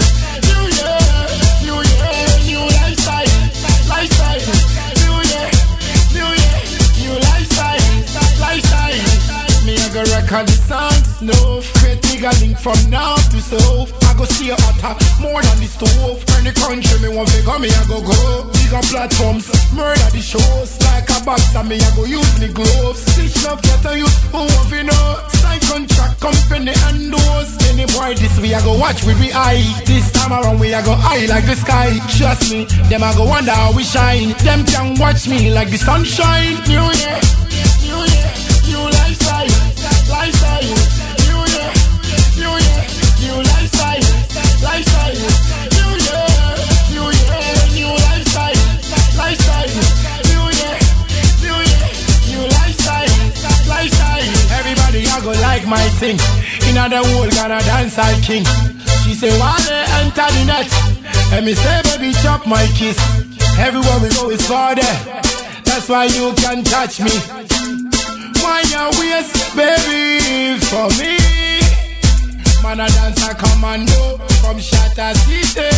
[0.46, 0.98] New year,
[1.66, 3.34] new year, new lifestyle,
[3.90, 4.46] lifestyle.
[5.02, 5.50] New year,
[6.14, 6.58] new year,
[7.02, 7.82] new lifestyle,
[8.38, 9.02] lifestyle.
[9.66, 11.60] Me I go record the songs, no
[12.16, 16.24] Bigger link from now to south I go see stay hotter, more than the stove.
[16.24, 18.48] Turn the country, me want figure me I go go.
[18.56, 20.80] Bigger platforms, murder the shows.
[20.80, 23.04] Like a boxer, me I go use me gloves.
[23.04, 25.28] Stitch love, get a youth, who want to know?
[25.44, 29.60] Sign contract, company and those Any boy this we I go watch with we eye.
[29.84, 32.00] This time around we I go high like the sky.
[32.16, 34.32] Trust me, them I go wonder how we shine.
[34.40, 36.64] Them can watch me like the sunshine.
[36.64, 37.20] New year,
[37.84, 38.32] new year,
[38.72, 39.52] new lifestyle
[40.08, 40.95] lifestyle.
[55.66, 56.18] My thing.
[56.68, 58.44] In other world, gonna dance like king.
[59.02, 60.70] She say, why they enter the net?
[61.32, 62.98] And me say, baby, chop my kiss.
[63.58, 64.98] Everywhere we go is for there.
[65.64, 67.14] That's why you can touch me.
[68.42, 71.16] Wind your waist, baby, for me.
[72.62, 75.70] Man, a dancer commando from Shatter City.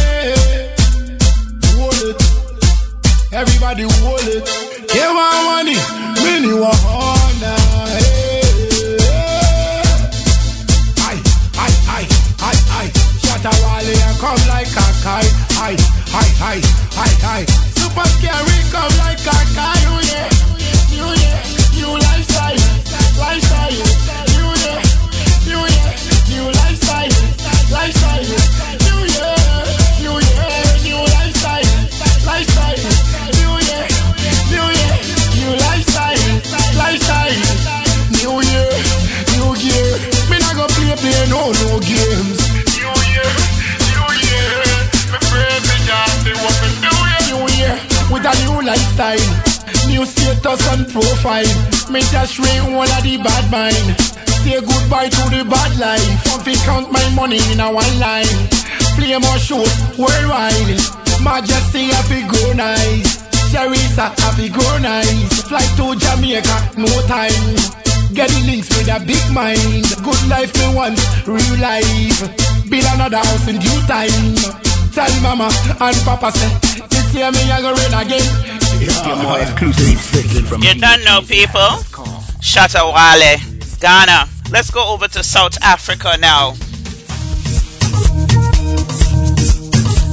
[1.77, 4.45] Hold it, everybody hold it.
[4.89, 5.77] Give my money,
[6.25, 8.08] mini want honor.
[13.39, 15.31] Shatta Wale and come like a kite.
[15.63, 15.79] Aye,
[16.11, 16.63] aye, aye,
[16.99, 17.47] aye, aye.
[17.79, 19.87] Super scary come like a kite.
[19.87, 20.27] Oh yeah,
[20.91, 21.39] new year,
[21.79, 22.59] new lifestyle,
[23.15, 23.71] lifestyle.
[23.71, 24.83] Year,
[25.47, 27.15] new lifestyle,
[27.71, 28.27] lifestyle.
[28.27, 29.31] Year,
[30.03, 30.19] new
[30.83, 31.71] new lifestyle,
[32.27, 32.83] lifestyle.
[38.19, 38.67] New year,
[39.31, 39.47] new.
[40.29, 41.88] Me not go play play no no.
[48.69, 49.17] A
[49.89, 51.49] new status and profile.
[51.91, 53.97] Me just ring all of the bad mind.
[54.45, 56.05] Say goodbye to the bad life.
[56.29, 58.29] Want to count my money in a one line.
[59.01, 60.77] Play more shows worldwide.
[61.25, 63.25] Majesty happy go nice.
[63.49, 65.43] Teresa happy go nice.
[65.49, 67.57] Fly to Jamaica, no time.
[68.13, 69.89] Get the links with a big mind.
[70.05, 72.21] Good life me want, real life.
[72.69, 74.37] Build another house in due time.
[74.93, 75.49] Tell mama
[75.81, 78.58] and papa say, this year me I go rain again.
[78.79, 81.83] Get more exclusive from You don't know people.
[82.41, 83.39] Shatta Wale,
[83.81, 84.29] Ghana.
[84.51, 86.53] Let's go over to South Africa now.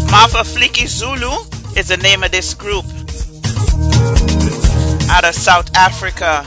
[0.10, 2.86] Mafikizolo is the name of this group
[5.12, 6.46] out of South Africa.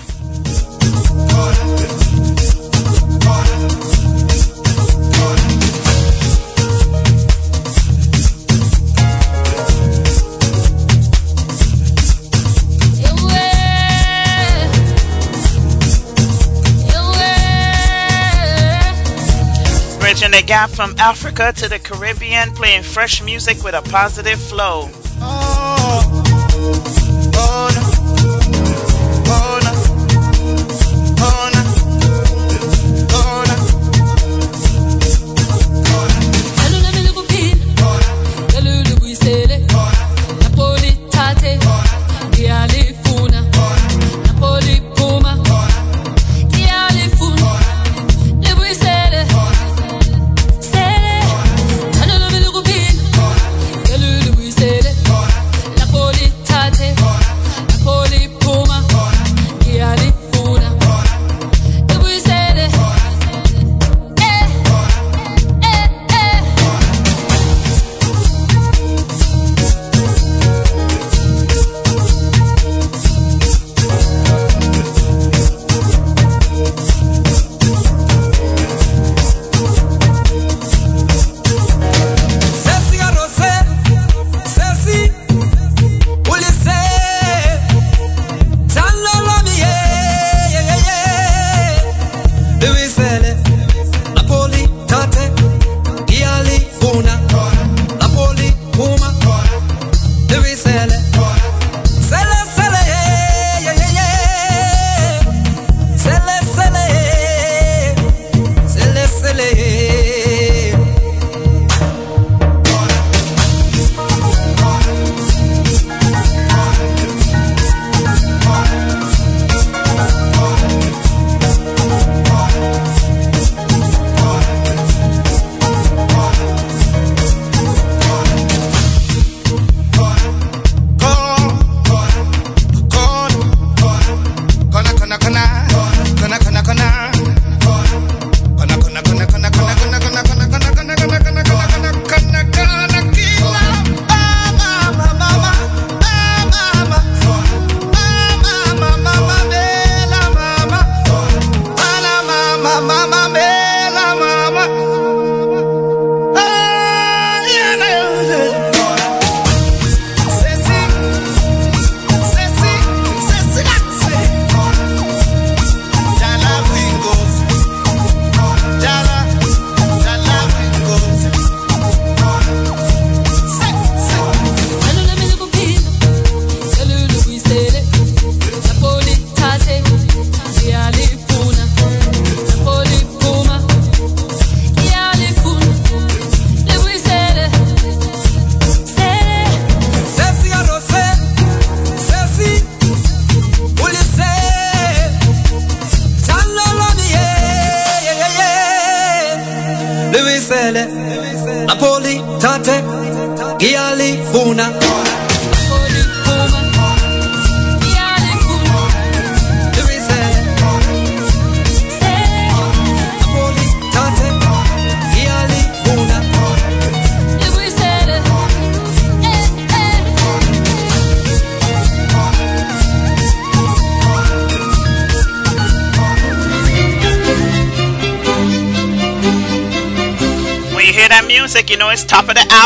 [20.19, 24.91] Bridging the gap from Africa to the Caribbean, playing fresh music with a positive flow.
[25.21, 25.78] Oh,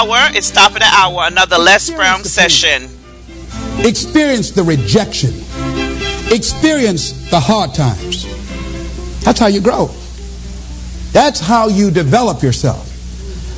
[0.03, 0.31] hour.
[0.35, 1.27] It's top of the hour.
[1.27, 2.89] Another Les Brown session.
[3.87, 5.31] Experience the rejection.
[6.33, 8.27] Experience the hard times.
[9.25, 9.91] That's how you grow.
[11.13, 12.89] That's how you develop yourself.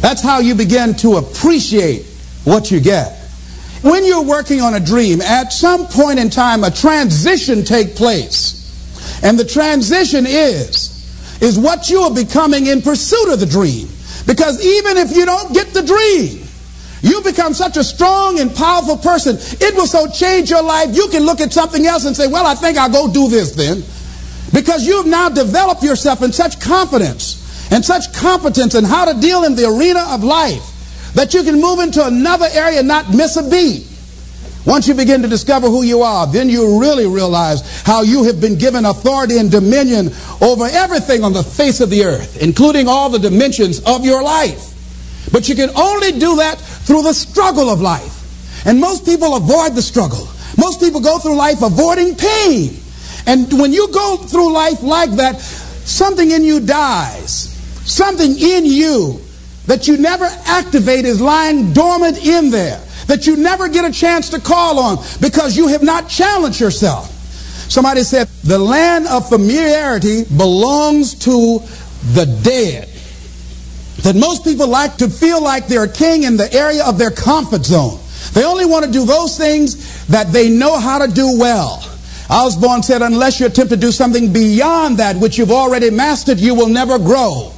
[0.01, 2.05] That's how you begin to appreciate
[2.45, 3.21] what you get.
[3.83, 8.61] When you're working on a dream, at some point in time, a transition take place.
[9.23, 13.89] And the transition is, is what you are becoming in pursuit of the dream.
[14.27, 16.45] Because even if you don't get the dream,
[17.03, 19.37] you become such a strong and powerful person.
[19.39, 20.97] It will so change your life.
[20.97, 23.53] You can look at something else and say, well, I think I'll go do this
[23.53, 23.83] then.
[24.55, 29.45] Because you've now developed yourself in such confidence and such competence in how to deal
[29.45, 33.37] in the arena of life that you can move into another area and not miss
[33.37, 33.87] a beat.
[34.67, 38.41] Once you begin to discover who you are, then you really realize how you have
[38.41, 40.11] been given authority and dominion
[40.45, 44.71] over everything on the face of the earth, including all the dimensions of your life.
[45.33, 48.67] But you can only do that through the struggle of life.
[48.67, 50.29] And most people avoid the struggle.
[50.59, 52.77] Most people go through life avoiding pain.
[53.27, 57.51] And when you go through life like that, something in you dies.
[57.85, 59.21] Something in you
[59.67, 64.31] that you never activate is lying dormant in there that you never get a chance
[64.31, 67.14] to call on because you have not challenged yourself.
[67.75, 71.59] Somebody said the land of familiarity belongs to
[72.13, 72.89] the dead.
[74.05, 77.11] That most people like to feel like they're a king in the area of their
[77.11, 77.99] comfort zone.
[78.33, 81.83] They only want to do those things that they know how to do well.
[82.31, 86.55] Osborne said, unless you attempt to do something beyond that which you've already mastered, you
[86.55, 87.54] will never grow.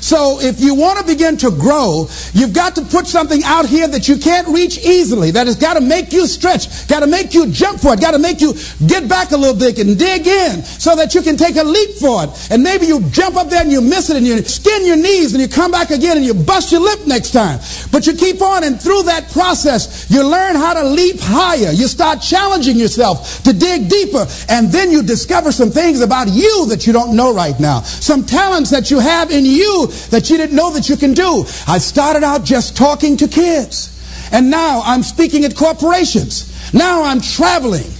[0.00, 3.86] So if you want to begin to grow, you've got to put something out here
[3.86, 7.34] that you can't reach easily, that has got to make you stretch, got to make
[7.34, 8.54] you jump for it, got to make you
[8.86, 11.90] get back a little bit and dig in so that you can take a leap
[12.00, 12.30] for it.
[12.50, 15.34] And maybe you jump up there and you miss it and you skin your knees
[15.34, 17.60] and you come back again and you bust your lip next time.
[17.92, 21.72] But you keep on and through that process, you learn how to leap higher.
[21.72, 26.66] You start challenging yourself to dig deeper and then you discover some things about you
[26.66, 27.80] that you don't know right now.
[27.82, 31.44] Some talents that you have in you that you didn't know that you can do.
[31.66, 33.96] I started out just talking to kids.
[34.32, 36.72] And now I'm speaking at corporations.
[36.72, 37.90] Now I'm traveling.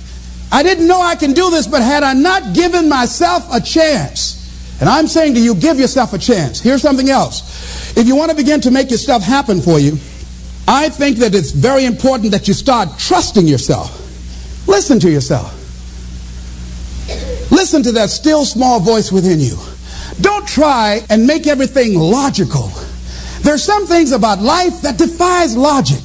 [0.53, 4.37] I didn't know I can do this, but had I not given myself a chance,
[4.81, 6.61] and I'm saying to you, give yourself a chance.
[6.61, 7.97] Here's something else.
[7.97, 9.99] If you want to begin to make your stuff happen for you,
[10.67, 13.97] I think that it's very important that you start trusting yourself.
[14.67, 15.57] Listen to yourself.
[17.51, 19.57] Listen to that still small voice within you.
[20.21, 22.71] Don't try and make everything logical.
[23.41, 26.03] There's some things about life that defies logic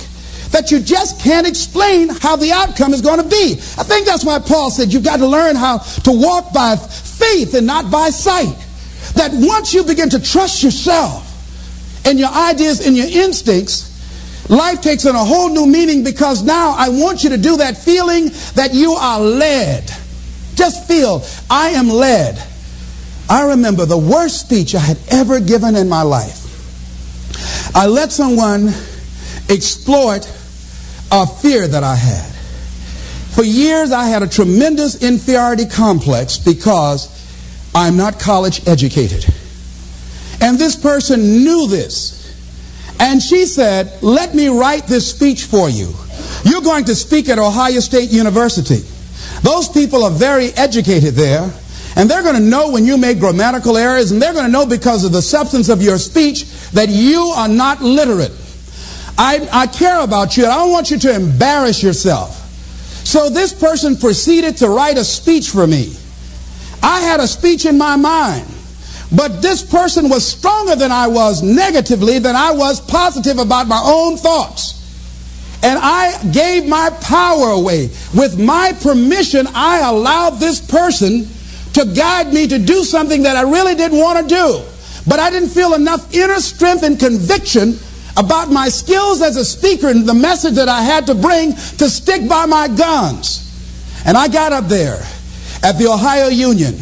[0.51, 3.53] that you just can't explain how the outcome is going to be.
[3.77, 7.53] I think that's why Paul said you've got to learn how to walk by faith
[7.55, 8.55] and not by sight.
[9.15, 11.23] That once you begin to trust yourself
[12.05, 13.91] and your ideas and your instincts,
[14.49, 17.77] life takes on a whole new meaning because now I want you to do that
[17.77, 19.83] feeling that you are led.
[20.55, 22.41] Just feel, I am led.
[23.29, 26.45] I remember the worst speech I had ever given in my life.
[27.75, 28.67] I let someone
[29.49, 30.25] exploit
[31.11, 32.31] a fear that I had.
[33.33, 37.09] For years, I had a tremendous inferiority complex because
[37.73, 39.25] I'm not college educated.
[40.41, 42.13] And this person knew this.
[42.99, 45.93] And she said, Let me write this speech for you.
[46.45, 48.83] You're going to speak at Ohio State University.
[49.41, 51.51] Those people are very educated there.
[51.95, 54.65] And they're going to know when you make grammatical errors, and they're going to know
[54.65, 58.33] because of the substance of your speech that you are not literate.
[59.17, 62.35] I, I care about you, and I don't want you to embarrass yourself.
[63.05, 65.95] So this person proceeded to write a speech for me.
[66.83, 68.45] I had a speech in my mind,
[69.15, 73.81] but this person was stronger than I was negatively than I was positive about my
[73.83, 74.73] own thoughts.
[75.63, 77.89] And I gave my power away.
[78.13, 81.27] With my permission, I allowed this person
[81.75, 84.61] to guide me to do something that I really didn't want to do.
[85.05, 87.77] But I didn't feel enough inner strength and conviction
[88.15, 91.89] about my skills as a speaker and the message that I had to bring to
[91.89, 93.41] stick by my guns.
[94.05, 94.99] And I got up there
[95.63, 96.75] at the Ohio Union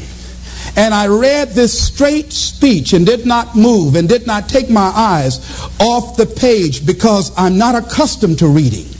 [0.75, 4.91] and I read this straight speech and did not move and did not take my
[4.95, 5.39] eyes
[5.79, 8.92] off the page because I'm not accustomed to reading.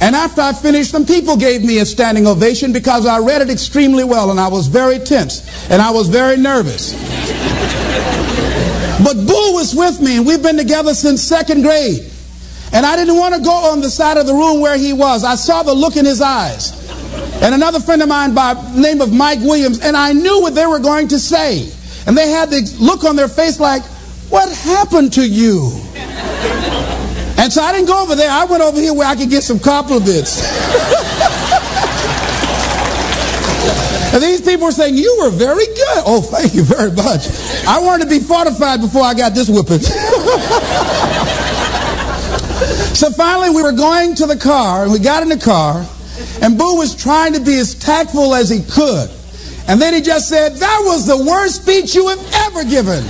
[0.00, 3.50] And after I finished, some people gave me a standing ovation because I read it
[3.50, 6.92] extremely well and I was very tense and I was very nervous.
[9.04, 12.10] but Boo was with me and we've been together since second grade.
[12.72, 15.22] And I didn't want to go on the side of the room where he was.
[15.22, 16.72] I saw the look in his eyes.
[17.42, 20.66] And another friend of mine by name of Mike Williams, and I knew what they
[20.66, 21.70] were going to say.
[22.06, 23.82] And they had the look on their face like,
[24.30, 25.72] what happened to you?
[27.40, 28.30] And so I didn't go over there.
[28.30, 30.44] I went over here where I could get some compliments.
[34.12, 36.02] and these people were saying, You were very good.
[36.04, 37.30] Oh, thank you very much.
[37.66, 39.80] I wanted to be fortified before I got this whipping.
[42.94, 45.86] so finally, we were going to the car, and we got in the car,
[46.42, 49.08] and Boo was trying to be as tactful as he could.
[49.66, 53.02] And then he just said, That was the worst speech you have ever given.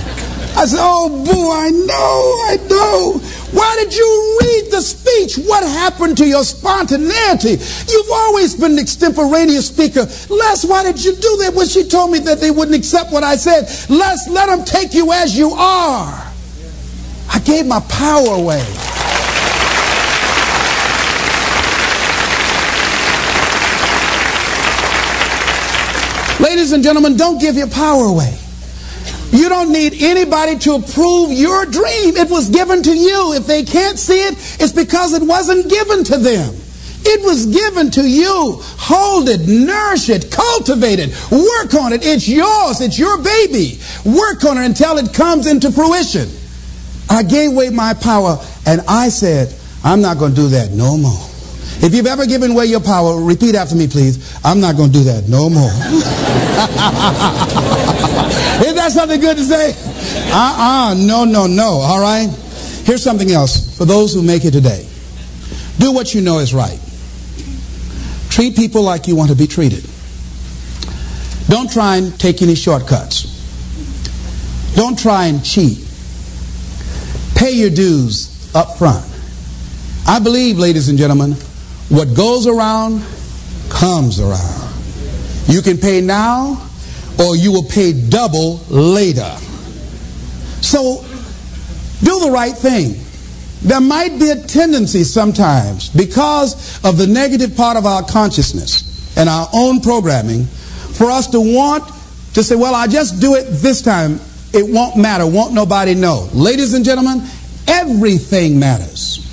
[0.55, 3.19] I said, Oh, Boo, I know, I know.
[3.51, 5.35] Why did you read the speech?
[5.45, 7.57] What happened to your spontaneity?
[7.91, 10.07] You've always been an extemporaneous speaker.
[10.29, 13.23] Les, why did you do that when she told me that they wouldn't accept what
[13.23, 13.63] I said?
[13.89, 16.31] Les, let them take you as you are.
[17.33, 18.65] I gave my power away.
[26.41, 28.35] Ladies and gentlemen, don't give your power away.
[29.31, 32.17] You don't need anybody to approve your dream.
[32.17, 33.33] It was given to you.
[33.33, 36.55] If they can't see it, it's because it wasn't given to them.
[37.03, 38.59] It was given to you.
[38.61, 42.05] Hold it, nourish it, cultivate it, work on it.
[42.05, 42.81] It's yours.
[42.81, 43.79] It's your baby.
[44.05, 46.29] Work on it until it comes into fruition.
[47.09, 49.53] I gave away my power and I said,
[49.83, 51.30] I'm not going to do that no more.
[51.83, 54.39] If you've ever given away your power, repeat after me, please.
[54.45, 55.65] I'm not going to do that no more.
[58.61, 59.71] Isn't that something good to say?
[60.31, 60.93] Uh-uh.
[60.95, 61.81] No, no, no.
[61.81, 62.29] All right?
[62.85, 64.87] Here's something else for those who make it today.
[65.79, 66.79] Do what you know is right.
[68.29, 69.83] Treat people like you want to be treated.
[71.47, 73.25] Don't try and take any shortcuts.
[74.75, 75.79] Don't try and cheat.
[77.35, 79.03] Pay your dues up front.
[80.07, 81.35] I believe, ladies and gentlemen,
[81.91, 83.03] what goes around
[83.69, 84.73] comes around.
[85.47, 86.69] You can pay now
[87.19, 89.35] or you will pay double later.
[90.61, 91.03] So
[91.99, 92.95] do the right thing.
[93.61, 99.27] There might be a tendency sometimes because of the negative part of our consciousness and
[99.27, 101.83] our own programming for us to want
[102.35, 104.19] to say, well, I'll just do it this time.
[104.53, 105.27] It won't matter.
[105.27, 106.29] Won't nobody know.
[106.33, 107.21] Ladies and gentlemen,
[107.67, 109.30] everything matters.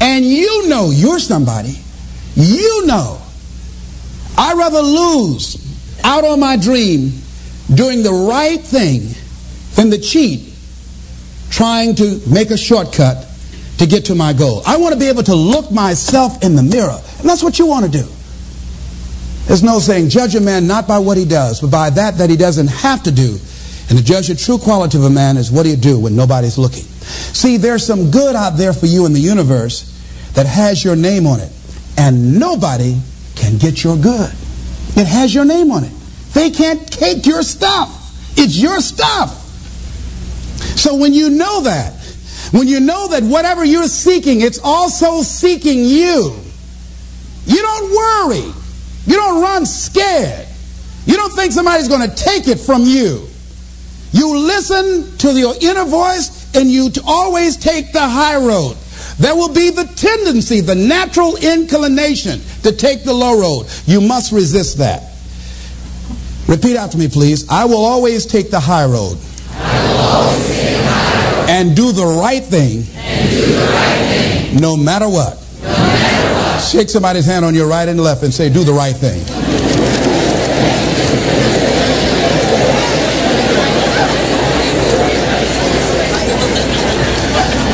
[0.00, 1.76] And you know you're somebody.
[2.34, 3.20] You know.
[4.36, 5.56] I'd rather lose
[6.02, 7.12] out on my dream
[7.72, 9.02] doing the right thing
[9.74, 10.52] than the cheat
[11.50, 13.26] trying to make a shortcut
[13.78, 14.62] to get to my goal.
[14.66, 16.98] I want to be able to look myself in the mirror.
[17.18, 18.08] And that's what you want to do.
[19.46, 22.30] There's no saying, judge a man not by what he does, but by that that
[22.30, 23.38] he doesn't have to do.
[23.88, 26.14] And to judge the true quality of a man is what do you do when
[26.14, 26.84] nobody's looking.
[26.84, 29.89] See, there's some good out there for you in the universe
[30.34, 31.52] that has your name on it.
[31.96, 32.96] And nobody
[33.36, 34.30] can get your good.
[34.96, 35.92] It has your name on it.
[36.32, 37.96] They can't take your stuff.
[38.36, 39.36] It's your stuff.
[40.76, 41.94] So when you know that,
[42.52, 46.36] when you know that whatever you're seeking, it's also seeking you,
[47.46, 48.52] you don't worry.
[49.06, 50.46] You don't run scared.
[51.06, 53.26] You don't think somebody's going to take it from you.
[54.12, 58.76] You listen to your inner voice and you always take the high road.
[59.20, 63.66] There will be the tendency, the natural inclination to take the low road.
[63.84, 65.12] You must resist that.
[66.48, 67.46] Repeat after me, please.
[67.50, 69.18] I will always take the high road.
[69.50, 71.50] High road.
[71.50, 72.84] And do the right thing.
[72.94, 74.60] And do the right thing.
[74.60, 75.36] No matter what.
[76.62, 79.20] Shake somebody's hand on your right and left and say, do the right thing.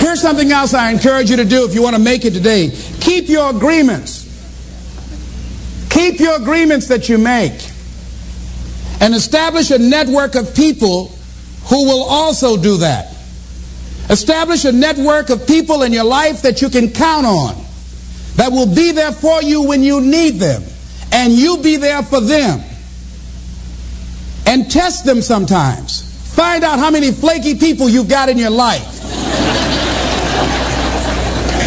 [0.01, 2.73] Here's something else I encourage you to do if you want to make it today.
[3.01, 4.25] Keep your agreements.
[5.89, 7.53] Keep your agreements that you make.
[9.01, 11.17] And establish a network of people
[11.67, 13.15] who will also do that.
[14.11, 17.55] Establish a network of people in your life that you can count on,
[18.35, 20.65] that will be there for you when you need them,
[21.13, 22.61] and you be there for them.
[24.45, 26.35] And test them sometimes.
[26.35, 29.76] Find out how many flaky people you've got in your life.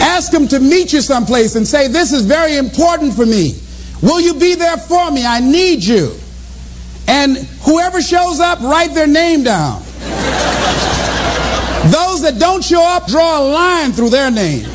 [0.02, 3.60] Ask them to meet you someplace and say, This is very important for me.
[4.02, 5.26] Will you be there for me?
[5.26, 6.16] I need you.
[7.08, 9.82] And whoever shows up, write their name down.
[11.92, 14.66] Those that don't show up, draw a line through their name.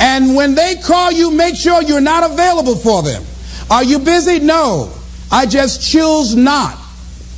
[0.00, 3.24] And when they call you, make sure you're not available for them.
[3.70, 4.38] Are you busy?
[4.38, 4.92] No.
[5.30, 6.78] I just choose not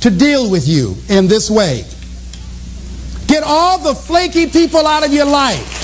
[0.01, 1.83] to deal with you in this way.
[3.27, 5.80] Get all the flaky people out of your life.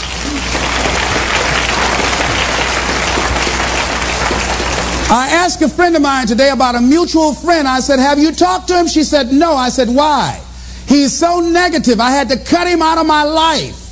[5.10, 7.66] I asked a friend of mine today about a mutual friend.
[7.66, 8.88] I said, Have you talked to him?
[8.88, 9.54] She said, No.
[9.54, 10.42] I said, Why?
[10.86, 12.02] He's so negative.
[12.02, 13.84] I had to cut him out of my life.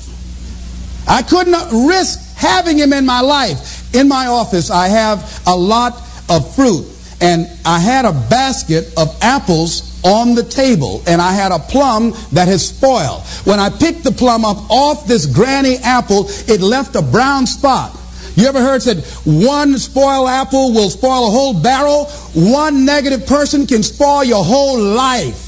[1.07, 3.93] I couldn't risk having him in my life.
[3.95, 6.85] In my office, I have a lot of fruit.
[7.21, 12.11] And I had a basket of apples on the table, and I had a plum
[12.33, 13.23] that had spoiled.
[13.45, 17.97] When I picked the plum up off this granny apple, it left a brown spot.
[18.35, 22.05] You ever heard said one spoiled apple will spoil a whole barrel?
[22.33, 25.41] One negative person can spoil your whole life.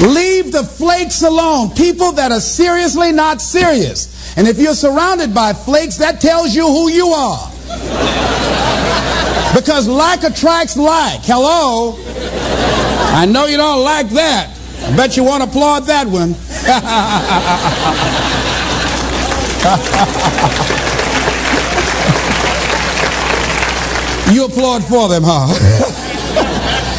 [0.00, 1.70] Leave the flakes alone.
[1.70, 4.36] People that are seriously not serious.
[4.36, 7.52] And if you're surrounded by flakes, that tells you who you are.
[9.54, 11.20] Because like attracts like.
[11.22, 11.94] Hello?
[13.14, 14.58] I know you don't like that.
[14.82, 16.34] I bet you won't applaud that one.
[24.32, 25.48] You applaud for them, huh?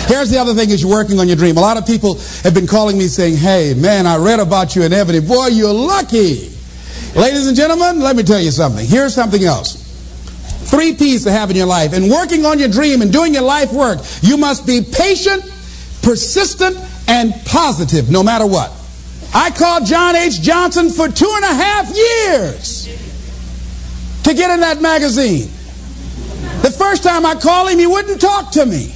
[0.08, 1.56] Here's the other thing is you're working on your dream.
[1.56, 4.84] A lot of people have been calling me saying, hey, man, I read about you
[4.84, 5.22] in Ebony.
[5.22, 6.52] Boy, you're lucky.
[7.16, 8.86] Ladies and gentlemen, let me tell you something.
[8.86, 9.78] Here's something else.
[10.70, 11.94] Three P's to have in your life.
[11.94, 15.44] In working on your dream and doing your life work, you must be patient,
[16.02, 16.78] persistent,
[17.08, 18.72] and positive no matter what.
[19.34, 20.42] I called John H.
[20.42, 22.86] Johnson for two and a half years
[24.24, 25.50] to get in that magazine.
[26.62, 28.94] The first time I called him, he wouldn't talk to me.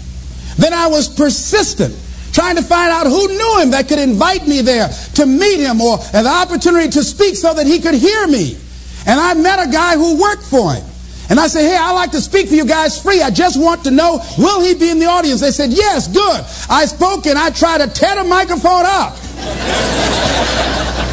[0.58, 1.96] Then I was persistent,
[2.34, 5.82] trying to find out who knew him that could invite me there to meet him
[5.82, 8.58] or an opportunity to speak so that he could hear me.
[9.06, 10.87] And I met a guy who worked for him.
[11.30, 13.22] And I said, hey, I'd like to speak for you guys free.
[13.22, 15.42] I just want to know, will he be in the audience?
[15.42, 16.46] They said, yes, good.
[16.70, 19.18] I spoke and I tried to tear the microphone up.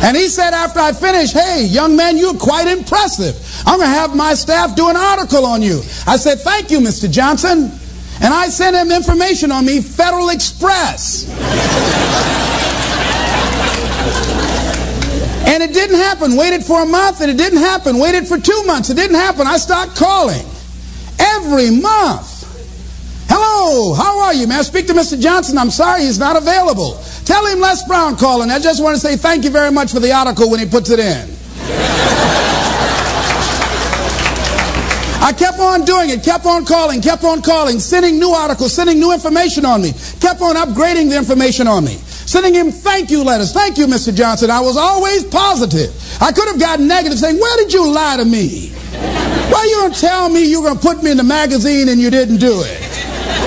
[0.05, 3.35] and he said after I finished, hey, young man, you're quite impressive.
[3.67, 5.79] I'm going to have my staff do an article on you.
[6.07, 7.11] I said, thank you, Mr.
[7.11, 7.73] Johnson.
[8.21, 12.44] And I sent him information on me, Federal Express.
[15.47, 16.37] And it didn't happen.
[16.37, 17.99] Waited for a month and it didn't happen.
[17.99, 18.91] Waited for two months.
[18.91, 19.47] It didn't happen.
[19.47, 20.45] I start calling
[21.19, 22.35] every month.
[23.29, 24.63] Hello, how are you, man?
[24.65, 25.21] Speak to Mr.
[25.21, 25.59] Johnson.
[25.59, 27.03] I'm sorry he's not available.
[27.25, 28.51] Tell him Les Brown calling.
[28.51, 30.91] I just want to say thank you very much for the article when he puts
[30.91, 31.35] it in.
[35.25, 39.01] I kept on doing it, kept on calling, kept on calling, sending new articles, sending
[39.01, 41.97] new information on me, kept on upgrading the information on me,
[42.35, 43.53] sending him thank you letters.
[43.53, 44.13] Thank you, Mr.
[44.13, 44.51] Johnson.
[44.51, 45.95] I was always positive.
[46.21, 48.71] I could have gotten negative saying, Where did you lie to me?
[49.51, 52.01] Why you don't tell me you were going to put me in the magazine and
[52.01, 52.81] you didn't do it?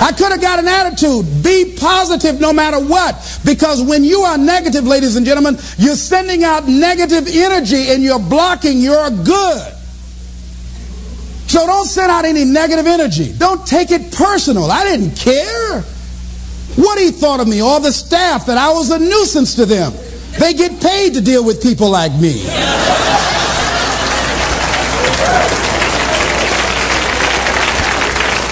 [0.01, 1.43] I could have got an attitude.
[1.43, 3.41] Be positive no matter what.
[3.43, 8.19] Because when you are negative, ladies and gentlemen, you're sending out negative energy and you're
[8.19, 9.73] blocking your good.
[11.47, 13.33] So don't send out any negative energy.
[13.37, 14.71] Don't take it personal.
[14.71, 15.83] I didn't care.
[16.77, 19.93] What he thought of me, all the staff, that I was a nuisance to them.
[20.39, 22.45] They get paid to deal with people like me.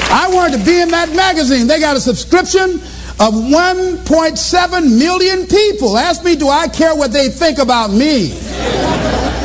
[0.09, 1.67] I wanted to be in that magazine.
[1.67, 2.81] They got a subscription
[3.19, 5.95] of 1.7 million people.
[5.95, 8.31] Ask me, do I care what they think about me?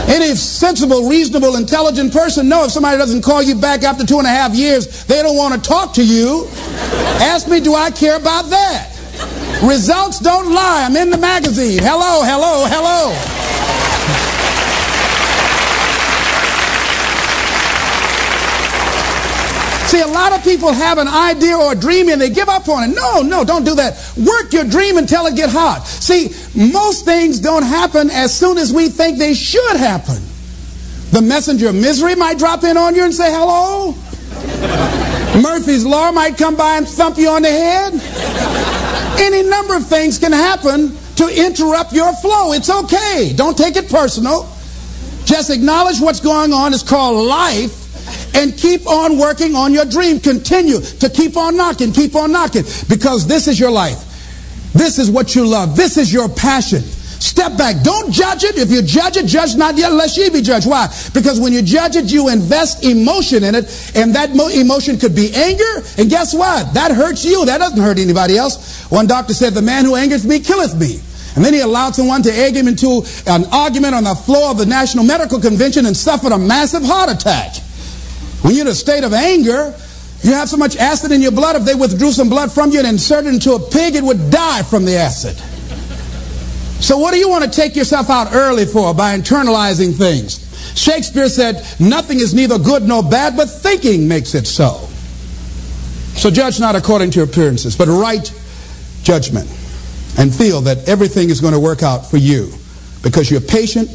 [0.09, 4.27] Any sensible, reasonable, intelligent person know if somebody doesn't call you back after two and
[4.27, 6.49] a half years, they don't want to talk to you.
[7.21, 8.91] Ask me, do I care about that?
[9.63, 10.85] Results don't lie.
[10.85, 11.81] I'm in the magazine.
[11.83, 13.13] Hello, hello, hello.
[19.91, 22.69] See, a lot of people have an idea or a dream and they give up
[22.69, 22.95] on it.
[22.95, 23.99] No, no, don't do that.
[24.17, 25.85] Work your dream until it get hot.
[25.85, 30.23] See, most things don't happen as soon as we think they should happen.
[31.11, 33.97] The messenger of misery might drop in on you and say hello.
[35.43, 37.95] Murphy's Law might come by and thump you on the head.
[39.21, 42.53] Any number of things can happen to interrupt your flow.
[42.53, 43.33] It's okay.
[43.35, 44.49] Don't take it personal.
[45.25, 46.73] Just acknowledge what's going on.
[46.75, 47.80] It's called life
[48.35, 50.21] and keep on working on your dream.
[50.21, 54.07] Continue to keep on knocking, keep on knocking, because this is your life.
[54.73, 55.77] This is what you love.
[55.77, 56.83] This is your passion.
[56.83, 57.83] Step back.
[57.83, 58.57] Don't judge it.
[58.57, 60.67] If you judge it, judge not yet, lest ye be judged.
[60.67, 60.89] Why?
[61.13, 65.31] Because when you judge it, you invest emotion in it, and that emotion could be
[65.35, 65.83] anger.
[65.99, 66.73] And guess what?
[66.73, 67.45] That hurts you.
[67.45, 68.87] That doesn't hurt anybody else.
[68.91, 71.01] One doctor said, "The man who angers me killeth me."
[71.37, 74.59] And then he allowed someone to egg him into an argument on the floor of
[74.59, 77.55] the National Medical Convention and suffered a massive heart attack.
[78.43, 79.75] When you're in a state of anger,
[80.23, 82.79] you have so much acid in your blood, if they withdrew some blood from you
[82.79, 85.37] and inserted into a pig, it would die from the acid.
[86.83, 90.47] So what do you want to take yourself out early for by internalizing things?
[90.79, 94.89] Shakespeare said, nothing is neither good nor bad, but thinking makes it so.
[96.17, 98.33] So judge not according to appearances, but right
[99.03, 99.49] judgment
[100.19, 102.53] and feel that everything is going to work out for you
[103.03, 103.89] because you're patient,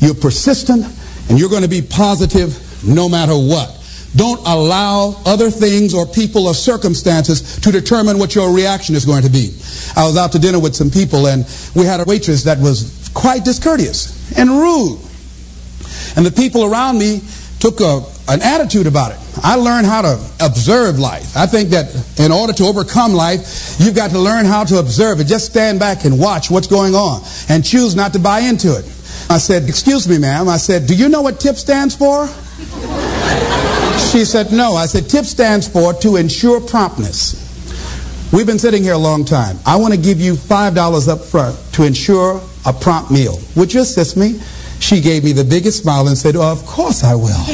[0.00, 0.84] you're persistent,
[1.28, 3.79] and you're going to be positive no matter what.
[4.16, 9.22] Don't allow other things or people or circumstances to determine what your reaction is going
[9.22, 9.54] to be.
[9.96, 11.44] I was out to dinner with some people and
[11.76, 14.98] we had a waitress that was quite discourteous and rude.
[16.16, 17.22] And the people around me
[17.60, 19.18] took a, an attitude about it.
[19.44, 21.36] I learned how to observe life.
[21.36, 25.20] I think that in order to overcome life, you've got to learn how to observe
[25.20, 25.26] it.
[25.26, 28.84] Just stand back and watch what's going on and choose not to buy into it.
[29.28, 30.48] I said, excuse me, ma'am.
[30.48, 32.28] I said, do you know what TIP stands for?
[33.98, 34.74] She said, no.
[34.74, 37.48] I said, TIP stands for to ensure promptness.
[38.32, 39.58] We've been sitting here a long time.
[39.66, 43.38] I want to give you $5 up front to ensure a prompt meal.
[43.56, 44.40] Would you assist me?
[44.78, 47.26] She gave me the biggest smile and said, oh, of course I will.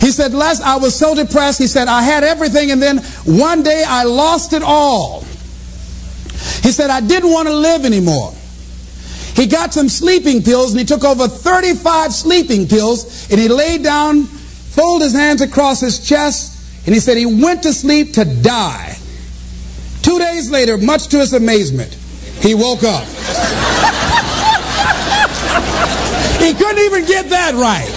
[0.00, 1.58] He said, Les, I was so depressed.
[1.58, 5.22] He said, I had everything, and then one day I lost it all.
[6.62, 8.34] He said, I didn't want to live anymore.
[9.36, 13.82] He got some sleeping pills, and he took over 35 sleeping pills, and he laid
[13.82, 18.24] down, folded his hands across his chest, and he said he went to sleep to
[18.24, 18.96] die.
[20.00, 21.92] Two days later, much to his amazement,
[22.40, 23.04] he woke up.
[26.40, 27.92] he couldn't even get that right.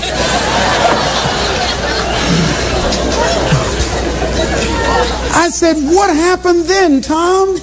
[5.32, 7.58] I said, What happened then, Tom?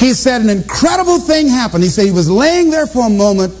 [0.00, 1.84] He said, An incredible thing happened.
[1.84, 3.52] He said, He was laying there for a moment.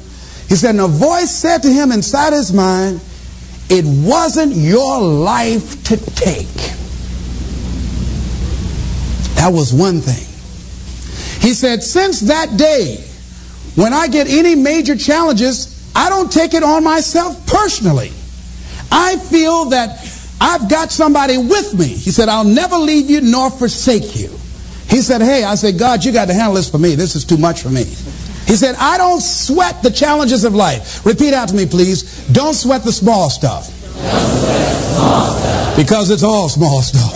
[0.48, 3.02] He said, And a voice said to him inside his mind,
[3.68, 6.46] It wasn't your life to take.
[9.36, 10.26] That was one thing.
[11.46, 13.04] He said, Since that day,
[13.74, 18.12] when I get any major challenges, I don't take it on myself personally.
[18.90, 20.08] I feel that
[20.40, 21.86] I've got somebody with me.
[21.86, 24.30] He said, I'll never leave you nor forsake you.
[24.90, 26.96] He said, Hey, I said, God, you got to handle this for me.
[26.96, 27.84] This is too much for me.
[27.84, 31.06] He said, I don't sweat the challenges of life.
[31.06, 32.26] Repeat out to me, please.
[32.32, 33.66] Don't sweat the small stuff.
[33.66, 35.76] Small stuff.
[35.76, 37.14] Because it's all small stuff.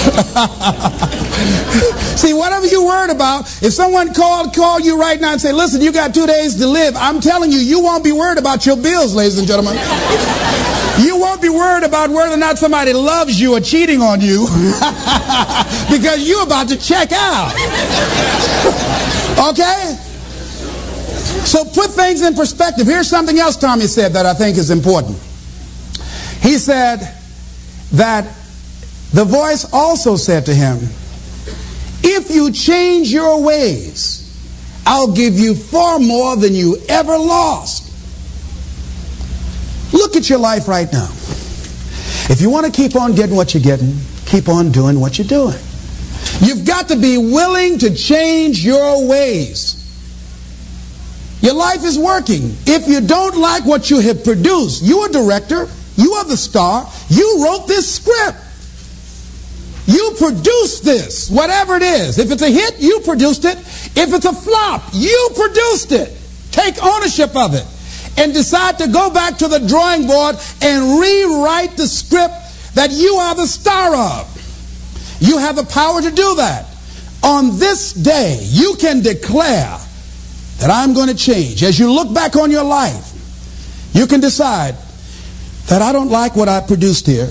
[2.16, 5.80] See, whatever you're worried about, if someone called, call you right now and say, listen,
[5.80, 8.76] you got two days to live, I'm telling you, you won't be worried about your
[8.76, 9.74] bills, ladies and gentlemen.
[11.00, 14.46] You won't be worried about whether or not somebody loves you or cheating on you
[15.90, 17.54] because you're about to check out.
[19.50, 19.96] okay?
[21.44, 22.86] So put things in perspective.
[22.86, 25.16] Here's something else Tommy said that I think is important.
[26.42, 26.98] He said
[27.92, 28.24] that
[29.12, 30.78] the voice also said to him,
[32.02, 34.18] If you change your ways,
[34.86, 37.89] I'll give you far more than you ever lost.
[39.92, 41.08] Look at your life right now.
[42.30, 43.96] If you want to keep on getting what you're getting,
[44.26, 45.58] keep on doing what you're doing.
[46.40, 49.76] You've got to be willing to change your ways.
[51.42, 52.54] Your life is working.
[52.66, 56.88] If you don't like what you have produced, you're a director, you are the star,
[57.08, 58.38] you wrote this script.
[59.86, 62.18] You produced this, whatever it is.
[62.18, 63.58] If it's a hit, you produced it.
[63.58, 66.16] If it's a flop, you produced it.
[66.52, 67.66] Take ownership of it
[68.16, 72.34] and decide to go back to the drawing board and rewrite the script
[72.74, 75.18] that you are the star of.
[75.20, 76.66] You have the power to do that.
[77.22, 79.78] On this day, you can declare
[80.58, 81.62] that I'm going to change.
[81.62, 83.12] As you look back on your life,
[83.92, 84.76] you can decide
[85.66, 87.28] that I don't like what I produced here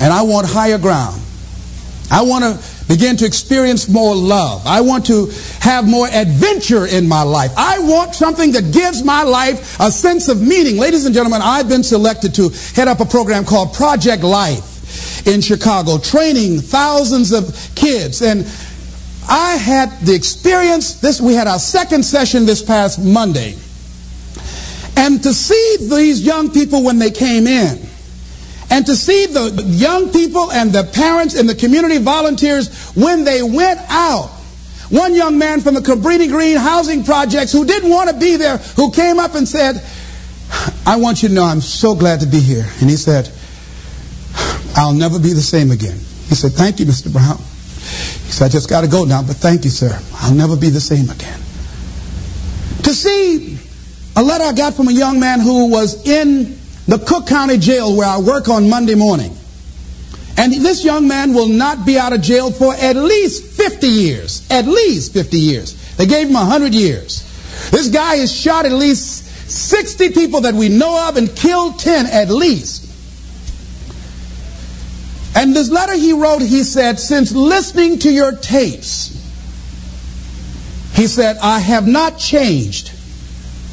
[0.00, 1.20] and I want higher ground.
[2.10, 4.66] I want to begin to experience more love.
[4.66, 5.26] I want to
[5.60, 7.52] have more adventure in my life.
[7.56, 10.76] I want something that gives my life a sense of meaning.
[10.76, 15.40] Ladies and gentlemen, I've been selected to head up a program called Project Life in
[15.40, 18.22] Chicago, training thousands of kids.
[18.22, 18.46] And
[19.28, 23.56] I had the experience, this, we had our second session this past Monday.
[24.96, 27.85] And to see these young people when they came in,
[28.76, 33.42] and to see the young people and the parents and the community volunteers when they
[33.42, 34.28] went out.
[34.90, 38.58] One young man from the Cabrini Green housing projects who didn't want to be there,
[38.58, 39.82] who came up and said,
[40.84, 42.66] I want you to know I'm so glad to be here.
[42.82, 43.30] And he said,
[44.76, 45.96] I'll never be the same again.
[46.28, 47.10] He said, Thank you, Mr.
[47.10, 47.38] Brown.
[47.38, 49.98] He said, I just got to go now, but thank you, sir.
[50.16, 51.38] I'll never be the same again.
[52.82, 53.58] To see
[54.16, 57.96] a letter I got from a young man who was in the Cook County Jail
[57.96, 59.36] where I work on Monday morning.
[60.38, 64.46] And this young man will not be out of jail for at least 50 years.
[64.50, 65.96] At least 50 years.
[65.96, 67.22] They gave him 100 years.
[67.70, 72.06] This guy has shot at least 60 people that we know of and killed 10
[72.06, 72.84] at least.
[75.34, 79.12] And this letter he wrote, he said, since listening to your tapes,
[80.94, 82.92] he said, I have not changed,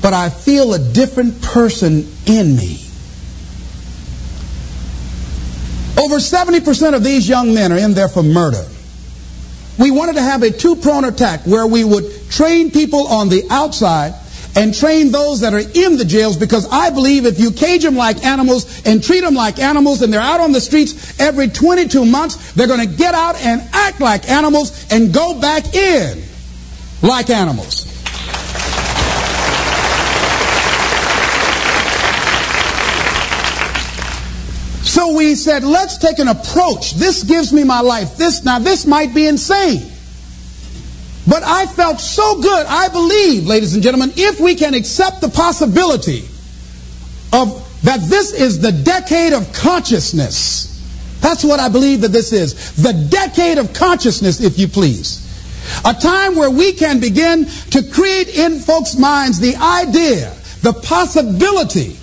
[0.01, 2.82] but I feel a different person in me.
[5.97, 8.63] Over 70% of these young men are in there for murder.
[9.77, 13.43] We wanted to have a two pronged attack where we would train people on the
[13.49, 14.13] outside
[14.55, 17.95] and train those that are in the jails because I believe if you cage them
[17.95, 22.05] like animals and treat them like animals and they're out on the streets every 22
[22.05, 26.21] months, they're going to get out and act like animals and go back in
[27.01, 27.92] like animals.
[34.93, 36.91] So we said, let's take an approach.
[36.91, 38.15] This gives me my life.
[38.15, 39.91] This now this might be insane.
[41.27, 42.67] But I felt so good.
[42.67, 46.25] I believe, ladies and gentlemen, if we can accept the possibility
[47.33, 50.69] of that this is the decade of consciousness.
[51.21, 52.75] That's what I believe that this is.
[52.75, 55.21] The decade of consciousness, if you please.
[55.85, 61.97] A time where we can begin to create in folks' minds the idea, the possibility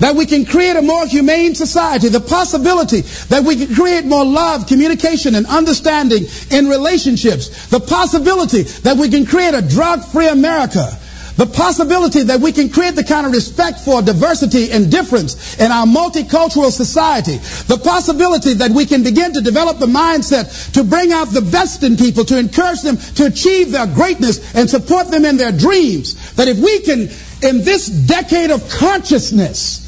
[0.00, 4.24] that we can create a more humane society, the possibility that we can create more
[4.24, 10.98] love, communication, and understanding in relationships, the possibility that we can create a drug-free America,
[11.36, 15.70] the possibility that we can create the kind of respect for diversity and difference in
[15.72, 21.12] our multicultural society, the possibility that we can begin to develop the mindset to bring
[21.12, 25.24] out the best in people, to encourage them to achieve their greatness and support them
[25.24, 27.00] in their dreams, that if we can,
[27.42, 29.83] in this decade of consciousness,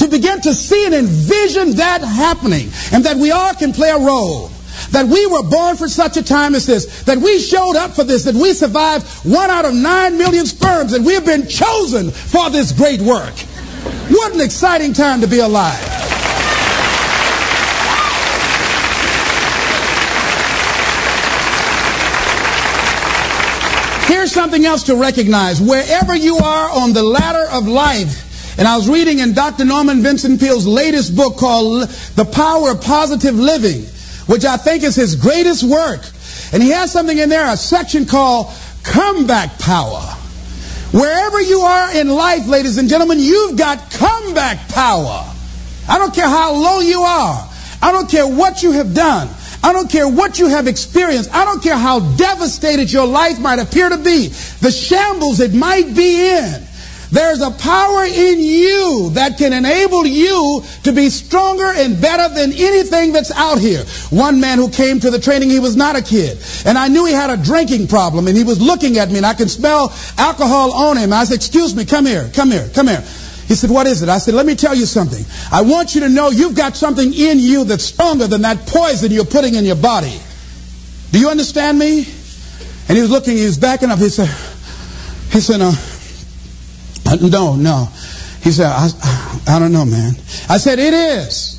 [0.00, 3.98] to begin to see and envision that happening and that we all can play a
[3.98, 4.50] role.
[4.92, 8.02] That we were born for such a time as this, that we showed up for
[8.02, 12.10] this, that we survived one out of nine million sperms, and we have been chosen
[12.10, 13.34] for this great work.
[14.08, 15.78] What an exciting time to be alive.
[24.06, 25.60] Here's something else to recognize.
[25.60, 28.29] Wherever you are on the ladder of life,
[28.60, 29.64] and I was reading in Dr.
[29.64, 33.84] Norman Vincent Peale's latest book called The Power of Positive Living,
[34.26, 36.02] which I think is his greatest work.
[36.52, 40.02] And he has something in there, a section called Comeback Power.
[40.92, 45.24] Wherever you are in life, ladies and gentlemen, you've got comeback power.
[45.88, 47.48] I don't care how low you are.
[47.80, 49.30] I don't care what you have done.
[49.64, 51.34] I don't care what you have experienced.
[51.34, 54.28] I don't care how devastated your life might appear to be.
[54.28, 56.66] The shambles it might be in.
[57.12, 62.52] There's a power in you that can enable you to be stronger and better than
[62.52, 63.84] anything that's out here.
[64.10, 66.38] One man who came to the training, he was not a kid.
[66.64, 69.26] And I knew he had a drinking problem and he was looking at me and
[69.26, 71.12] I could smell alcohol on him.
[71.12, 73.02] I said, excuse me, come here, come here, come here.
[73.48, 74.08] He said, what is it?
[74.08, 75.24] I said, let me tell you something.
[75.50, 79.10] I want you to know you've got something in you that's stronger than that poison
[79.10, 80.20] you're putting in your body.
[81.10, 82.06] Do you understand me?
[82.88, 83.98] And he was looking, he was backing up.
[83.98, 84.28] He said,
[85.32, 85.72] he said, uh,
[87.20, 87.88] no, no.
[88.42, 88.88] He said, I,
[89.48, 90.12] I don't know, man.
[90.48, 91.56] I said, it is.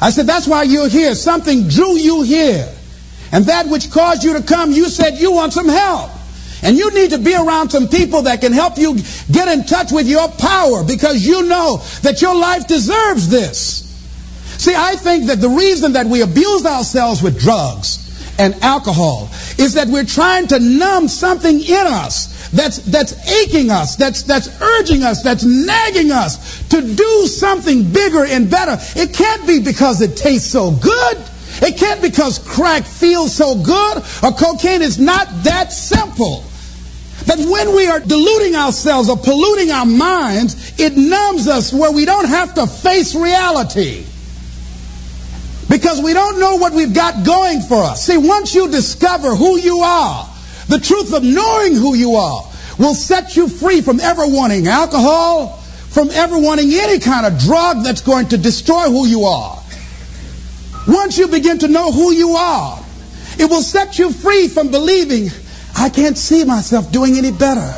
[0.00, 1.14] I said, that's why you're here.
[1.14, 2.68] Something drew you here.
[3.32, 6.10] And that which caused you to come, you said you want some help.
[6.62, 8.96] And you need to be around some people that can help you
[9.30, 13.82] get in touch with your power because you know that your life deserves this.
[14.58, 18.05] See, I think that the reason that we abuse ourselves with drugs
[18.38, 23.96] and alcohol is that we're trying to numb something in us that's, that's aching us,
[23.96, 28.76] that's, that's urging us, that's nagging us to do something bigger and better.
[28.98, 31.18] It can't be because it tastes so good.
[31.62, 36.44] It can't because crack feels so good or cocaine is not that simple.
[37.24, 42.04] That when we are deluding ourselves or polluting our minds, it numbs us where we
[42.04, 44.06] don't have to face reality.
[45.68, 48.06] Because we don't know what we've got going for us.
[48.06, 50.28] See, once you discover who you are,
[50.68, 52.44] the truth of knowing who you are
[52.78, 57.82] will set you free from ever wanting alcohol, from ever wanting any kind of drug
[57.82, 59.62] that's going to destroy who you are.
[60.86, 62.78] Once you begin to know who you are,
[63.38, 65.28] it will set you free from believing,
[65.76, 67.72] I can't see myself doing any better.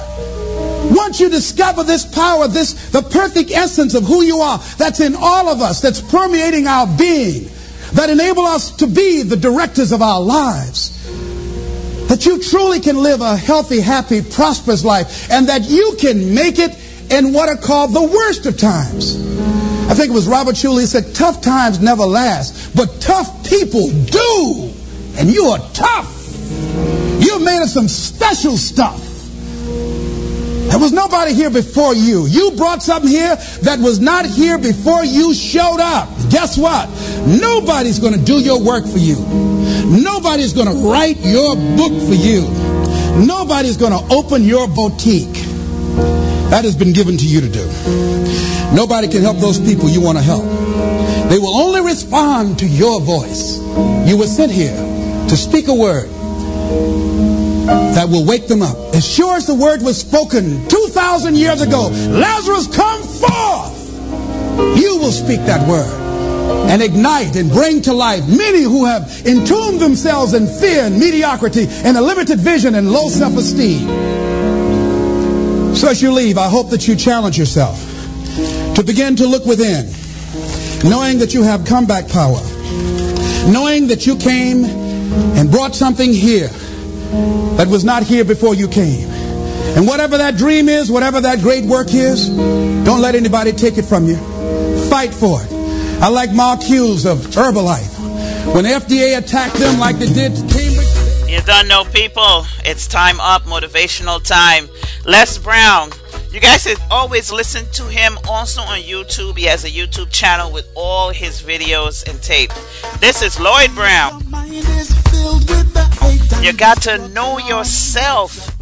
[0.91, 5.15] Once you discover this power, this the perfect essence of who you are, that's in
[5.17, 7.49] all of us, that's permeating our being,
[7.95, 10.95] that enable us to be the directors of our lives.
[12.09, 16.59] That you truly can live a healthy, happy, prosperous life, and that you can make
[16.59, 16.77] it
[17.11, 19.17] in what are called the worst of times.
[19.89, 24.73] I think it was Robert Schuller said, tough times never last, but tough people do.
[25.17, 26.15] And you are tough.
[27.21, 29.05] You're made of some special stuff.
[30.69, 32.27] There was nobody here before you.
[32.27, 36.11] You brought something here that was not here before you showed up.
[36.29, 36.89] Guess what?
[37.27, 39.17] Nobody's going to do your work for you.
[39.89, 42.43] Nobody's going to write your book for you.
[43.27, 45.35] Nobody's going to open your boutique.
[46.51, 47.67] That has been given to you to do.
[48.75, 50.45] Nobody can help those people you want to help.
[51.29, 53.59] They will only respond to your voice.
[54.09, 54.77] You were sent here
[55.29, 56.09] to speak a word
[57.67, 58.77] that will wake them up.
[58.95, 64.79] As sure as the word was spoken 2,000 years ago, Lazarus, come forth!
[64.79, 66.08] You will speak that word
[66.69, 71.67] and ignite and bring to life many who have entombed themselves in fear and mediocrity
[71.69, 73.87] and a limited vision and low self-esteem.
[75.75, 77.79] So as you leave, I hope that you challenge yourself
[78.75, 79.87] to begin to look within,
[80.89, 82.41] knowing that you have comeback power,
[83.51, 86.49] knowing that you came and brought something here
[87.57, 89.09] that was not here before you came.
[89.77, 93.85] And whatever that dream is, whatever that great work is, don't let anybody take it
[93.85, 94.17] from you.
[94.89, 95.58] Fight for it.
[96.01, 98.55] I like Mark Hughes of Herbalife.
[98.55, 101.29] When FDA attacked them like they did Cambridge.
[101.29, 102.47] You don't know, people.
[102.65, 104.69] It's time up, motivational time.
[105.05, 105.91] Les Brown.
[106.31, 109.37] You guys should always listen to him also on YouTube.
[109.37, 112.53] He has a YouTube channel with all his videos and tape.
[113.01, 114.23] This is Lloyd Brown.
[116.41, 118.55] You got to know yourself.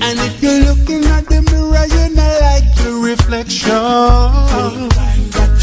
[0.00, 4.92] And if you're looking at the mirror, you not like your reflection.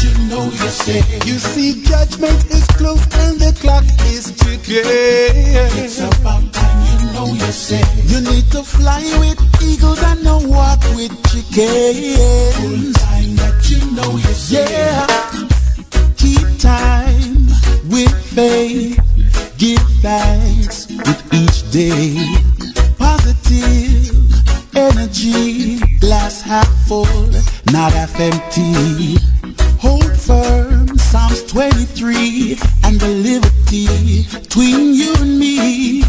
[0.02, 4.80] You know you say you see judgment is close and the clock is ticking.
[5.84, 10.42] It's about time you know you say you need to fly with eagles and not
[10.44, 12.96] walk with chickens.
[12.96, 15.06] time that you know you say yeah.
[16.16, 17.46] Keep time
[17.90, 18.98] with faith.
[19.58, 22.16] Give thanks with each day.
[22.96, 24.16] Positive
[24.74, 27.04] energy, glass half full,
[27.70, 29.39] not half empty.
[29.80, 36.02] Hold firm, Psalms 23, and the liberty between you and me.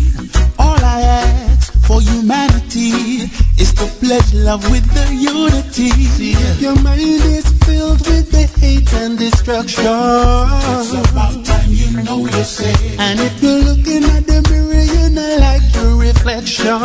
[0.59, 5.88] All I ask for humanity is to pledge love with the unity.
[6.59, 12.43] Your mind is filled with the hate and destruction, it's about time you know you
[12.43, 12.75] say.
[13.00, 16.75] And if you're looking at the mirror, you not like your reflection.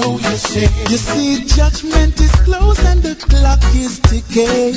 [0.00, 0.68] Know you say.
[0.90, 4.74] You see, judgment is close and the clock is ticking.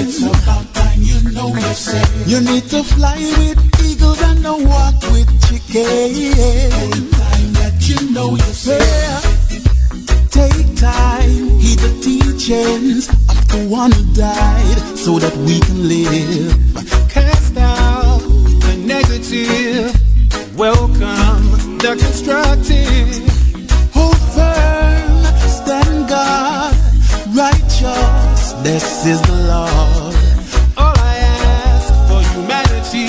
[0.00, 2.02] It's about time you know you say.
[2.26, 7.10] You need to fly with eagles and not walk with chickens.
[7.18, 8.78] time that you know you say.
[10.30, 16.52] Take time, heed the teachings of the one who died so that we can live.
[17.10, 18.20] Cast out
[18.64, 19.92] the negative,
[20.56, 23.37] welcome the constructive.
[28.68, 30.14] This is the Lord.
[30.76, 31.16] All I
[31.72, 33.08] ask for humanity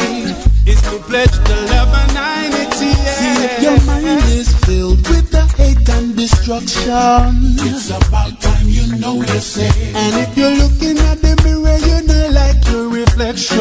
[0.72, 2.16] is to pledge the love and
[2.48, 2.94] unity.
[3.18, 7.60] See if your mind is filled with the hate and destruction.
[7.68, 9.72] It's about time you know you say.
[10.02, 13.58] And if you're looking at the mirror, you know like your reflection.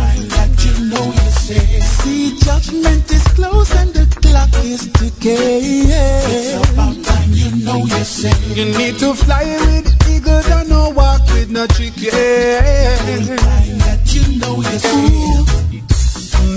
[0.00, 1.64] time that you know you say.
[2.00, 4.01] See, judgment is close and
[4.32, 5.86] like is decaying.
[5.88, 8.56] It's about time you know you sing.
[8.56, 12.10] You need to fly with eagles and no walk with no chicken.
[12.12, 15.62] It's time that you know you sing.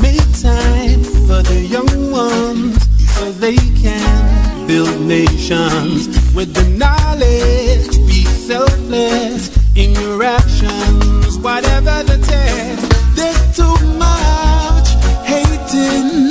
[0.02, 2.76] Make time for the young ones
[3.16, 7.95] so they can build nations with the knowledge.
[8.08, 13.16] Be selfless in your actions, whatever the test.
[13.16, 14.90] There's too much
[15.26, 16.25] hating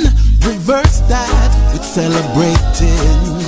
[1.95, 3.39] celebrating.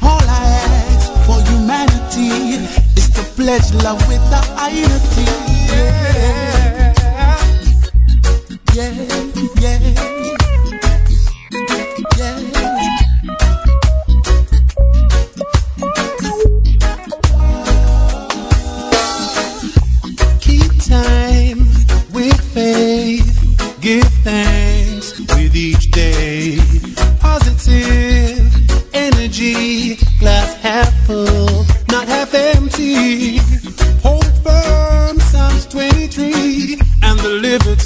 [0.00, 0.46] All I
[0.78, 2.30] ask for humanity
[2.96, 5.26] is to pledge love with the unity.
[8.76, 8.94] Yeah,
[9.60, 10.19] yeah, yeah,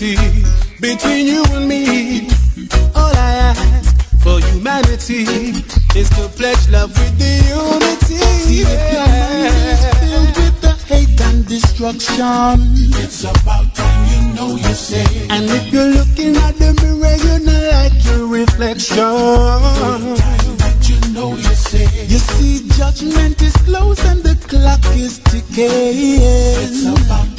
[0.01, 2.27] between you and me.
[2.97, 5.23] All I ask for humanity
[5.95, 8.19] is to pledge love with the unity.
[8.43, 12.75] See if your mind is filled with the hate and destruction.
[13.05, 15.07] It's about time you know you say.
[15.31, 18.97] And if you're looking at the mirror, you're not like your reflection.
[18.97, 21.87] Time that you know you say.
[22.07, 26.19] You see, judgment is close and the clock is ticking.
[26.19, 27.34] It's about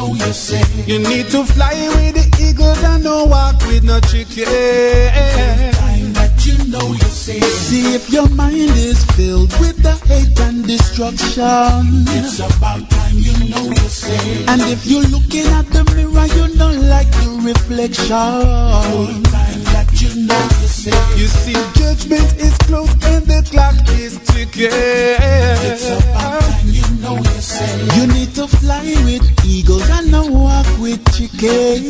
[0.00, 0.62] know you say.
[0.86, 4.44] You need to fly with the eagles and don't walk with no chicken.
[4.44, 7.40] Time that you know you say.
[7.40, 12.08] See if your mind is filled with the hate and destruction.
[12.16, 14.44] It's about time you know you say.
[14.48, 18.08] And if you're looking at the mirror, you don't like the reflection.
[18.08, 20.96] Time that you know you say.
[21.20, 24.70] You see, judgment is close and the clock is ticking.
[24.72, 31.82] It's about time you you need to fly with eagles and not walk with chickens.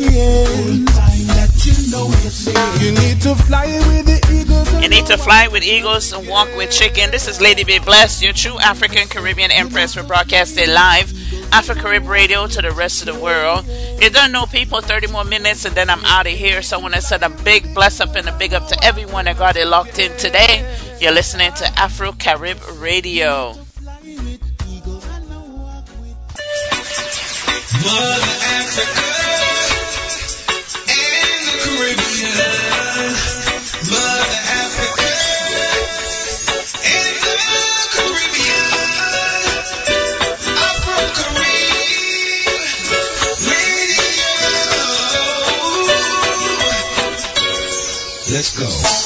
[2.81, 4.81] You need to fly with the eagles.
[4.81, 7.11] You need to fly with eagles and walk with chicken.
[7.11, 9.95] This is Lady B Bless, your true African Caribbean Empress.
[9.95, 11.13] We're broadcasting live
[11.53, 13.65] Afro Carib Radio to the rest of the world.
[14.01, 16.63] You don't know people, 30 more minutes and then I'm out of here.
[16.63, 19.25] So I want to send a big bless up and a big up to everyone
[19.25, 20.65] that got it locked in today.
[20.99, 23.55] You're listening to Afro Carib Radio.
[27.73, 29.07] Mother Africa
[30.91, 32.35] and the Caribbean.
[33.89, 35.11] Mother Africa
[36.83, 37.35] and the
[37.95, 38.71] Caribbean.
[40.67, 41.71] Afro Carib
[43.47, 44.31] Radio.
[48.33, 49.00] Let's go.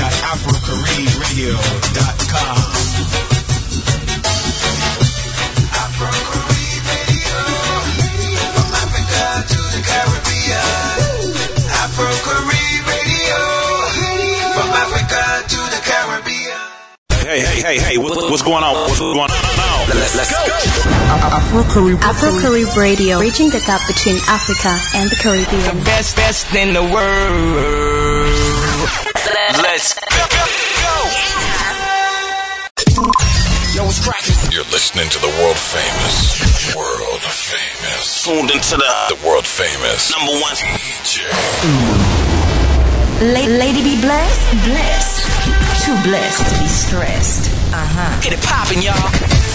[0.00, 1.52] At Afro Carib Radio.
[8.56, 10.72] From Africa to the Caribbean.
[11.68, 13.40] Afro Carib Radio.
[14.56, 16.60] From Africa to the Caribbean.
[17.26, 18.74] Hey, hey, hey, hey, what, what's going on?
[18.74, 19.55] What's going on now?
[19.94, 20.42] Let's, let's go.
[21.30, 25.78] Afro Carib Afro Carib Radio, reaching the gap between Africa and the Caribbean.
[25.78, 27.54] The best, best in the world.
[29.62, 30.26] Let's go!
[33.78, 34.34] Yo, what's cracking?
[34.50, 40.32] You're listening to the world famous, world famous, tuned into the, the world famous number
[40.42, 41.22] one DJ.
[43.22, 44.34] La- lady B Bless,
[44.66, 45.30] blessed.
[45.86, 47.55] Too blessed to be stressed.
[47.76, 48.20] Uh huh.
[48.22, 49.10] get it poppin', y'all.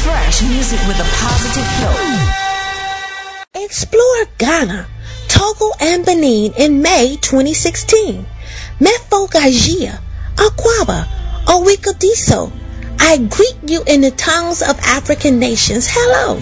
[0.06, 3.66] Fresh music with a positive flow.
[3.66, 4.85] Explore Ghana,
[5.27, 8.24] Togo, and Benin in May 2016.
[8.80, 10.00] Mefo Gajia,
[10.35, 11.08] Akwaaba,
[11.48, 12.51] Owikodiso.
[13.00, 15.88] I greet you in the tongues of African nations.
[15.90, 16.35] Hello.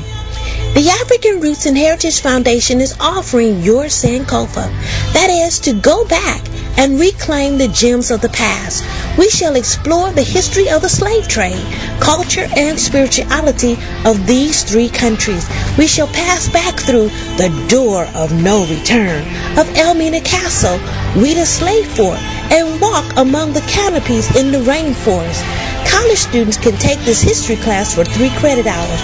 [0.73, 4.67] The African Roots and Heritage Foundation is offering your Sankofa.
[5.13, 6.43] That is to go back
[6.77, 8.83] and reclaim the gems of the past.
[9.17, 11.65] We shall explore the history of the slave trade,
[11.99, 15.47] culture, and spirituality of these three countries.
[15.77, 19.21] We shall pass back through the door of no return
[19.57, 20.77] of Elmina Castle,
[21.15, 22.19] Ouidah Slave Fort,
[22.51, 25.43] and walk among the canopies in the rainforest.
[25.87, 29.01] College students can take this history class for three credit hours.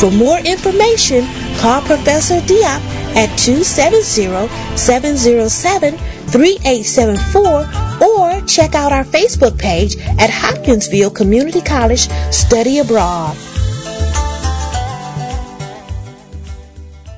[0.00, 1.24] For more information,
[1.58, 2.80] call Professor Diop
[3.16, 3.30] at
[6.26, 13.36] 270-707-3874 or check out our Facebook page at Hopkinsville Community College Study Abroad.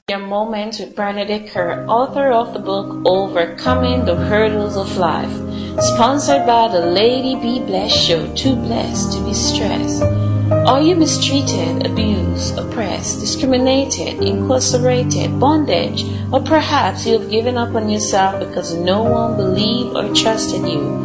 [0.09, 5.33] Your Moments with Bernadette Kerr, author of the book Overcoming the Hurdles of Life.
[5.81, 10.26] Sponsored by the Lady B Bless Show, Too Blessed to be Stressed.
[10.49, 17.89] Are you mistreated, abused, oppressed, discriminated, incarcerated, bondage, or perhaps you have given up on
[17.89, 20.97] yourself because no one believed or trusted you?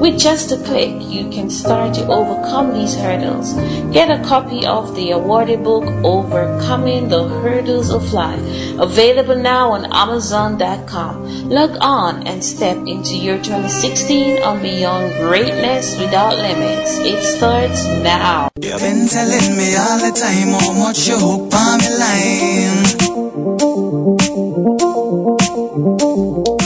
[0.00, 3.54] With just a click, you can start to overcome these hurdles.
[3.92, 8.40] Get a copy of the awarded book, Overcoming the Hurdles of Life,
[8.78, 11.48] available now on Amazon.com.
[11.48, 16.98] Log on and step into your 2016 and beyond greatness without limits.
[16.98, 18.48] It starts now.
[18.60, 22.82] You've been telling me all the time how much you on me line.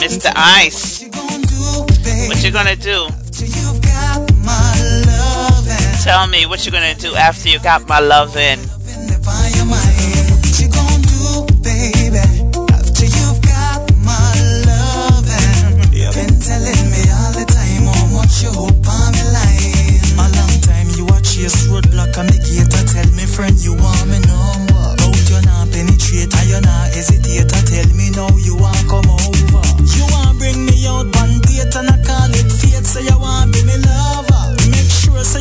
[0.03, 0.33] Mr.
[0.35, 1.05] Ice.
[2.29, 3.09] What you gonna do?
[6.03, 8.74] Tell me what you gonna do after you got my love in.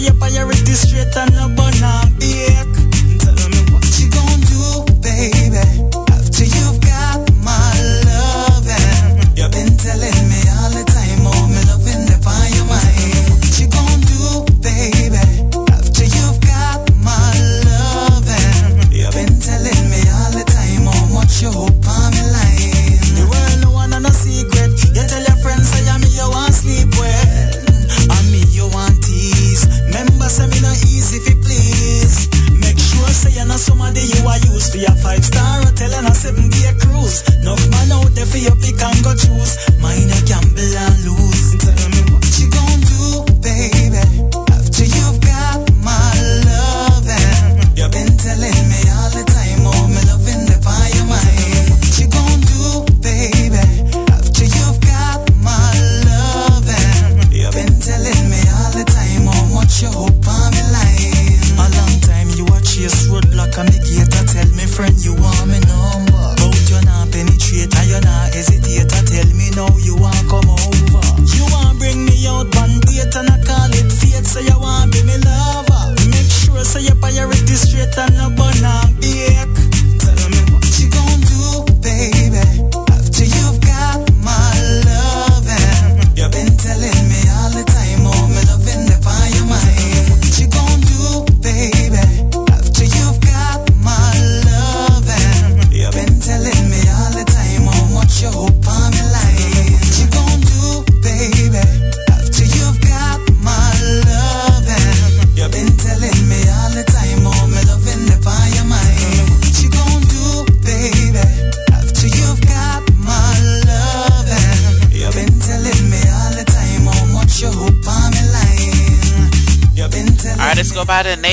[0.04, 1.62] Sure say your priority straight and no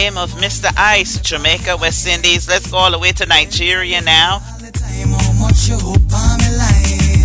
[0.00, 0.72] name of Mr.
[0.78, 2.48] Ice, Jamaica, West Indies.
[2.48, 4.38] Let's go all the way to Nigeria now.
[4.38, 7.20] how much you hope on me line.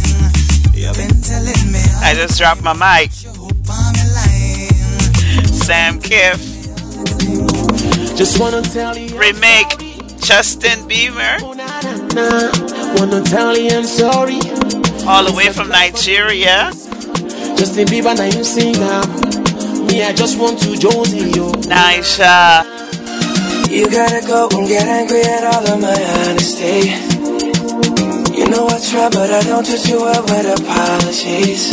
[0.75, 3.11] You've been telling me I just dropped my mic.
[5.65, 6.39] Sam Kiff.
[8.17, 9.17] Just wanna tell you.
[9.17, 9.71] Remake
[10.19, 11.35] Justin Bieber.
[12.99, 14.41] Wanna tell you I'm sorry.
[15.07, 16.71] All the way from Nigeria.
[17.55, 19.03] Justin Bieber, now you sing now.
[19.87, 21.51] Me, I just want to Jonesy yo.
[21.67, 22.65] Nisha.
[23.69, 26.91] You gotta go and get angry at all of my honesty.
[28.35, 31.71] You know I try, but I don't treat you well with apologies.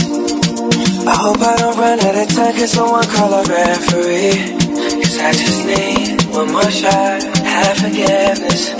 [1.06, 4.58] I hope I don't run out of time, cause someone call a referee.
[5.02, 8.72] Cause I just need one more shot, have forgiveness.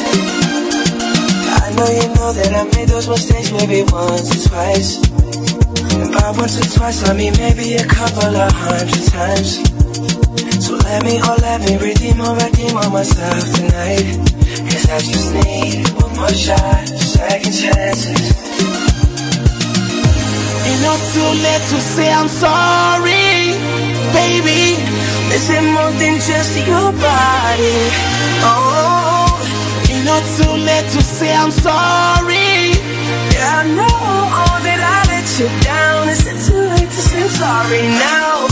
[1.63, 4.99] I know you know that I made those mistakes maybe once or twice.
[5.95, 9.72] And by once or twice, I mean maybe a couple of hundred times.
[10.93, 14.05] Let me, oh let me redeem or redeem on myself tonight.
[14.69, 18.21] Cause I just need one more shot, second chances.
[20.69, 23.57] It's not too late to say I'm sorry,
[24.13, 24.77] baby.
[25.33, 27.79] Missing more than just your body.
[28.45, 29.33] Oh,
[29.89, 32.77] It's not too late to say I'm sorry.
[33.33, 33.97] yeah, I know
[34.61, 36.09] that I let you down.
[36.13, 38.52] Is it too late to say I'm sorry now?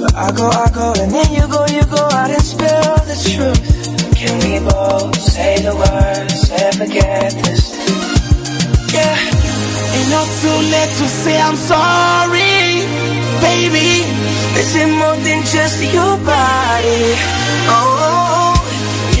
[0.00, 3.60] I go, I go, and then you go, you go out and spill the truth.
[4.16, 7.76] Can we both say the words and forget this?
[8.96, 12.80] Yeah, ain't not too late to say I'm sorry,
[13.44, 14.08] baby.
[14.56, 17.04] This is more than just your body.
[17.68, 18.56] Oh,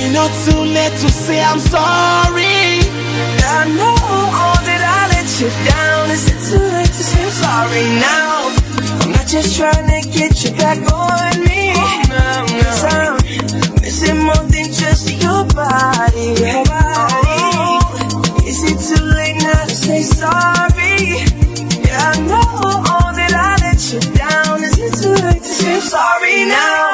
[0.00, 2.80] ain't not too late to say I'm sorry.
[3.52, 3.96] I know
[4.32, 6.10] all that I let you down.
[6.10, 8.29] Is it too late to say I'm sorry now?
[9.30, 11.72] Just trying to get you back on me.
[11.72, 13.14] Cause I'm
[13.80, 16.34] missing more than just your body.
[16.66, 17.38] Body.
[17.54, 21.14] Oh, is it too late now to say sorry?
[21.86, 22.42] Yeah, I know
[22.90, 24.64] all that I let you down.
[24.64, 26.89] Is it too late to say sorry now?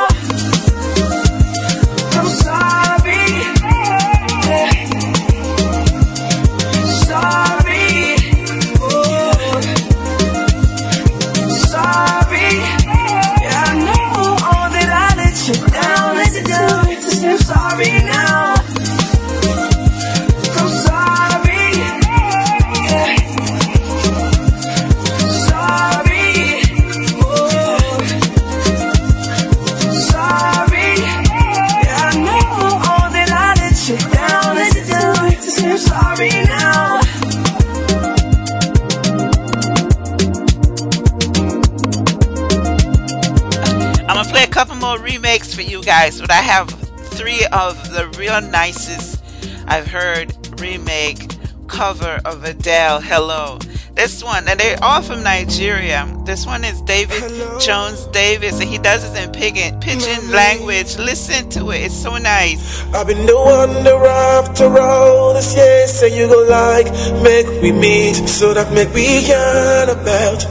[45.87, 46.69] Guys, but I have
[47.15, 49.23] three of the real nicest
[49.69, 51.37] I've heard remake
[51.69, 53.01] cover of Adele.
[53.01, 53.59] Hello.
[53.95, 56.13] This one, and they're all from Nigeria.
[56.25, 57.23] This one is David
[57.61, 60.99] Jones Davis, and he does it in pidgin, pidgin language.
[60.99, 62.83] Listen to it; it's so nice.
[62.93, 65.87] I've been the wonder after all this year.
[65.87, 66.87] Say you go like,
[67.23, 70.43] make we meet, so that make we yarn about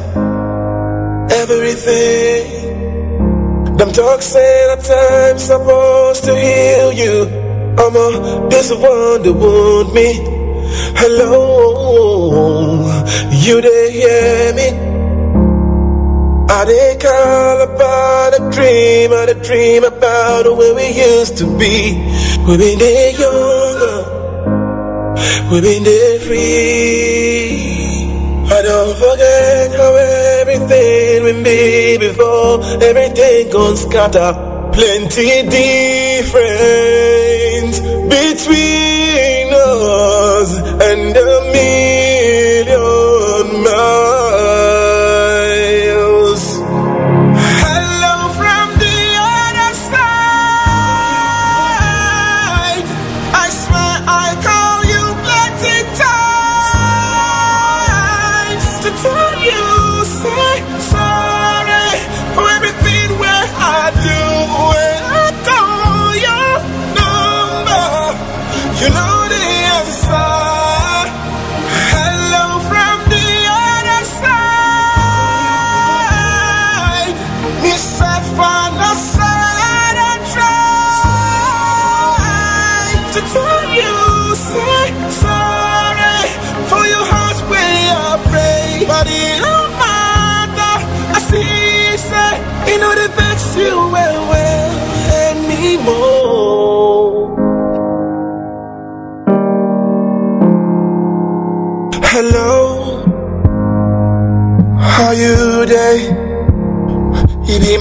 [1.30, 2.55] everything.
[3.96, 7.24] Talks say that time's supposed to heal you.
[7.80, 10.20] I'm a this one that wound me.
[11.00, 12.84] Hello,
[13.32, 14.68] you they hear me?
[16.52, 21.96] I they call about a dream, I they dream about way we used to be.
[22.46, 24.04] We been there younger,
[25.50, 27.56] we been there free.
[28.52, 29.96] I don't forget how
[30.48, 34.34] everything we made before everything goes scatter.
[34.74, 36.30] Plenty difference
[37.80, 39.05] between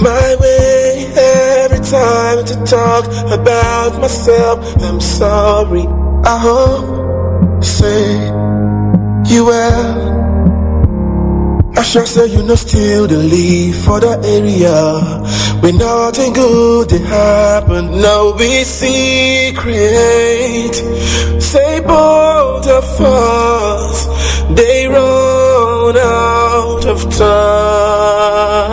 [0.01, 4.57] my way every time to talk about myself.
[4.83, 5.85] I'm sorry.
[6.25, 8.13] I hope say
[9.31, 10.15] you well.
[11.77, 15.21] I sure say you know still the leave for the area
[15.61, 17.99] when nothing good they happen.
[18.01, 19.65] No be secret.
[21.41, 24.07] Say both of us
[24.55, 28.65] they run out of time.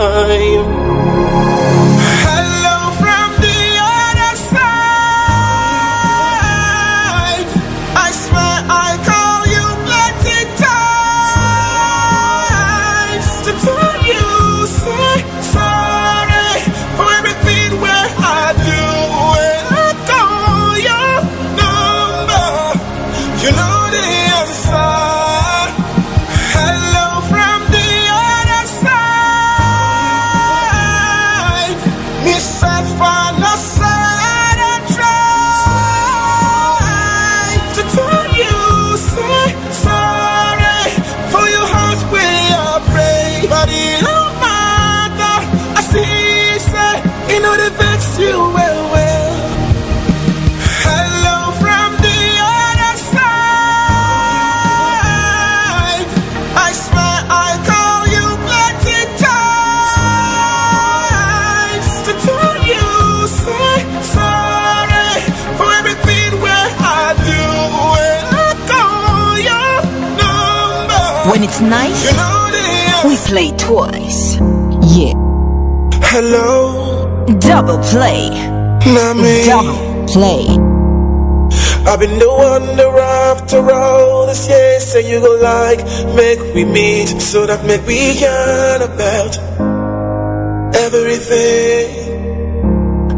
[71.69, 72.03] Nice,
[73.05, 74.35] we play twice.
[74.95, 75.13] Yeah.
[76.11, 77.25] Hello.
[77.39, 78.29] Double play.
[78.85, 79.45] Nami.
[79.45, 80.45] Double play.
[81.85, 85.79] I've been the one that after all this year say you go like
[86.15, 89.37] make we meet so that make we yarn about
[90.75, 92.13] everything.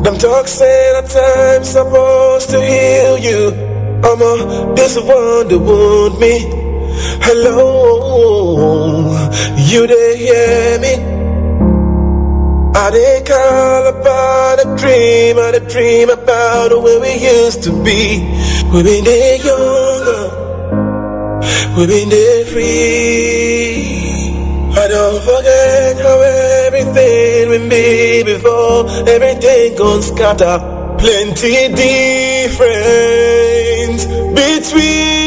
[0.01, 3.51] Them talks say that time's supposed to heal you.
[4.03, 6.65] I'm a this one that wound me.
[7.28, 9.18] Hello,
[9.58, 10.94] you there hear me?
[12.76, 18.22] I they call about a dream, I they dream about way we used to be.
[18.72, 20.30] We been there younger,
[21.76, 23.95] we been there free.
[24.78, 30.60] I don't forget how everything we made before everything goes scatter.
[31.00, 32.86] Plenty difference
[34.06, 35.25] between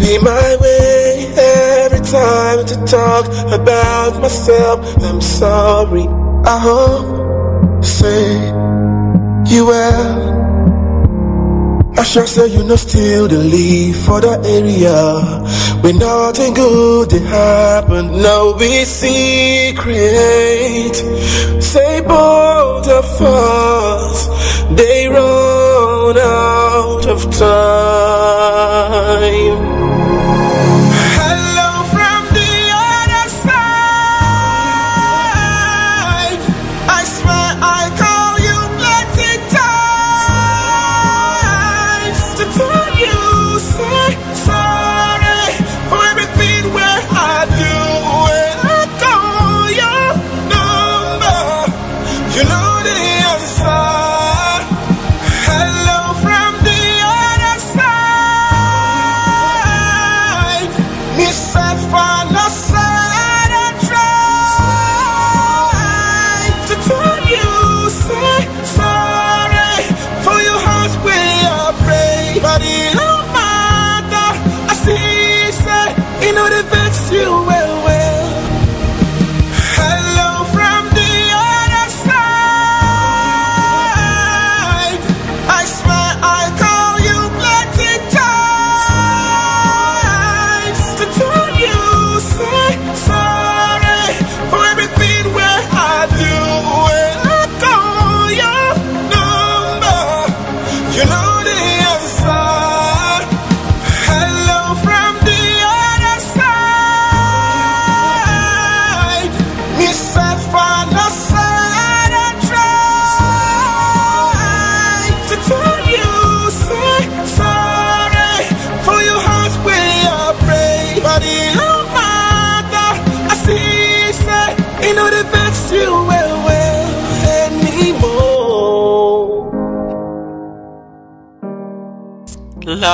[0.00, 4.78] Be my way every time to talk about myself.
[5.02, 6.06] I'm sorry.
[6.46, 8.48] I hope say
[9.52, 10.30] you well.
[11.98, 15.20] I sure say you know still the leave for the area
[15.82, 18.22] when nothing good did happen.
[18.22, 19.84] No be secret.
[21.62, 24.28] Say both of us
[24.74, 28.50] they run out of time.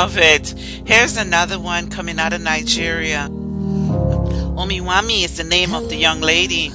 [0.01, 0.49] Love it.
[0.85, 3.29] Here's another one coming out of Nigeria.
[3.31, 6.71] Omiwami is the name of the young lady.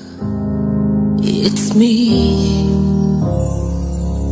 [1.22, 2.66] It's me.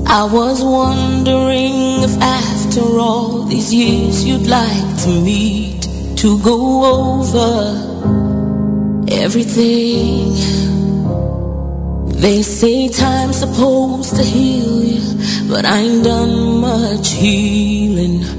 [0.08, 5.84] I was wondering if after all these years you'd like to meet
[6.22, 6.58] to go
[6.95, 7.45] over
[9.08, 10.34] everything.
[12.26, 18.39] They say time's supposed to heal you, but I ain't done much healing.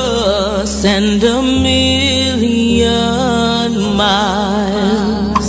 [0.85, 2.83] and a million
[3.97, 5.40] miles.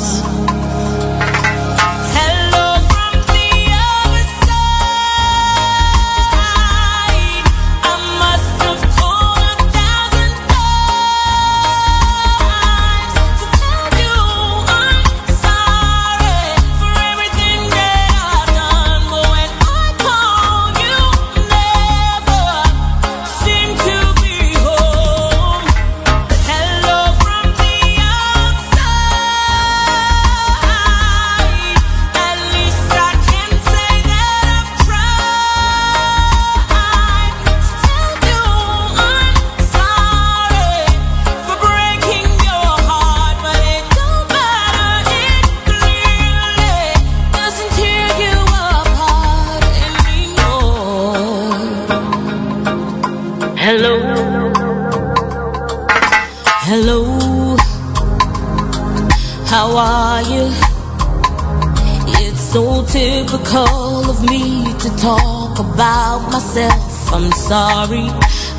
[66.55, 67.13] Myself.
[67.13, 68.09] I'm sorry.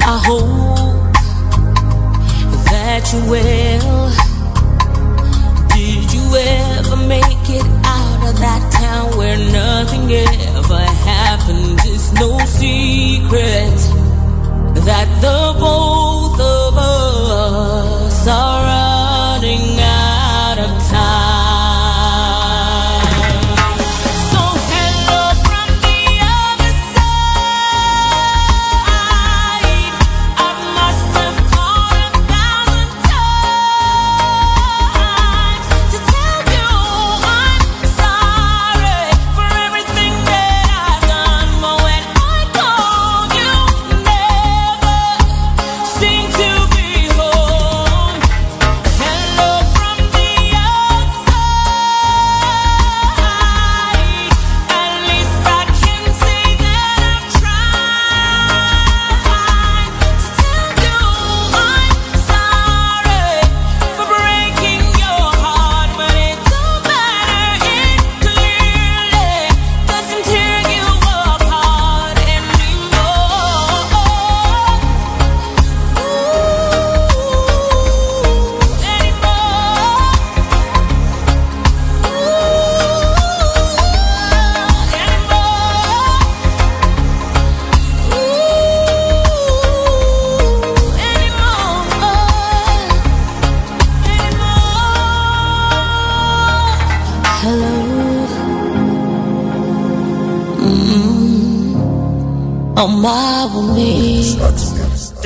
[0.06, 1.14] I hope
[2.72, 4.10] that you will.
[5.70, 11.80] Did you ever make it out of that town where nothing ever happened?
[11.84, 13.78] It's no secret
[14.86, 16.03] that the both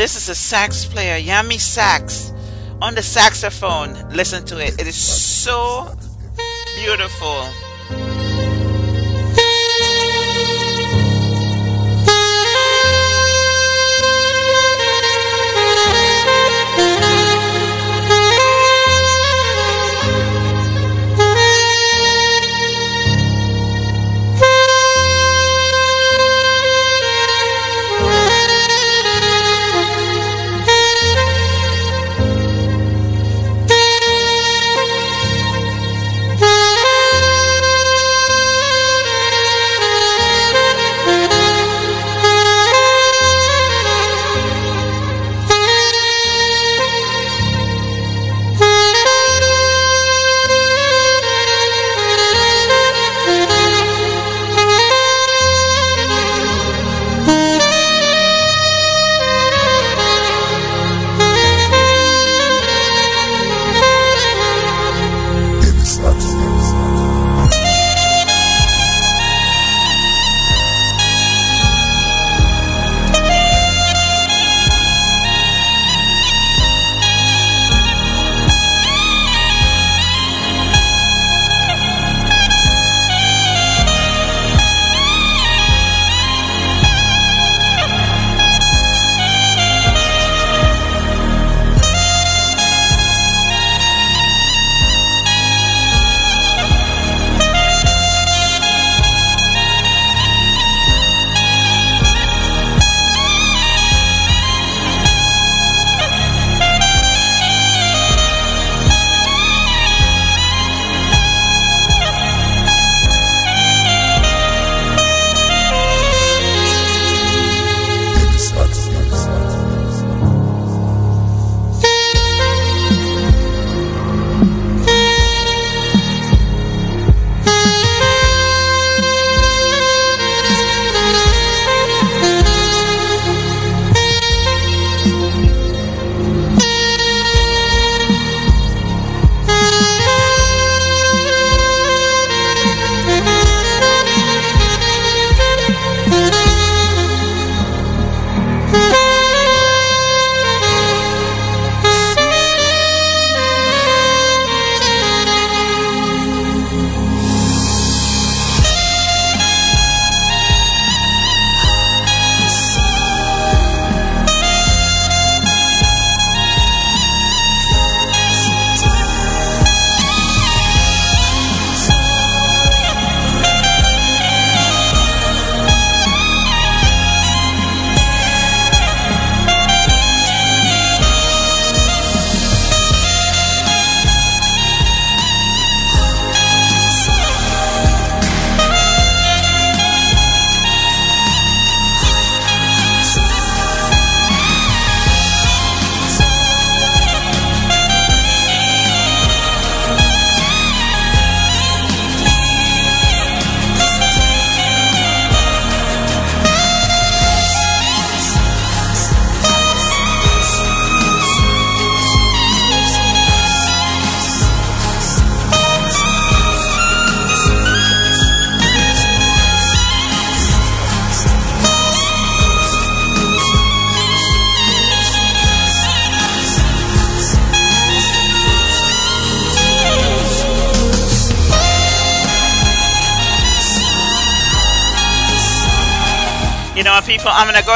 [0.08, 2.32] This is a sax player, Yami Sax,
[2.82, 3.92] on the saxophone.
[4.16, 4.80] Listen to it.
[4.80, 5.94] It is so
[6.77, 7.67] beautiful.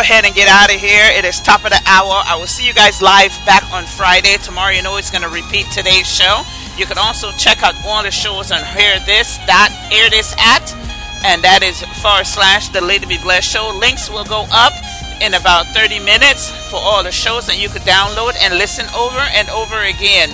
[0.02, 1.06] Ahead and get out of here.
[1.14, 2.26] It is top of the hour.
[2.26, 4.34] I will see you guys live back on Friday.
[4.42, 6.42] Tomorrow, you know, it's going to repeat today's show.
[6.74, 10.74] You can also check out all the shows on Hear This, dot, Hear This at,
[11.22, 13.70] and that is forward slash the Lady B Bless show.
[13.78, 14.74] Links will go up
[15.22, 19.22] in about 30 minutes for all the shows that you could download and listen over
[19.38, 20.34] and over again.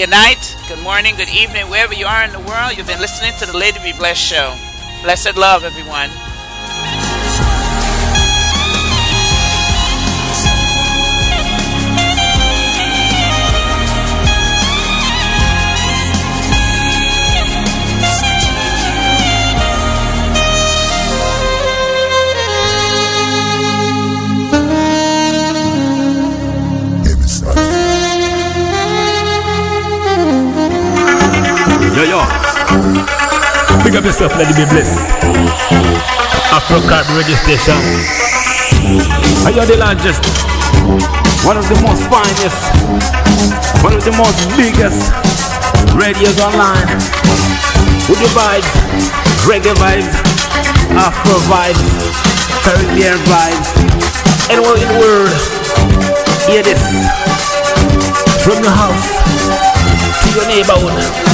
[0.00, 0.40] Good night,
[0.72, 2.80] good morning, good evening, wherever you are in the world.
[2.80, 4.56] You've been listening to the Lady B Bless show.
[5.04, 6.08] Blessed love, everyone.
[32.02, 32.26] Yo, yo.
[33.84, 34.98] Big up yourself, let it be blessed.
[36.50, 37.78] Afro Carib radio station.
[39.46, 40.18] Are you the largest?
[41.46, 42.58] One of the most finest,
[43.86, 45.14] one of the most biggest
[45.94, 46.90] radios online.
[48.10, 48.66] With the vibes,
[49.46, 50.10] reggae vibes,
[50.98, 51.86] Afro vibes,
[52.66, 53.70] Caribbean vibes.
[54.50, 55.30] Anywhere in the world,
[56.50, 56.82] hear this.
[58.42, 59.06] From your house
[60.18, 61.31] to your neighborhood,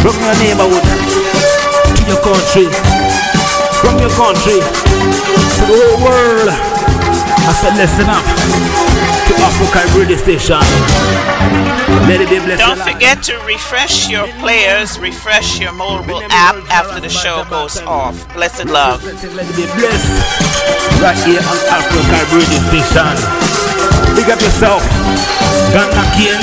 [0.00, 0.84] from your neighborhood
[1.92, 2.66] to your country,
[3.84, 6.48] from your country to the whole world.
[6.48, 8.24] I said, listen up
[9.28, 10.60] to Afro Carib Radio Station.
[12.08, 12.64] Let it be blessed.
[12.64, 18.16] Don't forget to refresh your players, refresh your mobile app after the show goes off.
[18.32, 19.04] Blessed love.
[19.04, 20.08] Let it be blessed
[21.04, 23.14] right here on Afro Carib Radio Station.
[24.16, 24.80] Big up yourself,
[25.76, 26.40] Ghana King,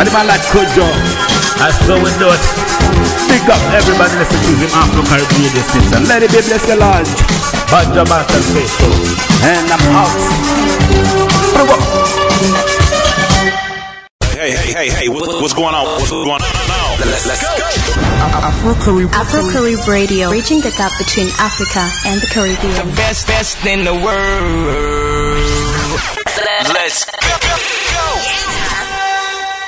[0.00, 0.88] and man like Kojo.
[1.60, 2.67] I so we do
[3.28, 3.44] it.
[3.44, 6.08] Big up everybody listen to him Afro Carib Radio Station.
[6.08, 7.06] Let it be blessed, your Lord.
[7.68, 8.92] Banja Master Faithful.
[9.44, 11.18] And I'm out.
[14.32, 15.84] Hey, hey, hey, hey, what's going on?
[15.98, 16.96] What's going on now?
[17.04, 17.68] Let's, let's go.
[18.38, 19.10] Afro Carib.
[19.12, 22.88] Afro Carib Radio, bridging the gap between Africa and the Caribbean.
[22.88, 25.17] The best, best in the world.